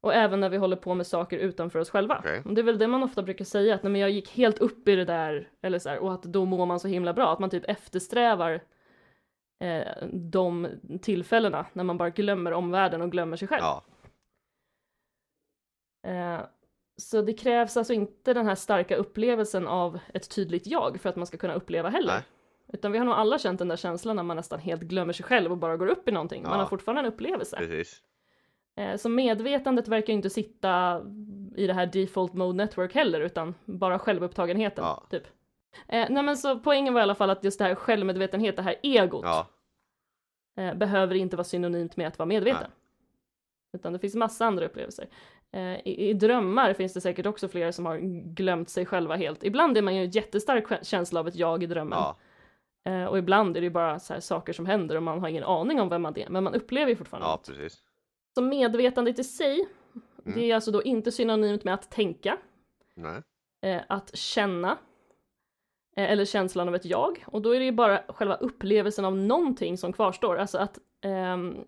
Och 0.00 0.14
även 0.14 0.40
när 0.40 0.48
vi 0.48 0.56
håller 0.56 0.76
på 0.76 0.94
med 0.94 1.06
saker 1.06 1.38
utanför 1.38 1.78
oss 1.78 1.90
själva. 1.90 2.22
Och 2.44 2.54
det 2.54 2.60
är 2.60 2.62
väl 2.62 2.78
det 2.78 2.86
man 2.86 3.02
ofta 3.02 3.22
brukar 3.22 3.44
säga, 3.44 3.74
att 3.74 3.82
nej, 3.82 3.92
men 3.92 4.00
jag 4.00 4.10
gick 4.10 4.30
helt 4.30 4.58
upp 4.58 4.88
i 4.88 4.96
det 4.96 5.04
där, 5.04 5.48
eller 5.62 5.78
så 5.78 5.88
här, 5.88 5.98
och 5.98 6.12
att 6.12 6.22
då 6.22 6.44
mår 6.44 6.66
man 6.66 6.80
så 6.80 6.88
himla 6.88 7.12
bra, 7.12 7.32
att 7.32 7.38
man 7.38 7.50
typ 7.50 7.64
eftersträvar 7.70 8.60
eh, 9.60 10.06
de 10.12 10.68
tillfällena 11.02 11.66
när 11.72 11.84
man 11.84 11.98
bara 11.98 12.10
glömmer 12.10 12.52
omvärlden 12.52 13.02
och 13.02 13.10
glömmer 13.10 13.36
sig 13.36 13.48
själv. 13.48 13.62
Ja. 13.62 13.82
Eh, 16.06 16.40
så 16.96 17.22
det 17.22 17.32
krävs 17.32 17.76
alltså 17.76 17.92
inte 17.92 18.34
den 18.34 18.46
här 18.46 18.54
starka 18.54 18.96
upplevelsen 18.96 19.66
av 19.68 19.98
ett 20.14 20.30
tydligt 20.34 20.66
jag 20.66 21.00
för 21.00 21.08
att 21.08 21.16
man 21.16 21.26
ska 21.26 21.36
kunna 21.36 21.54
uppleva 21.54 21.88
heller. 21.88 22.12
Nej. 22.12 22.22
Utan 22.72 22.92
vi 22.92 22.98
har 22.98 23.04
nog 23.04 23.14
alla 23.14 23.38
känt 23.38 23.58
den 23.58 23.68
där 23.68 23.76
känslan 23.76 24.16
när 24.16 24.22
man 24.22 24.36
nästan 24.36 24.58
helt 24.58 24.82
glömmer 24.82 25.12
sig 25.12 25.24
själv 25.24 25.52
och 25.52 25.58
bara 25.58 25.76
går 25.76 25.86
upp 25.86 26.08
i 26.08 26.12
någonting. 26.12 26.42
Man 26.42 26.52
Ja. 26.52 26.58
har 26.58 26.66
fortfarande 26.66 27.00
en 27.00 27.06
upplevelse. 27.06 27.56
Precis. 27.56 28.02
Eh, 28.76 28.96
Så 28.96 29.08
medvetandet 29.08 29.88
verkar 29.88 30.06
ju 30.12 30.16
inte 30.16 30.30
sitta 30.30 31.02
i 31.56 31.66
det 31.66 31.72
här 31.72 31.86
default 31.86 32.34
mode 32.34 32.56
network 32.56 32.94
heller, 32.94 33.20
utan 33.20 33.54
bara 33.64 33.98
självupptagenheten, 33.98 34.84
Ja. 34.84 35.06
typ. 35.10 35.22
Eh, 35.88 36.06
nej 36.10 36.22
men 36.22 36.36
så 36.36 36.58
poängen 36.58 36.94
var 36.94 37.00
i 37.00 37.02
alla 37.02 37.14
fall 37.14 37.30
att 37.30 37.44
just 37.44 37.58
det 37.58 37.64
här 37.64 37.74
självmedvetenhet, 37.74 38.56
det 38.56 38.62
här 38.62 38.76
egot, 38.82 39.24
Ja. 39.24 39.46
eh, 40.56 40.74
behöver 40.74 41.14
inte 41.14 41.36
vara 41.36 41.44
synonymt 41.44 41.96
med 41.96 42.08
att 42.08 42.18
vara 42.18 42.26
medveten. 42.26 42.60
Nej. 42.62 42.70
Utan 43.80 43.92
det 43.92 43.98
finns 43.98 44.14
massa 44.14 44.46
andra 44.46 44.66
upplevelser. 44.66 45.08
Eh, 45.54 45.74
i, 45.88 46.08
I 46.10 46.12
drömmar 46.14 46.72
finns 46.72 46.92
det 46.94 47.00
säkert 47.00 47.26
också 47.26 47.48
flera 47.48 47.72
som 47.72 47.86
har 47.86 47.98
glömt 48.34 48.68
sig 48.68 48.86
själva 48.86 49.16
helt. 49.16 49.44
Ibland 49.44 49.76
är 49.78 49.82
man 49.82 49.94
ju 49.96 50.04
en 50.04 50.10
jättestark 50.10 50.66
kä- 50.66 50.84
känsla 50.84 51.20
av 51.20 51.28
ett 51.28 51.34
jag 51.36 51.62
i 51.62 51.66
drömmen. 51.66 51.98
Ja. 51.98 52.16
Eh, 52.90 53.04
och 53.04 53.18
ibland 53.18 53.56
är 53.56 53.60
det 53.60 53.64
ju 53.64 53.70
bara 53.70 53.98
så 53.98 54.12
här 54.12 54.20
saker 54.20 54.52
som 54.52 54.66
händer 54.66 54.96
och 54.96 55.02
man 55.02 55.20
har 55.20 55.28
ingen 55.28 55.44
aning 55.44 55.80
om 55.80 55.88
vem 55.88 56.02
man 56.02 56.18
är, 56.18 56.28
men 56.28 56.44
man 56.44 56.54
upplever 56.54 56.90
ju 56.90 56.96
fortfarande 56.96 57.28
Ja, 57.28 57.40
precis. 57.46 57.78
Så 58.34 58.42
medvetandet 58.42 59.18
i 59.18 59.24
sig, 59.24 59.68
Mm. 60.26 60.38
det 60.38 60.50
är 60.50 60.54
alltså 60.54 60.70
då 60.70 60.82
inte 60.82 61.12
synonymt 61.12 61.64
med 61.64 61.74
att 61.74 61.90
tänka, 61.90 62.38
eh, 63.62 63.82
att 63.88 64.16
känna, 64.16 64.70
eh, 65.96 66.10
eller 66.12 66.24
känslan 66.24 66.68
av 66.68 66.74
ett 66.74 66.84
jag. 66.84 67.24
Och 67.26 67.42
då 67.42 67.54
är 67.54 67.58
det 67.58 67.64
ju 67.64 67.72
bara 67.72 68.02
själva 68.08 68.34
upplevelsen 68.34 69.04
av 69.04 69.16
någonting 69.16 69.78
som 69.78 69.92
kvarstår. 69.92 70.36
Alltså 70.38 70.58
att, 70.58 70.78
ehm, 71.04 71.64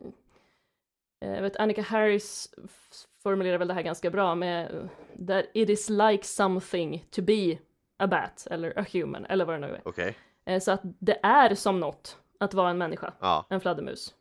eh, 1.24 1.34
jag 1.34 1.42
vet 1.42 1.56
Annika 1.56 1.82
Harris 1.82 2.54
formulerar 3.26 3.58
väl 3.58 3.68
det 3.68 3.74
här 3.74 3.82
ganska 3.82 4.10
bra 4.10 4.34
med 4.34 4.88
that 5.26 5.44
it 5.54 5.70
is 5.70 5.90
like 5.90 6.24
something 6.24 7.06
to 7.10 7.22
be 7.22 7.58
a 7.98 8.06
bat, 8.06 8.46
eller 8.50 8.78
a 8.78 8.84
human, 8.92 9.24
eller 9.24 9.44
vad 9.44 9.54
det 9.54 9.66
nu 9.66 9.74
är. 9.74 9.80
Okej. 9.84 10.16
Eh, 10.44 10.60
så 10.60 10.72
att 10.72 10.80
det 10.82 11.18
är 11.22 11.54
som 11.54 11.80
något 11.80 12.18
att 12.40 12.54
vara 12.54 12.70
en 12.70 12.78
människa 12.78 13.12
Ja. 13.20 13.46
en 13.50 13.60
fladdermus. 13.60 14.14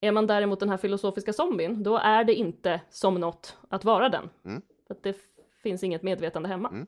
Är 0.00 0.12
man 0.12 0.26
däremot 0.26 0.60
den 0.60 0.68
här 0.68 0.76
filosofiska 0.76 1.32
zombien, 1.32 1.82
då 1.82 1.96
är 1.96 2.24
det 2.24 2.34
inte 2.34 2.80
som 2.90 3.14
något 3.14 3.58
att 3.68 3.84
vara 3.84 4.08
den. 4.08 4.30
Mm. 4.44 4.62
För 4.86 4.94
att 4.94 5.02
det 5.02 5.16
finns 5.62 5.84
inget 5.84 6.02
medvetande 6.02 6.48
hemma. 6.48 6.68
Mm. 6.68 6.86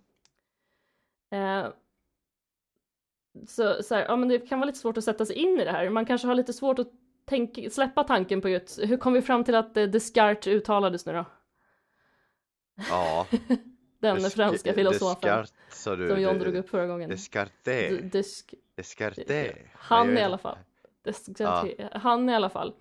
Eh, 1.65 1.73
så, 3.47 3.83
så 3.83 3.95
här, 3.95 4.05
ja 4.05 4.17
men 4.17 4.29
det 4.29 4.39
kan 4.39 4.59
vara 4.59 4.67
lite 4.67 4.79
svårt 4.79 4.97
att 4.97 5.05
sätta 5.05 5.27
sig 5.27 5.37
in 5.37 5.61
i 5.61 5.65
det 5.65 5.73
här. 5.73 5.91
Man 5.91 6.07
kanske 6.07 6.27
har 6.27 6.35
lite 6.35 6.53
svårt 6.53 6.79
att 6.79 6.93
tänka, 7.31 7.71
släppa 7.71 8.05
tanken 8.05 8.41
på 8.41 8.49
just, 8.49 8.79
hur 8.79 8.97
kom 8.97 9.13
vi 9.13 9.23
fram 9.23 9.45
till 9.45 9.55
att 9.55 9.77
eh, 9.77 9.85
Descartes 9.85 10.47
uttalades 10.47 11.07
nu 11.07 11.13
då? 11.13 11.25
Ja. 12.91 13.27
Den 14.01 14.17
Des- 14.17 14.35
franska 14.35 14.73
filosofen 14.73 15.15
Descartes, 15.31 15.53
sa 15.85 15.97
du. 15.97 16.09
som 16.09 16.21
John 16.21 16.39
drog 16.39 16.57
upp 16.57 16.69
förra 16.71 16.87
gången. 16.87 17.11
Descartes. 17.11 17.91
Desk- 18.13 18.55
Descartes. 18.77 19.53
Han 19.75 20.19
i 20.19 20.23
alla 20.23 20.39
fall. 20.39 20.59
inte. 21.29 21.45
Det- 21.45 21.89
Han 21.93 22.29
i 22.29 22.35
alla 22.35 22.51
fall. 22.51 22.75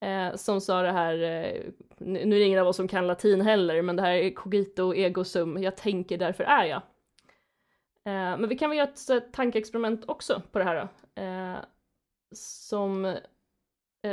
Eh, 0.00 0.34
som 0.34 0.60
sa 0.60 0.82
det 0.82 0.92
här, 0.92 1.14
eh, 1.14 1.62
nu 1.98 2.20
är 2.36 2.38
det 2.38 2.44
ingen 2.44 2.58
av 2.60 2.66
oss 2.68 2.76
som 2.76 2.88
kan 2.88 3.06
latin 3.06 3.40
heller, 3.40 3.82
men 3.82 3.96
det 3.96 4.02
här 4.02 4.10
är 4.12 4.30
cogito 4.30 4.94
ego 4.94 5.24
sum, 5.24 5.62
jag 5.62 5.76
tänker 5.76 6.18
därför 6.18 6.44
är 6.44 6.64
jag. 6.64 6.82
Eh, 8.04 8.38
men 8.38 8.48
vi 8.48 8.58
kan 8.58 8.70
väl 8.70 8.78
göra 8.78 8.88
ett 8.88 9.08
här 9.08 9.20
tankeexperiment 9.32 10.04
också 10.08 10.42
på 10.52 10.58
det 10.58 10.64
här 10.64 10.74
då. 11.14 11.22
Eh, 11.22 11.56
som, 12.34 13.04
eh, 13.04 13.14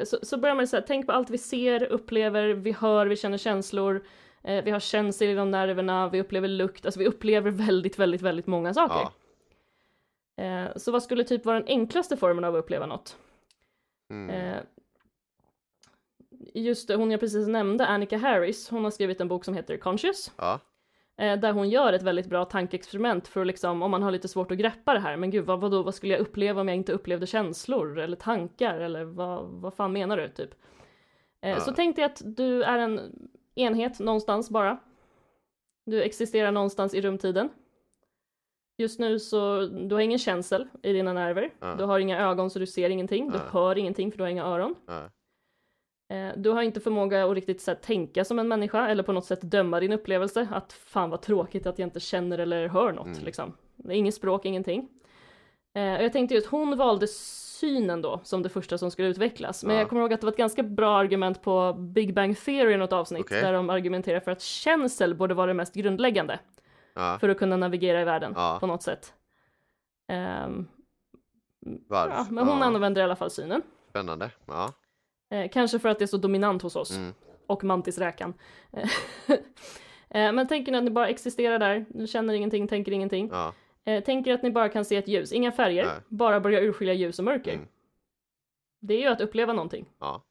så, 0.05 0.19
så 0.23 0.37
börjar 0.37 0.55
man 0.55 0.67
här, 0.71 0.83
tänk 0.87 1.05
på 1.05 1.11
allt 1.11 1.29
vi 1.29 1.37
ser, 1.37 1.83
upplever, 1.83 2.49
vi 2.49 2.71
hör, 2.71 3.05
vi 3.05 3.15
känner 3.15 3.37
känslor, 3.37 4.05
eh, 4.43 4.63
vi 4.63 4.71
har 4.71 4.79
känslor 4.79 5.29
i 5.29 5.33
de 5.33 5.51
nerverna, 5.51 6.09
vi 6.09 6.21
upplever 6.21 6.47
lukt, 6.47 6.85
alltså 6.85 6.99
vi 6.99 7.07
upplever 7.07 7.51
väldigt, 7.51 7.99
väldigt, 7.99 8.21
väldigt 8.21 8.47
många 8.47 8.73
saker. 8.73 9.07
Ja. 10.35 10.43
Eh, 10.43 10.75
så 10.75 10.91
vad 10.91 11.03
skulle 11.03 11.23
typ 11.23 11.45
vara 11.45 11.59
den 11.59 11.67
enklaste 11.67 12.17
formen 12.17 12.43
av 12.43 12.55
att 12.55 12.59
uppleva 12.59 12.85
något? 12.85 13.17
Mm. 14.09 14.29
Eh, 14.29 14.61
just 16.53 16.89
hon 16.89 17.11
jag 17.11 17.19
precis 17.19 17.47
nämnde, 17.47 17.87
Annika 17.87 18.17
Harris, 18.17 18.69
hon 18.69 18.83
har 18.83 18.91
skrivit 18.91 19.21
en 19.21 19.27
bok 19.27 19.45
som 19.45 19.53
heter 19.53 19.77
Conscious. 19.77 20.31
Ja. 20.37 20.59
Eh, 21.17 21.39
där 21.39 21.51
hon 21.53 21.69
gör 21.69 21.93
ett 21.93 22.01
väldigt 22.03 22.27
bra 22.29 22.45
tankeexperiment 22.45 23.27
för 23.27 23.41
att 23.41 23.47
liksom, 23.47 23.81
om 23.81 23.91
man 23.91 24.03
har 24.03 24.11
lite 24.11 24.27
svårt 24.27 24.51
att 24.51 24.57
greppa 24.57 24.93
det 24.93 24.99
här, 24.99 25.17
men 25.17 25.29
gud 25.31 25.45
vad, 25.45 25.61
vadå, 25.61 25.83
vad 25.83 25.95
skulle 25.95 26.13
jag 26.13 26.21
uppleva 26.21 26.61
om 26.61 26.67
jag 26.67 26.77
inte 26.77 26.91
upplevde 26.93 27.27
känslor 27.27 27.99
eller 27.99 28.17
tankar 28.17 28.79
eller 28.79 29.03
vad, 29.03 29.45
vad 29.45 29.73
fan 29.73 29.93
menar 29.93 30.17
du 30.17 30.29
typ? 30.29 30.49
Eh, 31.41 31.49
Ja. 31.49 31.59
Så 31.59 31.71
tänk 31.73 31.95
dig 31.95 32.05
att 32.05 32.21
du 32.25 32.63
är 32.63 32.77
en 32.77 32.99
enhet 33.55 33.99
någonstans 33.99 34.49
bara. 34.49 34.77
Du 35.85 36.01
existerar 36.03 36.51
någonstans 36.51 36.93
i 36.93 37.01
rumtiden. 37.01 37.49
Just 38.77 38.99
nu 38.99 39.19
så, 39.19 39.65
du 39.65 39.95
har 39.95 39.99
ingen 40.01 40.19
känsel 40.19 40.67
i 40.83 40.93
dina 40.93 41.13
nerver. 41.13 41.49
Ja. 41.59 41.75
Du 41.75 41.83
har 41.83 41.99
inga 41.99 42.19
ögon 42.29 42.49
så 42.49 42.59
du 42.59 42.65
ser 42.67 42.89
ingenting. 42.89 43.29
Du 43.29 43.37
Ja. 43.37 43.43
hör 43.51 43.77
ingenting 43.77 44.11
för 44.11 44.17
du 44.17 44.23
har 44.23 44.29
inga 44.29 44.45
öron. 44.45 44.75
Eh, 46.13 46.31
Du 46.37 46.49
har 46.49 46.61
inte 46.61 46.79
förmåga 46.79 47.25
att 47.25 47.35
riktigt 47.35 47.61
så 47.61 47.71
här, 47.71 47.75
tänka 47.75 48.25
som 48.25 48.39
en 48.39 48.47
människa 48.47 48.87
eller 48.87 49.03
på 49.03 49.11
något 49.11 49.25
sätt 49.25 49.39
döma 49.41 49.79
din 49.79 49.91
upplevelse. 49.93 50.47
Att 50.51 50.73
fan 50.73 51.09
vad 51.09 51.21
tråkigt 51.21 51.65
att 51.67 51.79
jag 51.79 51.85
inte 51.87 51.99
känner 51.99 52.37
eller 52.39 52.67
hör 52.67 52.91
något 52.91 53.05
Mm. 53.07 53.23
liksom. 53.23 53.53
Inget 53.89 54.15
språk, 54.15 54.45
ingenting. 54.45 54.89
Eh, 55.75 55.93
och 55.95 56.03
Jag 56.03 56.13
tänkte 56.13 56.35
just, 56.35 56.47
hon 56.47 56.77
valde 56.77 57.07
synen 57.07 58.01
då 58.01 58.19
som 58.23 58.41
det 58.43 58.49
första 58.49 58.77
som 58.77 58.91
skulle 58.91 59.07
utvecklas. 59.07 59.63
Men 59.63 59.75
Ja. 59.75 59.81
jag 59.81 59.89
kommer 59.89 60.01
ihåg 60.01 60.13
att 60.13 60.21
det 60.21 60.25
var 60.25 60.31
ett 60.31 60.37
ganska 60.37 60.63
bra 60.63 60.97
argument 60.97 61.41
på 61.41 61.73
Big 61.73 62.13
Bang 62.13 62.37
Theory 62.37 62.73
i 62.73 62.77
något 62.77 62.93
avsnitt. 62.93 63.21
Okej. 63.21 63.41
Där 63.41 63.53
de 63.53 63.69
argumenterar 63.69 64.19
för 64.19 64.31
att 64.31 64.41
känsel 64.41 65.15
borde 65.15 65.33
vara 65.33 65.47
det 65.47 65.53
mest 65.53 65.73
grundläggande. 65.75 66.39
Ja. 66.95 67.17
För 67.19 67.29
att 67.29 67.37
kunna 67.39 67.57
navigera 67.57 68.01
i 68.01 68.03
världen 68.03 68.33
Ja. 68.35 68.57
på 68.59 68.67
något 68.67 68.83
sätt. 68.83 69.13
Ehm, 70.07 70.67
Varför? 71.87 72.33
men 72.33 72.47
hon 72.47 72.63
använder 72.63 73.01
i 73.01 73.03
alla 73.03 73.15
fall 73.15 73.29
synen. 73.31 73.61
Spännande. 73.89 74.31
Ja. 74.45 74.73
Eh, 75.33 75.49
kanske 75.49 75.79
för 75.79 75.89
att 75.89 75.99
det 75.99 76.05
är 76.05 76.07
så 76.07 76.17
dominant 76.17 76.61
hos 76.61 76.75
oss. 76.75 76.97
Mm. 76.97 77.13
och 77.47 77.63
mantisräkan. 77.63 78.33
Eh, 80.15 80.33
Men 80.33 80.47
tänker 80.47 80.71
ni 80.71 80.77
att 80.77 80.83
ni 80.83 80.89
bara 80.91 81.07
existerar 81.07 81.59
där, 81.59 81.85
ni 81.89 82.07
känner 82.07 82.33
ingenting, 82.33 82.67
tänker 82.67 82.91
ingenting. 82.91 83.29
Ja. 83.31 83.53
Eh, 83.85 84.03
Tänker 84.03 84.33
att 84.33 84.43
ni 84.43 84.51
bara 84.51 84.69
kan 84.69 84.85
se 84.85 84.95
ett 84.95 85.07
ljus, 85.07 85.31
inga 85.31 85.51
färger, 85.51 85.85
Nej. 85.85 85.93
bara 86.07 86.39
börja 86.39 86.59
urskilja 86.61 86.93
ljus 86.93 87.19
och 87.19 87.25
mörker. 87.25 87.53
Mm. 87.53 87.67
Det 88.81 88.93
är 88.93 88.99
ju 88.99 89.07
att 89.07 89.21
uppleva 89.21 89.53
någonting. 89.53 89.85
Ja. 89.99 90.23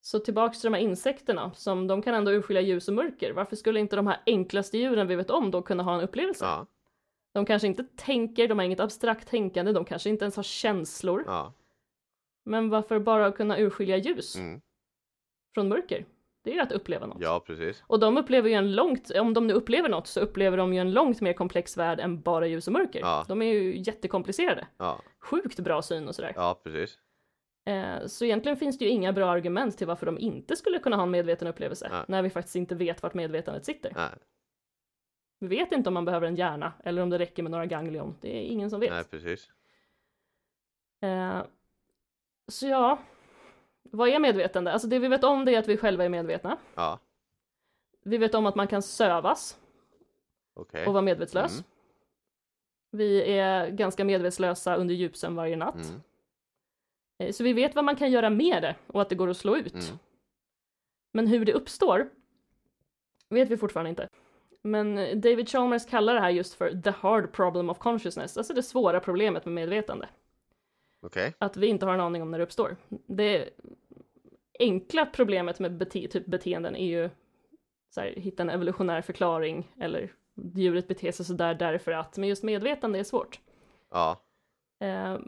Så 0.00 0.18
tillbaks 0.18 0.60
till 0.60 0.70
de 0.70 0.76
här 0.76 0.82
insekterna, 0.84 1.52
som 1.54 1.86
de 1.86 2.02
kan 2.02 2.14
ändå 2.14 2.32
urskilja 2.32 2.62
ljus 2.62 2.88
och 2.88 2.94
mörker. 2.94 3.32
Varför 3.32 3.56
skulle 3.56 3.80
inte 3.80 3.96
de 3.96 4.06
här 4.06 4.20
enklaste 4.26 4.78
djuren 4.78 5.06
vi 5.06 5.16
vet 5.16 5.30
om 5.30 5.50
då 5.50 5.62
kunna 5.62 5.82
ha 5.82 5.94
en 5.94 6.00
upplevelse? 6.00 6.44
Ja. 6.44 6.66
De 7.32 7.46
kanske 7.46 7.68
inte 7.68 7.84
tänker, 7.96 8.48
de 8.48 8.58
har 8.58 8.64
inget 8.64 8.80
abstrakt 8.80 9.28
tänkande, 9.28 9.72
de 9.72 9.84
kanske 9.84 10.10
inte 10.10 10.24
ens 10.24 10.36
har 10.36 10.42
känslor. 10.42 11.24
Ja. 11.26 11.52
Men 12.44 12.68
varför 12.70 12.98
bara 12.98 13.32
kunna 13.32 13.58
urskilja 13.58 13.96
ljus 13.96 14.36
Mm. 14.36 14.60
från 15.54 15.68
mörker? 15.68 16.04
Det 16.42 16.50
är 16.50 16.54
ju 16.54 16.60
att 16.60 16.72
uppleva 16.72 17.06
något. 17.06 17.18
Ja, 17.20 17.42
precis. 17.46 17.84
Och 17.86 18.00
de 18.00 18.16
upplever 18.18 18.48
ju 18.48 18.54
en 18.54 18.72
långt, 18.74 19.10
om 19.10 19.34
de 19.34 19.46
nu 19.46 19.52
upplever 19.54 19.88
något 19.88 20.06
så 20.06 20.20
upplever 20.20 20.56
de 20.56 20.74
ju 20.74 20.80
en 20.80 20.92
långt 20.92 21.20
mer 21.20 21.32
komplex 21.32 21.76
värld 21.76 22.00
än 22.00 22.20
bara 22.20 22.46
ljus 22.46 22.66
och 22.66 22.72
mörker. 22.72 23.00
Ja. 23.00 23.24
De 23.28 23.42
är 23.42 23.52
ju 23.52 23.78
jättekomplicerade. 23.78 24.66
Ja. 24.76 25.00
Sjukt 25.20 25.60
bra 25.60 25.82
syn 25.82 26.08
och 26.08 26.14
sådär. 26.14 26.32
Ja, 26.36 26.60
precis. 26.64 26.98
Eh, 27.66 28.06
så 28.06 28.24
egentligen 28.24 28.56
finns 28.56 28.78
det 28.78 28.84
ju 28.84 28.90
inga 28.90 29.12
bra 29.12 29.30
argument 29.30 29.78
till 29.78 29.86
varför 29.86 30.06
de 30.06 30.18
inte 30.18 30.56
skulle 30.56 30.78
kunna 30.78 30.96
ha 30.96 31.02
en 31.02 31.10
medveten 31.10 31.48
upplevelse. 31.48 31.88
Nej. 31.92 32.04
När 32.08 32.22
vi 32.22 32.30
faktiskt 32.30 32.56
inte 32.56 32.74
vet 32.74 33.02
vart 33.02 33.14
medvetandet 33.14 33.64
sitter. 33.64 33.92
Nej. 33.96 34.10
Vi 35.40 35.46
vet 35.46 35.72
inte 35.72 35.90
om 35.90 35.94
man 35.94 36.04
behöver 36.04 36.26
en 36.26 36.36
hjärna 36.36 36.72
eller 36.84 37.02
om 37.02 37.10
det 37.10 37.18
räcker 37.18 37.42
med 37.42 37.50
några 37.52 37.66
ganglion. 37.66 38.16
Det 38.20 38.36
är 38.36 38.42
ingen 38.42 38.70
som 38.70 38.80
vet. 38.80 38.90
Nej, 38.90 39.04
precis. 39.04 39.50
Eh, 41.02 41.42
så 42.48 42.66
ja, 42.66 42.98
vad 43.82 44.08
är 44.08 44.18
medvetande? 44.18 44.72
Alltså 44.72 44.88
det 44.88 44.98
vi 44.98 45.08
vet 45.08 45.24
om 45.24 45.44
det 45.44 45.54
är 45.54 45.58
att 45.58 45.68
vi 45.68 45.76
själva 45.76 46.04
är 46.04 46.08
medvetna. 46.08 46.56
Ja. 46.74 46.98
Vi 48.02 48.18
vet 48.18 48.34
om 48.34 48.46
att 48.46 48.54
man 48.54 48.66
kan 48.68 48.82
sövas 48.82 49.58
Okej. 50.54 50.86
och 50.86 50.92
vara 50.92 51.02
medvetslös. 51.02 51.52
Mm. 51.52 51.64
Vi 52.90 53.38
är 53.38 53.70
ganska 53.70 54.04
medvetslösa 54.04 54.76
under 54.76 54.94
djupsömn 54.94 55.36
varje 55.36 55.56
natt. 55.56 55.74
Mm. 55.74 56.00
Eh, 57.18 57.32
Så 57.32 57.44
vi 57.44 57.52
vet 57.52 57.74
vad 57.74 57.84
man 57.84 57.96
kan 57.96 58.10
göra 58.10 58.30
med 58.30 58.62
det 58.62 58.76
och 58.86 59.02
att 59.02 59.08
det 59.08 59.14
går 59.14 59.28
att 59.30 59.36
slå 59.36 59.56
ut. 59.56 59.74
Mm. 59.74 59.98
Men 61.12 61.26
hur 61.26 61.44
det 61.44 61.52
uppstår 61.52 62.08
vet 63.28 63.50
vi 63.50 63.56
fortfarande 63.56 63.90
inte. 63.90 64.08
Men 64.62 64.98
eh, 64.98 65.16
David 65.16 65.48
Chalmers 65.48 65.86
kallar 65.86 66.14
det 66.14 66.20
här 66.20 66.30
just 66.30 66.54
för 66.54 66.82
the 66.82 66.90
hard 66.90 67.32
problem 67.32 67.70
of 67.70 67.78
consciousness, 67.78 68.36
alltså 68.38 68.54
det 68.54 68.62
svåra 68.62 69.00
problemet 69.00 69.44
med 69.44 69.54
medvetande. 69.54 70.08
Okej. 71.04 71.34
Att 71.38 71.56
vi 71.56 71.66
inte 71.66 71.86
har 71.86 71.94
en 71.94 72.00
aning 72.00 72.22
om 72.22 72.30
när 72.30 72.38
det 72.38 72.44
uppstår. 72.44 72.76
Det 73.06 73.50
enkla 74.58 75.06
problemet 75.06 75.60
med 75.60 75.76
bete 75.76 76.08
typ 76.08 76.26
beteenden 76.26 76.76
är 76.76 76.86
ju 76.86 77.10
så 77.90 78.00
här, 78.00 78.14
hitta 78.16 78.42
en 78.42 78.50
evolutionär 78.50 79.02
förklaring 79.02 79.72
eller 79.80 80.12
djuret 80.54 80.88
beter 80.88 81.12
sig 81.12 81.26
sådär 81.26 81.54
därför 81.54 81.92
att, 81.92 82.16
men 82.16 82.28
just 82.28 82.42
medvetande 82.42 82.98
är 82.98 83.04
svårt. 83.04 83.40
Ja. 83.90 84.20
Eh, 84.80 85.18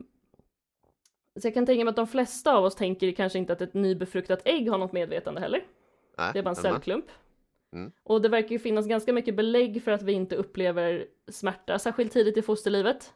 så 1.41 1.47
jag 1.47 1.55
kan 1.55 1.67
tänka 1.67 1.85
mig 1.85 1.91
att 1.91 1.97
de 1.97 2.07
flesta 2.07 2.57
av 2.57 2.65
oss 2.65 2.75
tänker 2.75 3.13
kanske 3.13 3.39
inte 3.39 3.53
att 3.53 3.61
ett 3.61 3.75
nybefruktat 3.75 4.41
ägg 4.45 4.71
har 4.71 4.79
något 4.79 4.93
medvetande 4.93 5.41
heller. 5.41 5.65
Nej. 6.19 6.31
Det 6.33 6.39
är 6.39 6.43
bara 6.43 6.51
en 6.51 6.57
cellklump. 6.57 7.07
Mm. 7.73 7.93
Och 8.03 8.23
det 8.23 8.29
verkar 8.29 8.49
ju 8.49 8.59
finnas 8.59 8.87
ganska 8.87 9.13
mycket 9.13 9.37
belägg 9.37 9.83
för 9.83 9.93
att 9.93 10.03
vi 10.03 10.13
inte 10.13 10.37
upplever 10.37 11.07
smärta 11.29 11.79
särskilt 11.79 12.13
tidigt 12.13 12.37
i 12.37 12.43
fosterlivet. 12.43 13.15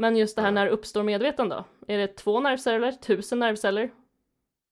Men 0.00 0.16
just 0.16 0.36
det 0.36 0.42
här 0.42 0.50
när 0.50 0.66
uppstår 0.66 1.02
medvetande 1.02 1.54
då? 1.54 1.64
Är 1.92 1.98
det 1.98 2.06
två 2.06 2.40
nervceller, 2.40 2.92
tusen 2.92 3.38
nervceller? 3.38 3.90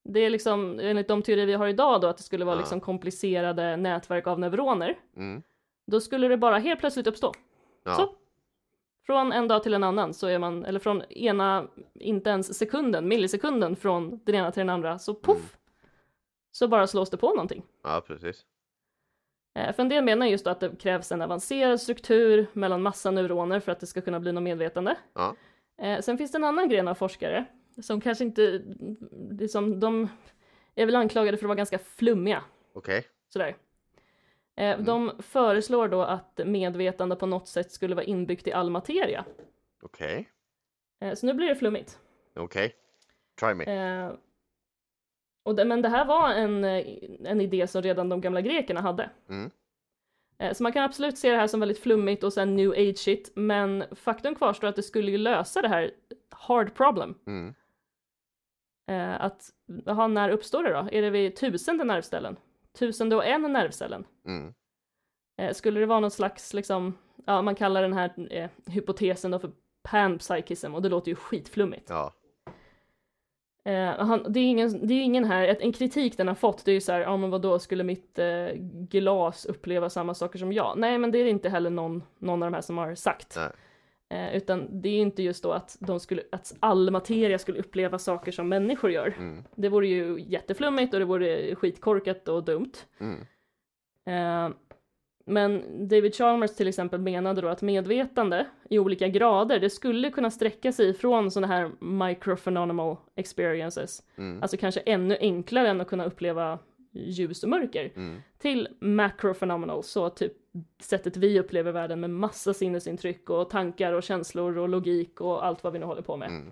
Det 0.04 0.20
är 0.20 0.30
liksom 0.30 0.80
enligt 0.80 1.08
de 1.08 1.22
teorier 1.22 1.46
vi 1.46 1.52
har 1.52 1.66
idag 1.66 2.00
då 2.00 2.06
att 2.06 2.16
det 2.16 2.22
skulle 2.22 2.44
vara 2.44 2.58
liksom 2.58 2.80
komplicerade 2.80 3.76
nätverk 3.76 4.26
av 4.26 4.40
neuroner. 4.40 4.98
Mm. 5.16 5.42
Då 5.86 6.00
skulle 6.00 6.28
det 6.28 6.36
bara 6.36 6.58
helt 6.58 6.80
plötsligt 6.80 7.06
uppstå. 7.06 7.32
Ja. 7.84 7.94
Så. 7.94 8.14
Från 9.06 9.32
en 9.32 9.48
dag 9.48 9.62
till 9.62 9.74
en 9.74 9.84
annan 9.84 10.14
så 10.14 10.26
är 10.26 10.38
man, 10.38 10.64
eller 10.64 10.80
från 10.80 11.02
ena, 11.02 11.68
inte 11.94 12.30
ens 12.30 12.58
sekunden, 12.58 13.08
millisekunden 13.08 13.76
från 13.76 14.20
den 14.24 14.34
ena 14.34 14.52
till 14.52 14.60
den 14.60 14.70
andra, 14.70 14.98
så 14.98 15.14
poff! 15.14 15.36
Mm. 15.36 15.48
Så 16.52 16.68
bara 16.68 16.86
slås 16.86 17.10
det 17.10 17.16
på 17.16 17.28
någonting. 17.28 17.62
Ja, 17.82 18.02
precis. 18.06 18.46
Eh, 19.58 19.72
För 19.72 19.82
en 19.82 19.88
del 19.88 20.04
menar 20.04 20.26
just 20.26 20.44
då 20.44 20.50
att 20.50 20.60
det 20.60 20.76
krävs 20.80 21.12
en 21.12 21.22
avancerad 21.22 21.80
struktur 21.80 22.46
mellan 22.52 22.82
massa 22.82 23.10
neuroner 23.10 23.60
för 23.60 23.72
att 23.72 23.80
det 23.80 23.86
ska 23.86 24.00
kunna 24.00 24.20
bli 24.20 24.32
något 24.32 24.42
medvetande. 24.42 24.96
Ja. 25.14 25.36
Eh, 25.78 26.00
Sen 26.00 26.18
finns 26.18 26.32
det 26.32 26.38
en 26.38 26.44
annan 26.44 26.68
gren 26.68 26.88
av 26.88 26.94
forskare 26.94 27.44
som 27.82 28.00
kanske 28.00 28.24
inte, 28.24 28.62
liksom, 29.30 29.80
de 29.80 30.08
är 30.74 30.86
väl 30.86 30.96
anklagade 30.96 31.36
för 31.36 31.44
att 31.44 31.48
vara 31.48 31.56
ganska 31.56 31.78
flummiga. 31.78 32.44
Okej. 32.72 33.04
Sådär. 33.28 33.56
Eh, 34.56 34.78
De 34.80 35.12
föreslår 35.18 35.88
då 35.88 36.02
att 36.02 36.40
medvetande 36.46 37.16
på 37.16 37.26
något 37.26 37.48
sätt 37.48 37.72
skulle 37.72 37.94
vara 37.94 38.04
inbyggt 38.04 38.46
i 38.46 38.52
all 38.52 38.70
materia. 38.70 39.24
Okej. 39.82 40.28
Eh, 41.00 41.14
Så 41.14 41.26
nu 41.26 41.34
blir 41.34 41.48
det 41.48 41.54
flummigt. 41.54 41.98
Okej. 42.36 42.74
Try 43.40 43.54
me. 43.54 43.64
Och 45.48 45.54
det, 45.54 45.64
men 45.64 45.82
det 45.82 45.88
här 45.88 46.04
var 46.04 46.30
en, 46.30 46.64
eh, 46.64 46.86
en 47.24 47.40
idé 47.40 47.66
som 47.66 47.82
redan 47.82 48.08
de 48.08 48.20
gamla 48.20 48.40
grekerna 48.40 48.80
hade. 48.80 49.10
Mm. 49.28 49.50
Eh, 50.38 50.52
så 50.52 50.62
man 50.62 50.72
kan 50.72 50.84
absolut 50.84 51.18
se 51.18 51.30
det 51.30 51.36
här 51.36 51.46
som 51.46 51.60
väldigt 51.60 51.78
flummigt 51.78 52.24
och 52.24 52.32
sen 52.32 52.56
new 52.56 52.70
age 52.70 52.98
shit, 52.98 53.32
men 53.34 53.84
faktum 53.92 54.34
kvarstår 54.34 54.68
att 54.68 54.76
det 54.76 54.82
skulle 54.82 55.10
ju 55.10 55.18
lösa 55.18 55.62
det 55.62 55.68
här 55.68 55.90
hard 56.30 56.74
problem. 56.74 57.14
Mm. 57.26 57.54
Eh, 58.90 59.24
att, 59.24 59.50
jaha, 59.84 60.06
när 60.06 60.30
uppstår 60.30 60.62
det 60.62 60.72
då? 60.72 60.88
Är 60.92 61.02
det 61.02 61.10
vid 61.10 61.36
tusende 61.36 61.84
nervställen? 61.84 62.36
Tusende 62.78 63.16
och 63.16 63.26
en 63.26 63.52
nervcellen? 63.52 64.06
Mm. 64.26 64.54
Skulle 65.54 65.80
det 65.80 65.86
vara 65.86 66.00
någon 66.00 66.10
slags, 66.10 66.54
liksom, 66.54 66.98
ja 67.26 67.42
man 67.42 67.54
kallar 67.54 67.82
den 67.82 67.92
här 67.92 68.32
eh, 68.32 68.50
hypotesen 68.66 69.30
då 69.30 69.38
för 69.38 69.50
panpsychism 69.82 70.74
och 70.74 70.82
det 70.82 70.88
låter 70.88 71.08
ju 71.08 71.14
skitflummigt. 71.14 71.90
Ja. 71.90 72.12
Eh, 73.68 74.06
han, 74.06 74.32
det, 74.32 74.40
är 74.40 74.44
ingen, 74.44 74.86
det 74.86 74.94
är 74.94 75.02
ingen 75.02 75.24
här, 75.24 75.56
en 75.60 75.72
kritik 75.72 76.16
den 76.16 76.28
har 76.28 76.34
fått 76.34 76.64
det 76.64 76.70
är 76.70 76.74
ju 76.74 76.80
så 76.80 76.92
här, 76.92 77.00
ja 77.00 77.16
men 77.16 77.30
vadå 77.30 77.58
skulle 77.58 77.84
mitt 77.84 78.18
eh, 78.18 78.48
glas 78.88 79.44
uppleva 79.44 79.90
samma 79.90 80.14
saker 80.14 80.38
som 80.38 80.52
jag? 80.52 80.78
Nej 80.78 80.98
men 80.98 81.10
det 81.10 81.18
är 81.18 81.24
det 81.24 81.30
inte 81.30 81.48
heller 81.48 81.70
någon, 81.70 82.02
någon 82.18 82.42
av 82.42 82.50
de 82.50 82.54
här 82.54 82.62
som 82.62 82.78
har 82.78 82.94
sagt. 82.94 83.36
Eh, 84.10 84.36
utan 84.36 84.80
det 84.82 84.88
är 84.88 84.98
inte 84.98 85.22
just 85.22 85.42
då 85.42 85.52
att, 85.52 85.76
de 85.80 86.00
skulle, 86.00 86.22
att 86.32 86.56
all 86.60 86.90
materia 86.90 87.38
skulle 87.38 87.58
uppleva 87.58 87.98
saker 87.98 88.32
som 88.32 88.48
människor 88.48 88.90
gör. 88.90 89.14
Mm. 89.18 89.44
Det 89.54 89.68
vore 89.68 89.88
ju 89.88 90.24
jätteflummigt 90.26 90.94
och 90.94 91.00
det 91.00 91.06
vore 91.06 91.54
skitkorkat 91.54 92.28
och 92.28 92.44
dumt. 92.44 92.72
Mm. 92.98 93.20
Eh, 94.06 94.56
men 95.28 95.62
David 95.88 96.14
Chalmers 96.14 96.54
till 96.54 96.68
exempel 96.68 97.00
menade 97.00 97.40
då 97.40 97.48
att 97.48 97.62
medvetande 97.62 98.46
i 98.70 98.78
olika 98.78 99.08
grader, 99.08 99.58
det 99.60 99.70
skulle 99.70 100.10
kunna 100.10 100.30
sträcka 100.30 100.72
sig 100.72 100.94
från 100.94 101.30
sådana 101.30 101.54
här 101.54 101.70
microphenomenal 101.80 102.96
experiences, 103.16 104.02
Mm. 104.16 104.42
alltså 104.42 104.56
kanske 104.56 104.80
ännu 104.80 105.16
enklare 105.20 105.68
än 105.68 105.80
att 105.80 105.88
kunna 105.88 106.04
uppleva 106.04 106.58
ljus 106.92 107.42
och 107.42 107.48
mörker, 107.48 107.92
Mm. 107.96 108.16
till 108.38 108.68
macrophenomenal, 108.80 109.82
så 109.82 110.10
typ 110.10 110.32
sättet 110.82 111.16
vi 111.16 111.40
upplever 111.40 111.72
världen 111.72 112.00
med 112.00 112.10
massa 112.10 112.54
sinnesintryck 112.54 113.30
och 113.30 113.50
tankar 113.50 113.92
och 113.92 114.02
känslor 114.02 114.58
och 114.58 114.68
logik 114.68 115.20
och 115.20 115.46
allt 115.46 115.64
vad 115.64 115.72
vi 115.72 115.78
nu 115.78 115.86
håller 115.86 116.02
på 116.02 116.16
med. 116.16 116.28
Mm. 116.28 116.50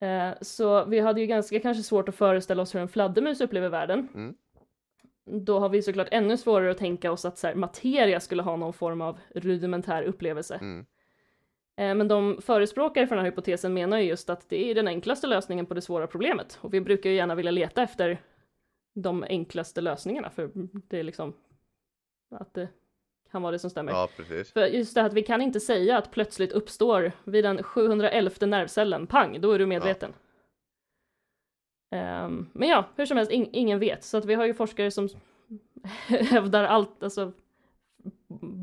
Eh, 0.00 0.34
så 0.40 0.84
vi 0.84 1.00
hade 1.00 1.20
ju 1.20 1.26
ganska 1.26 1.60
kanske 1.60 1.82
svårt 1.82 2.08
att 2.08 2.14
föreställa 2.14 2.62
oss 2.62 2.74
hur 2.74 2.80
en 2.80 2.88
fladdermus 2.88 3.40
upplever 3.40 3.68
världen. 3.68 4.08
Mm. 4.14 4.34
Då 5.26 5.58
har 5.58 5.68
vi 5.68 5.82
såklart 5.82 6.08
ännu 6.10 6.36
svårare 6.36 6.70
att 6.70 6.78
tänka 6.78 7.12
oss 7.12 7.24
att 7.24 7.38
så 7.38 7.46
här, 7.46 7.54
materia 7.54 8.20
skulle 8.20 8.42
ha 8.42 8.56
någon 8.56 8.72
form 8.72 9.00
av 9.00 9.18
rudimentär 9.34 10.02
upplevelse. 10.02 10.54
Mm. 10.54 10.86
Eh, 11.76 11.94
Men 11.94 12.08
de 12.08 12.40
förespråkare 12.42 13.06
för 13.06 13.16
den 13.16 13.24
här 13.24 13.30
hypotesen 13.30 13.74
menar 13.74 13.98
ju 13.98 14.04
just 14.04 14.30
att 14.30 14.48
det 14.48 14.70
är 14.70 14.74
den 14.74 14.88
enklaste 14.88 15.26
lösningen 15.26 15.66
på 15.66 15.74
det 15.74 15.80
svåra 15.80 16.06
problemet. 16.06 16.58
Och 16.60 16.74
vi 16.74 16.80
brukar 16.80 17.10
ju 17.10 17.16
gärna 17.16 17.34
vilja 17.34 17.50
leta 17.50 17.82
efter 17.82 18.18
de 18.94 19.24
enklaste 19.28 19.80
lösningarna, 19.80 20.30
för 20.30 20.50
det 20.88 20.98
är 20.98 21.02
liksom 21.02 21.34
att 22.30 22.54
det 22.54 22.68
kan 23.30 23.42
vara 23.42 23.52
det 23.52 23.58
som 23.58 23.70
stämmer. 23.70 23.92
Ja, 23.92 24.08
precis. 24.16 24.52
För 24.52 24.66
just 24.66 24.94
det 24.94 25.00
här 25.00 25.08
att 25.08 25.14
vi 25.14 25.22
kan 25.22 25.42
inte 25.42 25.60
säga 25.60 25.98
att 25.98 26.10
plötsligt 26.10 26.52
uppstår 26.52 27.12
vid 27.24 27.44
den 27.44 27.62
711 27.62 28.46
nervcellen, 28.46 29.06
pang, 29.06 29.40
då 29.40 29.52
är 29.52 29.58
du 29.58 29.66
medveten. 29.66 30.12
Ehm, 31.90 32.46
men 32.52 32.68
ja, 32.68 32.84
hur 32.96 33.06
som 33.06 33.16
helst, 33.16 33.32
ing- 33.32 33.50
ingen 33.52 33.78
vet. 33.78 34.04
Så 34.04 34.16
att 34.16 34.24
vi 34.24 34.34
har 34.34 34.44
ju 34.46 34.54
forskare 34.54 34.90
som 34.90 35.08
hävdar 36.08 36.64
allt, 36.64 37.02
alltså 37.02 37.32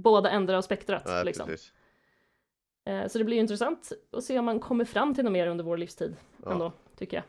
båda 0.04 0.30
ändar 0.30 0.54
av 0.54 0.62
spektrat. 0.62 1.04
Ja, 1.06 1.24
liksom. 1.24 1.50
Eh, 2.86 3.08
Så 3.08 3.18
det 3.18 3.24
blir 3.24 3.36
ju 3.38 3.42
intressant 3.42 3.92
att 4.12 4.24
se 4.24 4.40
om 4.40 4.46
man 4.46 4.60
kommer 4.60 4.86
fram 4.86 5.16
till 5.16 5.24
något 5.24 5.34
mer 5.34 5.48
under 5.48 5.64
vår 5.64 5.78
livstid 5.78 6.16
Ja. 6.44 6.52
ändå, 6.52 6.72
tycker 6.96 7.18
jag. 7.18 7.24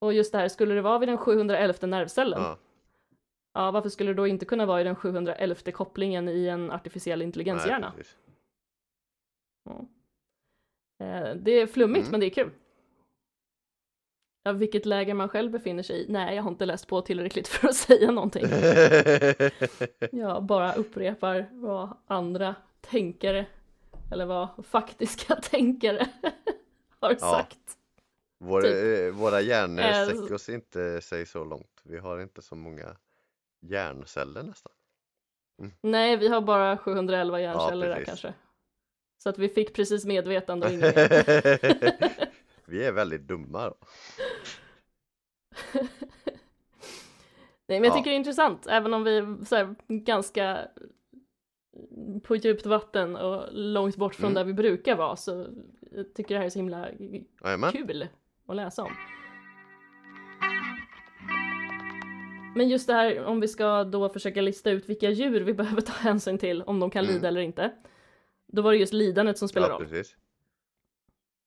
Och 0.00 0.12
just 0.14 0.32
det 0.32 0.38
här, 0.38 0.48
skulle 0.48 0.74
det 0.74 0.82
vara 0.82 0.98
vid 0.98 1.08
den 1.08 1.18
711 1.18 1.86
nervcellen, 1.86 2.40
ja. 2.42 2.58
Ja, 3.52 3.70
varför 3.70 3.88
skulle 3.88 4.10
det 4.10 4.14
då 4.14 4.26
inte 4.26 4.44
kunna 4.46 4.66
vara 4.66 4.80
i 4.80 4.84
den 4.84 4.96
711 4.96 5.72
kopplingen 5.72 6.28
i 6.28 6.46
en 6.46 6.70
artificiell 6.70 7.22
intelligenshjärna? 7.22 7.92
Ja. 9.64 9.86
Eh, 11.06 11.34
Det 11.36 11.50
är 11.50 11.66
flummigt, 11.66 12.00
Mm. 12.08 12.10
men 12.10 12.20
det 12.20 12.26
är 12.26 12.30
kul. 12.30 12.50
Ja, 14.42 14.52
vilket 14.52 14.86
läge 14.86 15.14
man 15.14 15.28
själv 15.28 15.50
befinner 15.50 15.82
sig 15.82 16.02
i? 16.02 16.06
Nej, 16.08 16.36
jag 16.36 16.42
har 16.42 16.50
inte 16.50 16.66
läst 16.66 16.86
på 16.86 17.00
tillräckligt 17.00 17.48
för 17.48 17.68
att 17.68 17.76
säga 17.76 18.10
någonting. 18.10 18.44
Jag 20.20 20.42
bara 20.42 20.72
upprepar 20.74 21.48
vad 21.52 21.96
andra 22.06 22.54
tänkare, 22.80 23.46
eller 24.12 24.26
vad 24.26 24.48
faktiska 24.66 25.34
tänkare 25.42 26.06
har 27.00 27.14
sagt. 27.14 27.58
Våra, 28.40 28.62
Typ. 28.62 28.74
eh, 28.74 29.20
våra 29.20 29.40
hjärnor 29.40 29.82
Eh, 29.82 30.04
sträcker 30.04 30.34
oss 30.34 30.48
inte 30.48 31.00
sig 31.00 31.26
så 31.26 31.44
långt. 31.44 31.80
Vi 31.82 31.98
har 31.98 32.20
inte 32.20 32.42
så 32.42 32.54
många 32.54 32.96
hjärnceller 33.60 34.42
nästan. 34.42 34.72
Nej, 35.80 36.16
vi 36.16 36.28
har 36.28 36.40
bara 36.40 36.76
711 36.76 37.40
hjärnceller 37.40 37.86
där 37.88 37.94
precis. 37.94 38.08
kanske. 38.08 38.34
Så 39.22 39.28
att 39.28 39.38
vi 39.38 39.48
fick 39.48 39.74
precis 39.74 40.04
medvetande 40.04 40.66
och 40.66 40.72
inget. 40.72 40.94
Vi 42.68 42.84
är 42.84 42.92
väldigt 42.92 43.20
dumma 43.28 43.68
då. 43.68 43.74
Nej, 47.66 47.80
men 47.80 47.84
jag 47.84 47.86
Ja. 47.86 47.94
tycker 47.94 48.10
det 48.10 48.14
är 48.14 48.18
intressant, 48.18 48.66
även 48.66 48.94
om 48.94 49.04
vi 49.04 49.16
är 49.18 49.44
så 49.44 49.56
här, 49.56 49.74
ganska 49.88 50.68
på 52.22 52.36
djupt 52.36 52.66
vatten 52.66 53.16
och 53.16 53.44
långt 53.52 53.96
bort 53.96 54.14
från 54.14 54.24
Mm. 54.30 54.34
där 54.34 54.44
vi 54.44 54.52
brukar 54.52 54.96
vara, 54.96 55.16
så 55.16 55.46
jag 55.90 56.14
tycker 56.14 56.34
det 56.34 56.38
här 56.38 56.46
är 56.46 56.50
så 56.50 56.58
himla 56.58 56.88
Jajamän. 57.44 57.72
kul 57.72 58.08
att 58.46 58.56
läsa 58.56 58.84
om. 58.84 58.92
Men 62.56 62.68
just 62.68 62.86
det 62.86 62.92
här 62.94 63.24
om 63.24 63.40
vi 63.40 63.48
ska 63.48 63.84
då 63.84 64.08
försöka 64.08 64.40
lista 64.40 64.70
ut 64.70 64.88
vilka 64.88 65.10
djur 65.10 65.40
vi 65.40 65.54
behöver 65.62 65.80
ta 65.80 65.92
hänsyn 65.92 66.38
till, 66.38 66.62
om 66.62 66.80
de 66.80 66.90
kan 66.90 67.04
Mm. 67.04 67.14
lida 67.14 67.28
eller 67.28 67.40
inte. 67.40 67.72
Då 68.46 68.62
var 68.62 68.72
det 68.72 68.78
just 68.78 68.92
lidandet 68.92 69.38
som 69.38 69.48
spelar 69.48 69.68
Ja, 69.68 69.74
roll. 69.74 69.86
precis. 69.86 70.16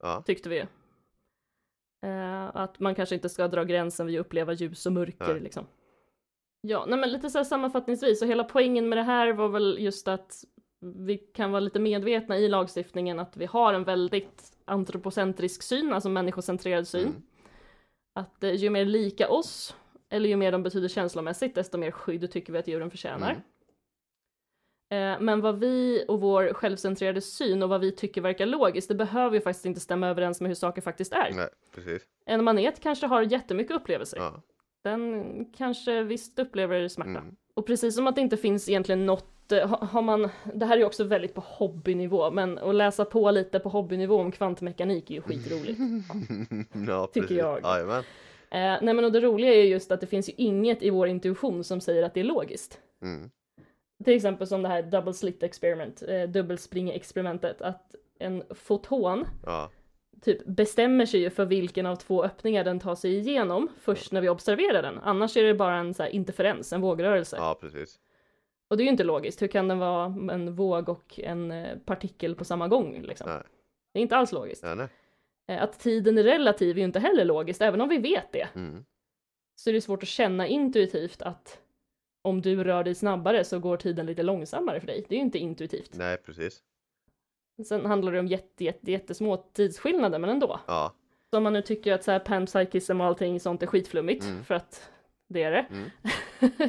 Ja, 0.01 0.23
tyckte 0.25 0.49
vi. 0.49 0.65
Att 2.53 2.79
man 2.79 2.95
kanske 2.95 3.15
inte 3.15 3.29
ska 3.29 3.47
dra 3.47 3.63
gränsen 3.63 4.07
vid 4.07 4.19
att 4.19 4.25
uppleva 4.25 4.53
ljus 4.53 4.85
och 4.85 4.93
mörker 4.93 5.33
Nej. 5.33 5.39
liksom. 5.39 5.67
Ja, 6.61 6.85
nej 6.87 6.99
men 6.99 7.11
lite 7.11 7.29
så 7.29 7.37
här 7.37 7.45
sammanfattningsvis, 7.45 8.19
så 8.19 8.25
hela 8.25 8.43
poängen 8.43 8.89
med 8.89 8.97
det 8.97 9.03
här 9.03 9.33
var 9.33 9.47
väl 9.47 9.77
just 9.79 10.07
att 10.07 10.43
vi 10.79 11.17
kan 11.17 11.51
vara 11.51 11.59
lite 11.59 11.79
medvetna 11.79 12.37
i 12.37 12.47
lagstiftningen 12.47 13.19
att 13.19 13.37
vi 13.37 13.45
har 13.45 13.73
en 13.73 13.83
väldigt 13.83 14.57
antropocentrisk 14.65 15.63
syn, 15.63 15.93
alltså 15.93 16.09
människocentrerad 16.09 16.87
syn. 16.87 17.07
Mm. 17.07 17.21
Att 18.13 18.43
eh, 18.43 18.53
ju 18.53 18.69
mer 18.69 18.85
lika 18.85 19.29
oss, 19.29 19.75
eller 20.09 20.29
ju 20.29 20.35
mer 20.35 20.51
de 20.51 20.63
betyder 20.63 20.87
känslomässigt, 20.87 21.55
desto 21.55 21.77
mer 21.77 21.91
skydd 21.91 22.31
tycker 22.31 22.53
vi 22.53 22.59
att 22.59 22.67
djuren 22.67 22.91
förtjänar. 22.91 23.29
Mm. 23.31 23.41
Eh, 24.91 25.19
Men 25.19 25.41
vad 25.41 25.59
vi 25.59 26.05
och 26.07 26.21
vår 26.21 26.53
självcentrerade 26.53 27.21
syn 27.21 27.63
och 27.63 27.69
vad 27.69 27.81
vi 27.81 27.91
tycker 27.91 28.21
verkar 28.21 28.45
logiskt, 28.45 28.87
det 28.87 28.95
behöver 28.95 29.35
ju 29.35 29.41
faktiskt 29.41 29.65
inte 29.65 29.79
stämma 29.79 30.07
överens 30.07 30.41
med 30.41 30.49
hur 30.49 30.55
saker 30.55 30.81
faktiskt 30.81 31.13
är. 31.13 31.31
nej, 31.35 31.47
precis. 31.75 32.03
En 32.25 32.43
manet 32.43 32.79
kanske 32.79 33.07
har 33.07 33.21
jättemycket 33.21 33.75
upplevelser. 33.75 34.17
Ja. 34.17 34.41
Den 34.83 35.25
kanske 35.57 36.03
visst 36.03 36.39
upplever 36.39 36.87
smärta. 36.87 37.09
Mm. 37.09 37.35
Och 37.53 37.65
precis 37.67 37.95
som 37.95 38.07
att 38.07 38.15
det 38.15 38.21
inte 38.21 38.37
finns 38.37 38.69
egentligen 38.69 39.05
något, 39.05 39.51
eh, 39.51 39.67
ha- 39.69 39.85
har 39.85 40.01
man, 40.01 40.29
det 40.53 40.65
här 40.65 40.73
är 40.73 40.77
ju 40.79 40.85
också 40.85 41.03
väldigt 41.03 41.33
på 41.33 41.41
hobbynivå, 41.47 42.31
men 42.31 42.57
att 42.57 42.75
läsa 42.75 43.05
på 43.05 43.31
lite 43.31 43.59
på 43.59 43.69
hobbynivå 43.69 44.15
om 44.17 44.31
kvantmekanik 44.31 45.09
är 45.11 45.15
ju 45.15 45.21
skitroligt. 45.21 45.79
ja, 46.87 47.07
Tycker 47.07 47.21
precis. 47.27 47.37
jag. 47.37 47.59
Jajamän. 47.63 48.03
Eh, 48.51 48.77
nej 48.81 48.93
men 48.93 49.05
och 49.05 49.11
det 49.11 49.19
roliga 49.19 49.53
är 49.53 49.57
ju 49.63 49.67
just 49.69 49.91
att 49.91 50.01
det 50.01 50.07
finns 50.07 50.29
ju 50.29 50.33
inget 50.37 50.83
i 50.83 50.89
vår 50.89 51.07
intuition 51.07 51.63
som 51.63 51.81
säger 51.81 52.03
att 52.03 52.13
det 52.13 52.19
är 52.19 52.23
logiskt. 52.23 52.79
Mm. 53.01 53.29
Till 54.03 54.13
exempel 54.15 54.47
som 54.47 54.61
det 54.61 54.69
här 54.69 54.81
double 54.83 55.13
slit 55.13 55.43
experiment, 55.43 56.03
eh, 56.07 56.23
dubbelspring-experimentet, 56.29 57.61
att 57.61 57.95
en 58.19 58.43
foton 58.49 59.25
Ja, 59.45 59.69
typ 60.21 60.45
bestämmer 60.45 61.05
sig 61.05 61.19
ju 61.19 61.29
för 61.29 61.45
vilken 61.45 61.85
av 61.85 61.95
två 61.95 62.23
öppningar 62.23 62.63
den 62.63 62.79
tar 62.79 62.95
sig 62.95 63.17
igenom 63.17 63.67
först 63.79 64.11
när 64.11 64.21
vi 64.21 64.29
observerar 64.29 64.81
den. 64.81 64.99
Annars 64.99 65.37
är 65.37 65.43
det 65.43 65.53
bara 65.53 65.75
en 65.77 65.93
så 65.93 66.03
här 66.03 66.09
interferens, 66.09 66.73
en 66.73 66.81
vågrörelse. 66.81 67.35
ja, 67.39 67.57
precis. 67.61 67.99
Och 68.69 68.77
det 68.77 68.83
är 68.83 68.85
ju 68.85 68.91
inte 68.91 69.03
logiskt. 69.03 69.41
Hur 69.41 69.47
kan 69.47 69.67
den 69.67 69.79
vara 69.79 70.05
en 70.05 70.55
våg 70.55 70.89
och 70.89 71.19
en 71.19 71.51
eh, 71.51 71.77
partikel 71.77 72.35
på 72.35 72.45
samma 72.45 72.67
gång? 72.67 73.01
Liksom? 73.01 73.29
Nej. 73.29 73.41
Det 73.93 73.99
är 73.99 74.01
inte 74.01 74.15
alls 74.17 74.31
logiskt. 74.31 74.63
Ja. 74.63 74.87
Eh, 75.47 75.63
Att 75.63 75.79
tiden 75.79 76.17
är 76.17 76.23
relativ 76.23 76.69
är 76.75 76.79
ju 76.79 76.83
inte 76.85 76.99
heller 76.99 77.25
logiskt, 77.25 77.61
även 77.61 77.81
om 77.81 77.89
vi 77.89 77.97
vet 77.97 78.31
det. 78.31 78.47
Mm. 78.55 78.85
Så 79.55 79.69
är 79.69 79.73
det 79.73 79.81
svårt 79.81 80.03
att 80.03 80.09
känna 80.09 80.47
intuitivt 80.47 81.21
att 81.21 81.61
om 82.21 82.41
du 82.41 82.63
rör 82.63 82.83
dig 82.83 82.95
snabbare 82.95 83.43
så 83.43 83.59
går 83.59 83.77
tiden 83.77 84.05
lite 84.05 84.23
långsammare 84.23 84.79
för 84.79 84.87
dig. 84.87 85.05
Det 85.09 85.15
är 85.15 85.17
ju 85.17 85.23
inte 85.25 85.39
intuitivt. 85.39 85.91
Nej, 85.93 86.17
precis. 86.17 86.61
Sen 87.67 87.85
handlar 87.85 88.11
det 88.11 88.19
om 88.19 88.27
jätte, 88.27 88.63
jätte, 88.63 88.91
jättesmå 88.91 89.37
tidsskillnader, 89.37 90.19
men 90.19 90.29
ändå. 90.29 90.59
Ja, 90.67 90.93
Så 91.29 91.37
om 91.37 91.43
man 91.43 91.53
nu 91.53 91.61
tycker 91.61 91.93
att 91.93 92.03
så 92.03 92.11
här 92.11 92.19
panpsychism 92.19 93.01
och 93.01 93.07
allting 93.07 93.39
sånt 93.39 93.63
är 93.63 93.67
skitflummigt, 93.67 94.25
Mm. 94.25 94.43
för 94.43 94.55
att 94.55 94.89
det 95.29 95.43
är 95.43 95.51
det. 95.51 95.65
Mm. 95.71 95.89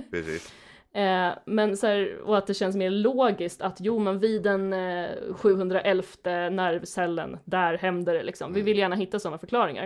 precis. 0.10 0.52
Eh, 0.94 1.32
men 1.46 1.76
så 1.76 1.86
här, 1.86 2.18
och 2.18 2.38
att 2.38 2.46
det 2.46 2.54
känns 2.54 2.76
mer 2.76 2.90
logiskt 2.90 3.62
att 3.62 3.76
jo 3.80 3.98
men 3.98 4.18
vid 4.18 4.42
den 4.42 4.72
eh, 4.72 5.08
711 5.34 6.04
nervcellen, 6.50 7.38
där 7.44 7.78
händer 7.78 8.14
det 8.14 8.22
liksom. 8.22 8.52
Vi 8.52 8.60
Mm. 8.60 8.64
vill 8.66 8.78
gärna 8.78 8.96
hitta 8.96 9.18
sådana 9.18 9.38
förklaringar. 9.38 9.84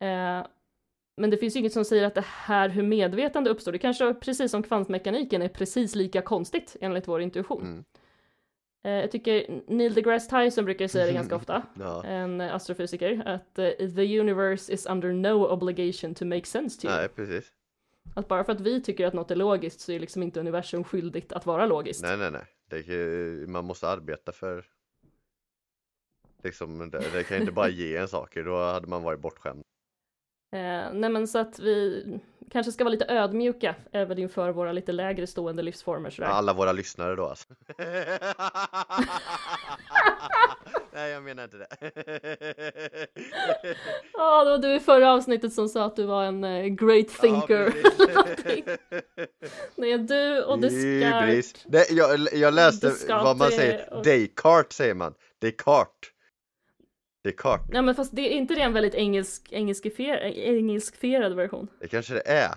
Eh, 0.00 0.46
men 1.16 1.30
det 1.30 1.36
finns 1.36 1.56
ju 1.56 1.60
inget 1.60 1.72
som 1.72 1.84
säger 1.84 2.04
att 2.04 2.14
det 2.14 2.24
här 2.26 2.68
hur 2.68 2.82
medvetande 2.82 3.50
uppstår, 3.50 3.72
det 3.72 3.78
kanske 3.78 4.14
precis 4.14 4.50
som 4.50 4.62
kvantmekaniken 4.62 5.42
är 5.42 5.48
precis 5.48 5.94
lika 5.94 6.22
konstigt 6.22 6.76
enligt 6.80 7.08
vår 7.08 7.20
intuition. 7.20 7.62
Mm. 7.62 7.84
Eh, 8.84 8.92
jag 8.92 9.10
tycker 9.10 9.62
Neil 9.66 9.94
deGrasse 9.94 10.30
Tyson 10.30 10.64
brukar 10.64 10.88
säga 10.88 11.06
det 11.06 11.12
ganska 11.12 11.36
ofta, 11.36 11.62
Ja. 11.78 12.04
en 12.04 12.40
astrofysiker, 12.40 13.22
att 13.26 13.58
eh, 13.58 13.70
the 13.70 14.20
universe 14.20 14.72
is 14.72 14.86
under 14.86 15.12
no 15.12 15.46
obligation 15.46 16.14
to 16.14 16.24
make 16.24 16.44
sense 16.46 16.80
to 16.80 16.86
you. 16.86 16.96
Nej, 16.96 17.08
precis. 17.08 17.52
Att 18.14 18.28
bara 18.28 18.44
för 18.44 18.52
att 18.52 18.60
vi 18.60 18.82
tycker 18.82 19.06
att 19.06 19.14
något 19.14 19.30
är 19.30 19.36
logiskt 19.36 19.80
så 19.80 19.92
är 19.92 20.00
liksom 20.00 20.22
inte 20.22 20.40
universum 20.40 20.84
skyldigt 20.84 21.32
att 21.32 21.46
vara 21.46 21.66
logiskt. 21.66 22.02
Nej, 22.02 22.16
nej, 22.16 22.30
nej. 22.30 22.82
Kan, 22.82 23.50
man 23.52 23.64
måste 23.64 23.88
arbeta 23.88 24.32
för 24.32 24.64
liksom, 26.42 26.90
det, 26.90 27.04
det 27.12 27.24
kan 27.24 27.40
inte 27.40 27.52
bara 27.52 27.68
ge 27.68 27.96
en 27.96 28.08
saker, 28.08 28.44
då 28.44 28.56
hade 28.56 28.86
man 28.86 29.02
varit 29.02 29.20
bortskämd. 29.20 29.62
Eh, 30.56 30.92
nej 30.92 31.10
men 31.10 31.28
så 31.28 31.38
att 31.38 31.58
vi 31.58 32.04
kanske 32.50 32.72
ska 32.72 32.84
vara 32.84 32.92
lite 32.92 33.04
ödmjuka 33.08 33.74
även 33.92 34.18
inför 34.18 34.50
våra 34.50 34.72
lite 34.72 34.92
lägre 34.92 35.26
stående 35.26 35.62
livsformer 35.62 36.10
sådär. 36.10 36.28
Alla 36.28 36.52
våra 36.52 36.72
lyssnare 36.72 37.16
då 37.16 37.26
alltså. 37.26 37.48
Nej, 40.92 41.10
jag 41.10 41.22
menar 41.22 41.44
inte 41.44 41.56
det. 41.56 41.66
Ja, 44.12 44.44
det 44.44 44.50
var 44.50 44.58
du 44.58 44.74
i 44.74 44.80
förra 44.80 45.12
avsnittet 45.12 45.52
som 45.52 45.68
sa 45.68 45.84
att 45.84 45.96
du 45.96 46.04
var 46.06 46.24
en 46.24 46.44
eh, 46.44 46.64
great 46.66 47.08
thinker. 47.08 47.72
Ja, 47.98 48.24
det 49.76 49.92
är 49.92 49.98
du 49.98 50.42
och 50.42 50.58
Descartes. 50.60 51.54
Nej, 51.66 51.86
jag, 51.90 52.28
jag 52.32 52.54
läste 52.54 52.86
Descartes 52.88 53.24
vad 53.24 53.36
man 53.36 53.50
säger, 53.50 53.94
och- 53.94 54.04
Descartes 54.04 54.76
säger 54.76 54.94
man. 54.94 55.14
Descartes. 55.40 56.10
Descartes. 57.26 57.66
Ja 57.72 57.82
men 57.82 57.94
fast 57.94 58.16
det 58.16 58.22
är 58.22 58.30
inte 58.30 58.54
det 58.54 58.60
en 58.60 58.72
väldigt 58.72 58.94
engelsk, 58.94 59.52
engelskifer, 59.52 60.16
engelskfierad 60.26 61.34
version? 61.34 61.68
Det 61.80 61.88
kanske 61.88 62.14
det 62.14 62.28
är. 62.28 62.54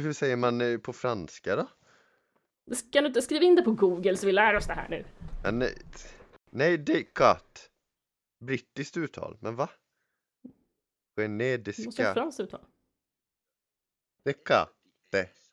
Hur 0.00 0.12
säger 0.12 0.36
man 0.36 0.60
eh, 0.60 0.78
på 0.78 0.92
franska 0.92 1.56
då? 1.56 1.68
Ska 2.74 3.00
du 3.00 3.06
inte 3.06 3.22
skriva 3.22 3.44
in 3.44 3.54
det 3.54 3.62
på 3.62 3.72
google 3.72 4.16
så 4.16 4.26
vi 4.26 4.32
lär 4.32 4.54
oss 4.54 4.66
det 4.66 4.72
här 4.72 4.88
nu? 4.88 5.04
Nej, 5.52 5.74
nej, 6.50 6.78
Descartes. 6.78 7.70
Brittiskt 8.44 8.96
uttal, 8.96 9.36
men 9.40 9.56
va? 9.56 9.70
Du 11.14 11.28
måste 11.84 12.04
ha 12.04 12.14
franskt 12.14 12.40
uttal. 12.40 12.64
Descartes. 14.24 15.50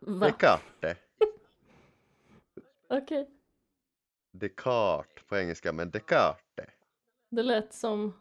Va? 0.00 0.26
Descartes. 0.26 0.98
Okej. 2.88 3.33
Descartes 4.34 5.24
på 5.26 5.36
engelska, 5.36 5.72
men 5.72 5.90
Descartes. 5.90 6.70
Det 7.30 7.42
lät 7.42 7.74
som, 7.74 8.20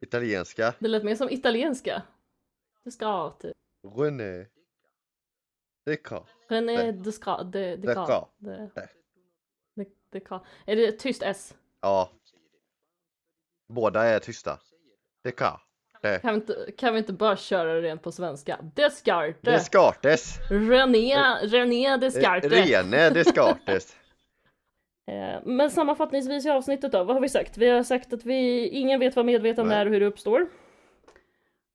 Italienska. 0.00 0.74
det 0.78 0.88
lät 0.88 1.04
mer 1.04 1.14
som 1.14 1.30
italienska. 1.30 2.02
Ska 2.90 3.30
typ. 3.30 3.56
René. 3.96 4.46
Descartes. 5.86 6.34
René 6.48 6.92
Descartes. 6.92 7.52
De, 7.52 7.76
Descartes. 7.76 8.30
Descartes. 8.38 8.90
De, 9.74 9.84
de, 9.84 9.90
Descartes. 10.10 10.48
Är 10.66 10.76
det 10.76 10.92
tyst 10.92 11.22
S? 11.22 11.54
Ja. 11.80 12.10
Båda 13.68 14.04
är 14.04 14.18
tysta. 14.18 14.60
Descartes. 15.24 16.22
Kan 16.22 16.34
vi 16.34 16.34
inte, 16.34 16.72
kan 16.78 16.92
vi 16.92 16.98
inte 16.98 17.12
bara 17.12 17.36
köra 17.36 17.74
det 17.74 17.82
rent 17.82 18.02
på 18.02 18.12
svenska? 18.12 18.60
Descartes. 18.74 19.42
Descartes. 19.42 20.38
René, 20.50 21.16
René 21.42 21.96
Descartes. 21.96 22.52
Rene 22.52 23.10
Descartes. 23.10 23.96
Eh, 25.06 25.40
Men 25.44 25.70
sammanfattningsvis 25.70 26.46
i 26.46 26.50
avsnittet 26.50 26.92
då, 26.92 27.04
vad 27.04 27.16
har 27.16 27.20
vi 27.20 27.28
sagt? 27.28 27.58
Vi 27.58 27.68
har 27.70 27.82
sagt 27.82 28.12
att 28.12 28.24
vi, 28.24 28.68
ingen 28.68 29.00
vet 29.00 29.16
vad 29.16 29.26
medvetande 29.26 29.70
Nej. 29.74 29.80
är 29.80 29.86
och 29.86 29.92
hur 29.92 30.00
det 30.00 30.06
uppstår. 30.06 30.46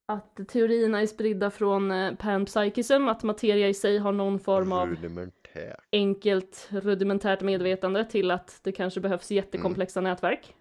Att 0.05 0.39
teorierna 0.47 1.01
är 1.01 1.05
spridda 1.05 1.51
från 1.51 1.91
eh, 1.91 2.13
panpsychism, 2.15 3.07
att 3.07 3.23
materia 3.23 3.67
i 3.69 3.73
sig 3.73 3.97
har 3.97 4.11
någon 4.11 4.39
form 4.39 4.71
av 4.71 4.89
Rudimentär. 4.89 5.75
enkelt 5.91 6.67
rudimentärt 6.71 7.41
medvetande 7.41 8.05
till 8.05 8.31
att 8.31 8.59
det 8.63 8.71
kanske 8.71 8.99
behövs 8.99 9.31
jättekomplexa 9.31 10.01
nätverk 10.01 10.55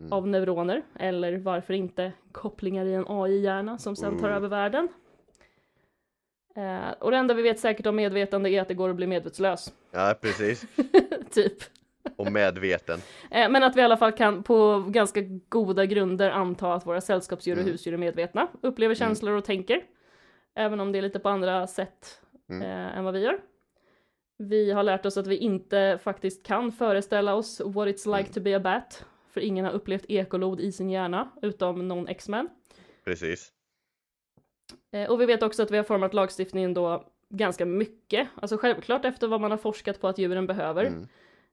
Mm. 0.00 0.12
av 0.12 0.28
neuroner 0.28 0.82
eller 0.98 1.36
varför 1.38 1.74
inte 1.74 2.12
kopplingar 2.32 2.84
i 2.84 2.94
en 2.94 3.04
AI-hjärna 3.08 3.78
som 3.78 3.96
sen 3.96 4.18
tar 4.18 4.26
Mm. 4.28 4.36
över 4.36 4.48
världen. 4.48 4.88
Eh, 6.58 6.90
och 7.00 7.10
det 7.10 7.16
enda 7.16 7.34
vi 7.34 7.42
vet 7.42 7.58
säkert 7.60 7.86
om 7.86 7.96
medvetande 7.96 8.50
är 8.50 8.62
att 8.62 8.68
det 8.68 8.74
går 8.74 8.90
att 8.90 8.96
bli 8.96 9.06
medvetslös, 9.06 9.72
Ja, 9.90 10.14
precis. 10.20 10.64
typ. 11.30 11.52
Och 12.16 12.32
medveten. 12.32 13.00
Eh, 13.30 13.48
men 13.50 13.62
att 13.62 13.76
vi 13.76 13.80
i 13.80 13.84
alla 13.84 13.96
fall 13.96 14.12
kan 14.12 14.42
på 14.42 14.84
ganska 14.88 15.20
goda 15.48 15.86
grunder 15.86 16.30
anta 16.30 16.74
att 16.74 16.86
våra 16.86 17.00
sällskapsdjur 17.00 17.54
och 17.56 17.60
Mm. 17.60 17.72
husdjur 17.72 17.92
är 17.94 17.98
medvetna, 17.98 18.48
upplever 18.60 18.94
känslor 18.94 19.34
och 19.36 19.44
tänker. 19.44 19.82
Även 20.54 20.80
om 20.80 20.92
det 20.92 20.98
är 20.98 21.02
lite 21.02 21.18
på 21.18 21.28
andra 21.28 21.66
sätt 21.66 22.20
Mm. 22.50 22.62
eh, 22.62 22.98
än 22.98 23.04
vad 23.04 23.14
vi 23.14 23.20
gör. 23.20 23.40
Vi 24.38 24.70
har 24.72 24.82
lärt 24.82 25.06
oss 25.06 25.16
att 25.16 25.26
vi 25.26 25.36
inte 25.36 25.98
faktiskt 26.02 26.46
kan 26.46 26.72
föreställa 26.72 27.34
oss 27.34 27.60
what 27.64 27.88
it's 27.88 28.16
like 28.16 28.28
Mm. 28.30 28.32
to 28.32 28.40
be 28.40 28.56
a 28.56 28.60
bat. 28.60 29.04
För 29.30 29.40
ingen 29.40 29.64
har 29.64 29.72
upplevt 29.72 30.04
ekolod 30.08 30.60
i 30.60 30.72
sin 30.72 30.90
hjärna, 30.90 31.28
utom 31.42 31.88
någon 31.88 32.08
X-Men. 32.08 32.48
Precis. 33.04 33.52
Eh, 34.92 35.10
och 35.10 35.20
vi 35.20 35.26
vet 35.26 35.42
också 35.42 35.62
att 35.62 35.70
vi 35.70 35.76
har 35.76 35.84
format 35.84 36.14
lagstiftningen 36.14 36.74
då 36.74 37.04
ganska 37.28 37.66
mycket. 37.66 38.28
Alltså 38.34 38.56
självklart 38.56 39.04
efter 39.04 39.28
vad 39.28 39.40
man 39.40 39.50
har 39.50 39.58
forskat 39.58 40.00
på 40.00 40.08
att 40.08 40.18
djuren 40.18 40.46
behöver. 40.46 40.84
Mm. 40.84 41.08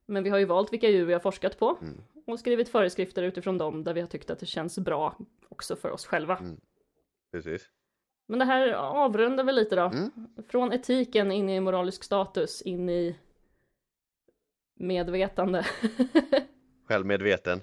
Men 0.06 0.22
vi 0.22 0.30
har 0.30 0.38
ju 0.38 0.44
valt 0.44 0.72
vilka 0.72 0.88
djur 0.88 1.04
vi 1.04 1.12
har 1.12 1.20
forskat 1.20 1.58
på. 1.58 1.78
Mm. 1.80 2.02
Och 2.26 2.38
skrivit 2.38 2.68
föreskrifter 2.68 3.22
utifrån 3.22 3.58
dem 3.58 3.84
där 3.84 3.94
vi 3.94 4.00
har 4.00 4.08
tyckt 4.08 4.30
att 4.30 4.38
det 4.38 4.46
känns 4.46 4.78
bra 4.78 5.18
också 5.48 5.76
för 5.76 5.90
oss 5.90 6.06
själva. 6.06 6.36
Mm. 6.36 6.60
Precis. 7.32 7.70
Men 8.28 8.38
det 8.38 8.44
här 8.44 8.72
avrundar 8.72 9.44
vi 9.44 9.52
lite 9.52 9.76
då. 9.76 9.82
Mm. 9.82 10.10
Från 10.48 10.72
etiken 10.72 11.32
in 11.32 11.48
i 11.48 11.60
moralisk 11.60 12.04
status, 12.04 12.62
in 12.62 12.88
i 12.88 13.16
medvetande. 14.78 15.66
Självmedveten. 16.88 17.60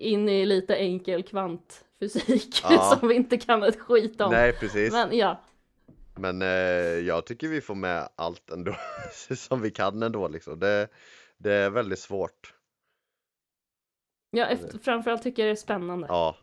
In 0.00 0.28
i 0.28 0.46
lite 0.46 0.76
enkel 0.76 1.22
kvantfysik 1.22 2.60
Ja. 2.62 2.96
som 3.00 3.08
vi 3.08 3.14
inte 3.14 3.36
kan 3.38 3.62
ett 3.62 3.80
skit 3.80 4.20
om. 4.20 4.30
Nej, 4.30 4.52
precis. 4.52 4.92
Men 4.92 5.16
ja, 5.16 5.40
Men 6.18 6.42
eh, 6.42 6.48
jag 7.06 7.26
tycker 7.26 7.48
vi 7.48 7.60
får 7.60 7.74
med 7.74 8.08
allt 8.16 8.50
ändå 8.50 8.76
som 9.36 9.60
vi 9.62 9.70
kan 9.70 10.02
ändå 10.02 10.28
liksom. 10.28 10.58
Det, 10.60 10.88
det 11.36 11.52
är 11.52 11.70
väldigt 11.70 11.98
svårt. 11.98 12.54
ja 14.30 14.46
efter, 14.46 14.78
framförallt 14.78 15.22
tycker 15.22 15.42
jag 15.42 15.48
det 15.48 15.54
är 15.54 15.56
spännande. 15.62 16.06
Ja, 16.10 16.36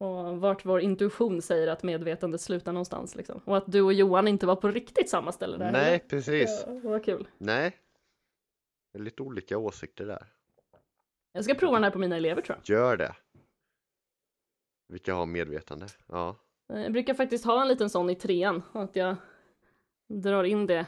Och 0.00 0.40
vart 0.40 0.64
vår 0.64 0.80
intuition 0.80 1.42
säger 1.42 1.68
att 1.68 1.82
medvetandet 1.82 2.40
slutar 2.40 2.72
någonstans 2.72 3.14
liksom. 3.16 3.40
Och 3.44 3.56
att 3.56 3.72
du 3.72 3.80
och 3.82 3.92
Johan 3.92 4.28
inte 4.28 4.46
var 4.46 4.56
på 4.56 4.68
riktigt 4.70 5.10
samma 5.10 5.32
ställe 5.32 5.56
där. 5.56 5.72
nej 5.72 5.88
eller? 5.88 5.98
precis. 5.98 6.64
Ja, 6.66 6.80
vad 6.84 7.04
kul. 7.04 7.28
Nej. 7.38 7.76
Det 8.92 8.98
är 8.98 9.02
lite 9.02 9.22
olika 9.22 9.58
åsikter 9.58 10.06
där. 10.06 10.26
Jag 11.36 11.44
ska 11.44 11.54
prova 11.54 11.72
den 11.74 11.84
här 11.84 11.90
på 11.90 11.98
mina 11.98 12.16
elever 12.16 12.42
tror 12.42 12.58
jag. 12.64 12.76
Gör 12.76 12.96
det. 12.96 13.14
Vilka 14.88 15.14
har 15.14 15.26
medvetande? 15.26 15.86
Ja. 16.06 16.36
Eh, 16.72 16.82
Jag 16.82 16.92
brukar 16.92 17.14
faktiskt 17.14 17.44
ha 17.44 17.62
en 17.62 17.68
liten 17.68 17.90
sån 17.90 18.10
i 18.10 18.14
trean, 18.14 18.62
att 18.72 18.96
jag 18.96 19.16
drar 20.08 20.44
in 20.44 20.66
det 20.66 20.86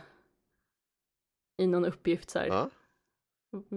i 1.57 1.67
någon 1.67 1.85
uppgift 1.85 2.31
så 2.31 2.39
här. 2.39 2.47
Ja. 2.47 2.71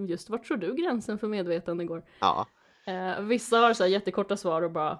Just 0.08 0.30
vart 0.30 0.44
tror 0.46 0.56
du 0.56 0.74
gränsen 0.74 1.18
för 1.18 1.28
medvetande 1.28 1.84
går? 1.84 2.04
Ja. 2.20 2.46
Eh, 2.86 3.20
vissa 3.20 3.56
har 3.58 3.74
så 3.74 3.82
här 3.82 3.90
jättekorta 3.90 4.36
svar 4.36 4.62
och 4.62 4.70
bara 4.70 4.98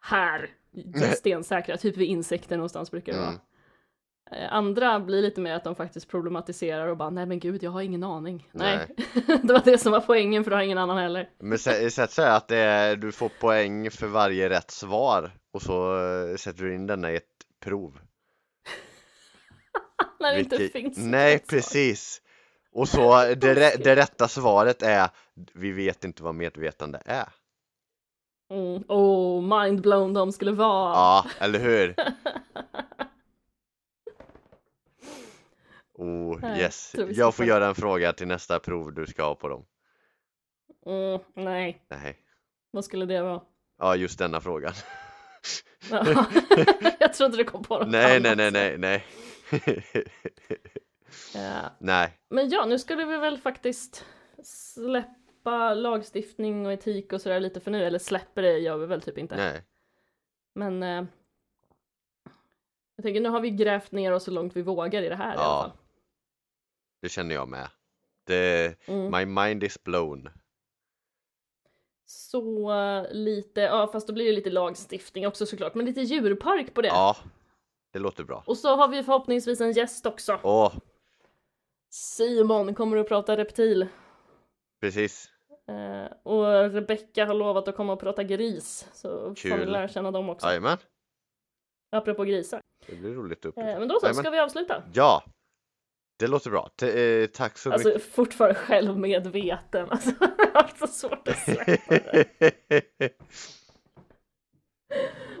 här, 0.00 0.50
stensäkra, 1.16 1.76
typ 1.76 1.96
vid 1.96 2.08
insekter 2.08 2.56
någonstans 2.56 2.90
brukar 2.90 3.12
det 3.12 3.18
vara. 3.18 3.28
Mm. 3.28 3.40
Eh, 4.32 4.52
andra 4.52 5.00
blir 5.00 5.22
lite 5.22 5.40
mer 5.40 5.54
att 5.54 5.64
de 5.64 5.74
faktiskt 5.74 6.08
problematiserar 6.08 6.86
och 6.86 6.96
bara 6.96 7.10
nej 7.10 7.26
men 7.26 7.38
gud 7.38 7.62
jag 7.62 7.70
har 7.70 7.82
ingen 7.82 8.04
aning. 8.04 8.48
Nej, 8.52 8.86
Nej. 8.96 9.38
det 9.42 9.52
var 9.52 9.62
det 9.64 9.78
som 9.78 9.92
var 9.92 10.00
poängen 10.00 10.44
för 10.44 10.50
du 10.50 10.56
har 10.56 10.62
ingen 10.62 10.78
annan 10.78 10.98
heller. 10.98 11.28
Men 11.38 11.58
sä- 11.58 11.88
sätt 11.90 12.10
så 12.10 12.22
att 12.22 12.48
är, 12.58 12.96
du 12.96 13.12
får 13.12 13.28
poäng 13.28 13.90
för 13.90 14.06
varje 14.06 14.48
rätt 14.48 14.70
svar 14.70 15.30
och 15.52 15.62
så 15.62 15.96
eh, 16.30 16.36
sätter 16.36 16.64
du 16.64 16.74
in 16.74 16.86
denna 16.86 17.12
i 17.12 17.16
ett 17.16 17.24
prov. 17.64 17.98
När 20.20 20.32
det 20.34 20.40
inte 20.40 20.56
Vilket- 20.56 20.72
finns. 20.82 20.98
ett 20.98 21.04
Nej, 21.04 21.38
precis. 21.38 22.22
Och 22.72 22.88
så 22.88 23.16
det, 23.34 23.84
det 23.84 23.96
rätta 23.96 24.28
svaret 24.28 24.82
är 24.82 25.08
vi 25.54 25.72
vet 25.72 26.04
inte 26.04 26.22
vad 26.22 26.34
medvetande 26.34 27.02
är. 27.04 27.28
Mm. 28.50 28.84
Oh, 28.88 29.62
mindblown 29.62 30.14
de 30.14 30.32
skulle 30.32 30.52
vara. 30.52 30.92
Ja, 30.94 31.24
eller 31.40 31.58
hur? 31.58 31.94
Oh, 35.98 36.38
Nej, 36.40 36.60
yes. 36.60 36.88
ska 36.88 37.10
Jag 37.10 37.34
får 37.34 37.44
göra 37.46 37.66
en 37.66 37.74
fråga 37.74 38.12
till 38.12 38.26
nästa 38.28 38.58
prov 38.58 38.94
du 38.94 39.06
ska 39.06 39.22
ha 39.24 39.34
på 39.34 39.48
dem. 39.48 39.66
Mm, 40.86 41.20
nej, 41.34 41.86
Nej. 41.90 42.16
vad 42.70 42.84
skulle 42.84 43.06
det 43.06 43.22
vara? 43.22 43.42
Ja, 43.78 43.96
just 43.96 44.18
denna 44.18 44.40
frågan. 44.40 44.72
Ja, 45.90 46.06
jag 47.00 47.14
trodde 47.14 47.36
det 47.36 47.44
kom 47.44 47.62
på 47.62 47.78
något 47.78 47.88
Nej, 47.88 48.20
nej, 48.20 48.32
annat. 48.32 48.52
nej, 48.52 48.78
nej, 48.78 48.78
nej. 48.78 49.04
Ja. 51.34 51.70
Nej, 51.78 52.18
Men 52.30 52.48
ja, 52.50 52.64
nu 52.66 52.78
skulle 52.78 53.04
vi 53.04 53.16
väl 53.16 53.38
faktiskt 53.38 54.04
släppa 54.44 55.74
lagstiftning 55.74 56.66
och 56.66 56.72
etik 56.72 57.12
och 57.12 57.20
sådär 57.20 57.40
lite 57.40 57.60
för 57.60 57.70
nu, 57.70 57.84
eller 57.84 57.98
släpper 57.98 58.42
det 58.42 58.58
gör 58.58 58.76
vi 58.76 58.86
väl 58.86 59.02
typ 59.02 59.18
inte. 59.18 59.36
nej. 59.36 59.62
Men 60.54 60.82
eh, 60.82 61.04
jag 62.96 63.02
tänker 63.02 63.20
nu 63.20 63.28
har 63.28 63.40
vi 63.40 63.50
grävt 63.50 63.92
ner 63.92 64.12
oss 64.12 64.24
så 64.24 64.30
långt 64.30 64.56
vi 64.56 64.62
vågar 64.62 65.02
i 65.02 65.08
det 65.08 65.16
här 65.16 65.34
i 65.34 65.36
alla 65.36 65.42
Ja. 65.42 65.62
fall. 65.62 65.72
Det 67.02 67.08
känner 67.08 67.34
jag 67.34 67.48
med. 67.48 67.68
Det, 68.26 68.74
Mm. 68.88 69.10
my 69.10 69.42
mind 69.42 69.64
is 69.64 69.82
blown. 69.84 70.28
Så 72.06 73.06
lite, 73.10 73.60
ja 73.60 73.88
fast 73.92 74.06
då 74.06 74.12
blir 74.12 74.24
det 74.26 74.32
lite 74.32 74.50
lagstiftning 74.50 75.26
också 75.26 75.46
såklart, 75.46 75.74
men 75.74 75.86
lite 75.86 76.00
djurpark 76.00 76.74
på 76.74 76.82
det. 76.82 76.88
Ja, 76.88 77.16
det 77.92 77.98
låter 77.98 78.24
bra. 78.24 78.42
Och 78.46 78.58
så 78.58 78.76
har 78.76 78.88
vi 78.88 79.02
förhoppningsvis 79.02 79.60
en 79.60 79.72
gäst 79.72 80.06
också. 80.06 80.40
Åh, 80.42 80.74
Simon 81.90 82.74
kommer 82.74 82.96
att 82.96 83.08
prata 83.08 83.36
reptil. 83.36 83.88
precis. 84.80 85.30
Eh, 85.68 86.12
och 86.22 86.70
Rebecka 86.72 87.26
har 87.26 87.34
lovat 87.34 87.68
att 87.68 87.76
komma 87.76 87.92
och 87.92 88.00
prata 88.00 88.22
gris. 88.24 88.88
Så 88.92 89.08
får 89.20 89.28
vi 89.30 89.34
Kul. 89.50 89.72
lära 89.72 89.88
känna 89.88 90.10
dem 90.10 90.28
också. 90.28 90.46
Jajamän, 90.46 90.78
Apropå 91.90 92.24
grisar. 92.24 92.60
det 92.86 92.96
blir 92.96 93.14
roligt 93.14 93.44
upp. 93.44 93.58
Eh, 93.58 93.64
men 93.64 93.88
då 93.88 94.00
så, 94.00 94.06
Jajamän. 94.06 94.24
ska 94.24 94.30
vi 94.30 94.38
avsluta? 94.38 94.82
Ja, 94.94 95.24
det 96.18 96.26
låter 96.26 96.50
bra. 96.50 96.70
T- 96.76 97.22
eh, 97.22 97.26
tack 97.26 97.58
så 97.58 97.72
Alltså 97.72 97.98
fortfarande 98.12 98.54
självmedveten. 98.54 99.86
Alltså, 99.90 100.10
jag 100.38 100.46
har 100.54 100.62
haft 100.62 100.78
så 100.78 100.86
svårt 100.86 101.28
att 101.28 101.38
släppa 101.38 101.94
det. 101.98 103.10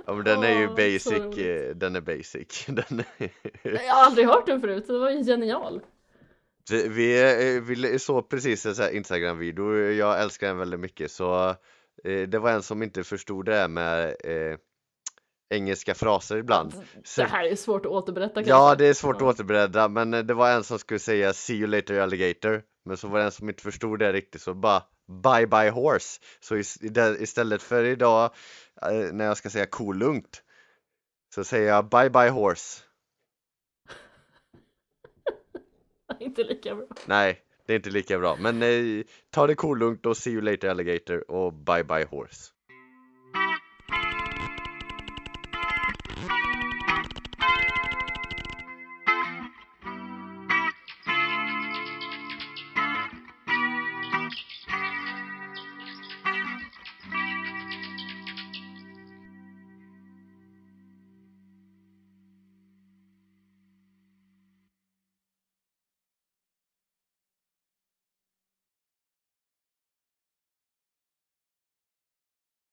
Ja 0.06 0.14
men 0.14 0.24
den 0.24 0.42
är 0.42 0.60
ju 0.60 0.66
så 0.68 0.74
basic, 0.74 1.38
eh, 1.38 1.74
den 1.76 1.96
är 1.96 2.00
basic. 2.00 2.66
Den 2.68 3.02
är... 3.18 3.30
Jag 3.62 3.94
har 3.94 4.04
aldrig 4.04 4.26
hört 4.26 4.46
den 4.46 4.60
förut, 4.60 4.86
det 4.86 4.98
var 4.98 5.10
ju 5.10 5.24
genial. 5.24 5.80
Vi- 6.70 6.88
Vi, 6.88 7.90
eh, 7.92 7.98
såg 7.98 8.28
precis 8.28 8.66
en 8.66 8.96
Instagram-video, 8.96 9.74
jag 9.76 10.22
älskar 10.22 10.46
den 10.48 10.58
väldigt 10.58 10.80
mycket 10.80 11.10
så 11.10 11.48
eh, 12.04 12.22
det 12.28 12.38
var 12.38 12.50
en 12.50 12.62
som 12.62 12.82
inte 12.82 13.04
förstod 13.04 13.46
det 13.46 13.54
här 13.54 13.68
med 13.68 14.08
eh, 14.24 14.58
engelska 15.50 15.94
fraser 15.94 16.36
ibland. 16.36 16.72
Så- 17.04 17.20
Det 17.22 17.26
här 17.28 17.44
är 17.44 17.56
svårt 17.56 17.86
att 17.86 17.92
återberätta 17.92 18.34
kanske. 18.34 18.50
Ja, 18.50 18.74
det 18.74 18.86
är 18.86 18.94
svårt 18.94 19.16
att 19.16 19.22
återberätta 19.22 19.88
men 19.88 20.14
eh, 20.14 20.22
det 20.22 20.34
var 20.34 20.50
en 20.50 20.64
som 20.64 20.78
skulle 20.78 21.00
säga 21.00 21.32
see 21.32 21.54
you 21.56 21.66
later 21.66 22.00
alligator 22.00 22.62
men 22.84 22.96
så 22.96 23.08
var 23.08 23.18
det 23.18 23.24
en 23.24 23.30
som 23.30 23.48
inte 23.48 23.62
förstod 23.62 23.98
det 23.98 24.12
riktigt 24.12 24.42
så 24.42 24.54
bara 24.54 24.82
bye 25.22 25.46
bye 25.46 25.70
horse. 25.70 26.20
Så 26.40 26.56
istället 27.22 27.62
för 27.62 27.84
idag 27.84 28.30
eh, 28.82 29.12
när 29.12 29.24
jag 29.24 29.36
ska 29.36 29.50
säga 29.50 29.66
kolugnt 29.66 30.42
så 31.34 31.44
säger 31.44 31.68
jag 31.68 31.88
bye 31.88 32.10
bye 32.10 32.30
horse. 32.30 32.82
inte 36.20 36.44
lika 36.44 36.74
bra. 36.74 36.86
Nej, 37.06 37.40
det 37.66 37.72
är 37.72 37.76
inte 37.76 37.90
lika 37.90 38.18
bra. 38.18 38.36
Men 38.40 38.62
eh, 38.62 39.04
ta 39.30 39.46
det 39.46 39.54
kolugnt 39.54 40.06
och 40.06 40.16
see 40.16 40.30
you 40.30 40.40
later 40.42 40.68
alligator 40.68 41.30
och 41.30 41.52
bye 41.52 41.84
bye 41.84 42.04
horse. 42.10 42.50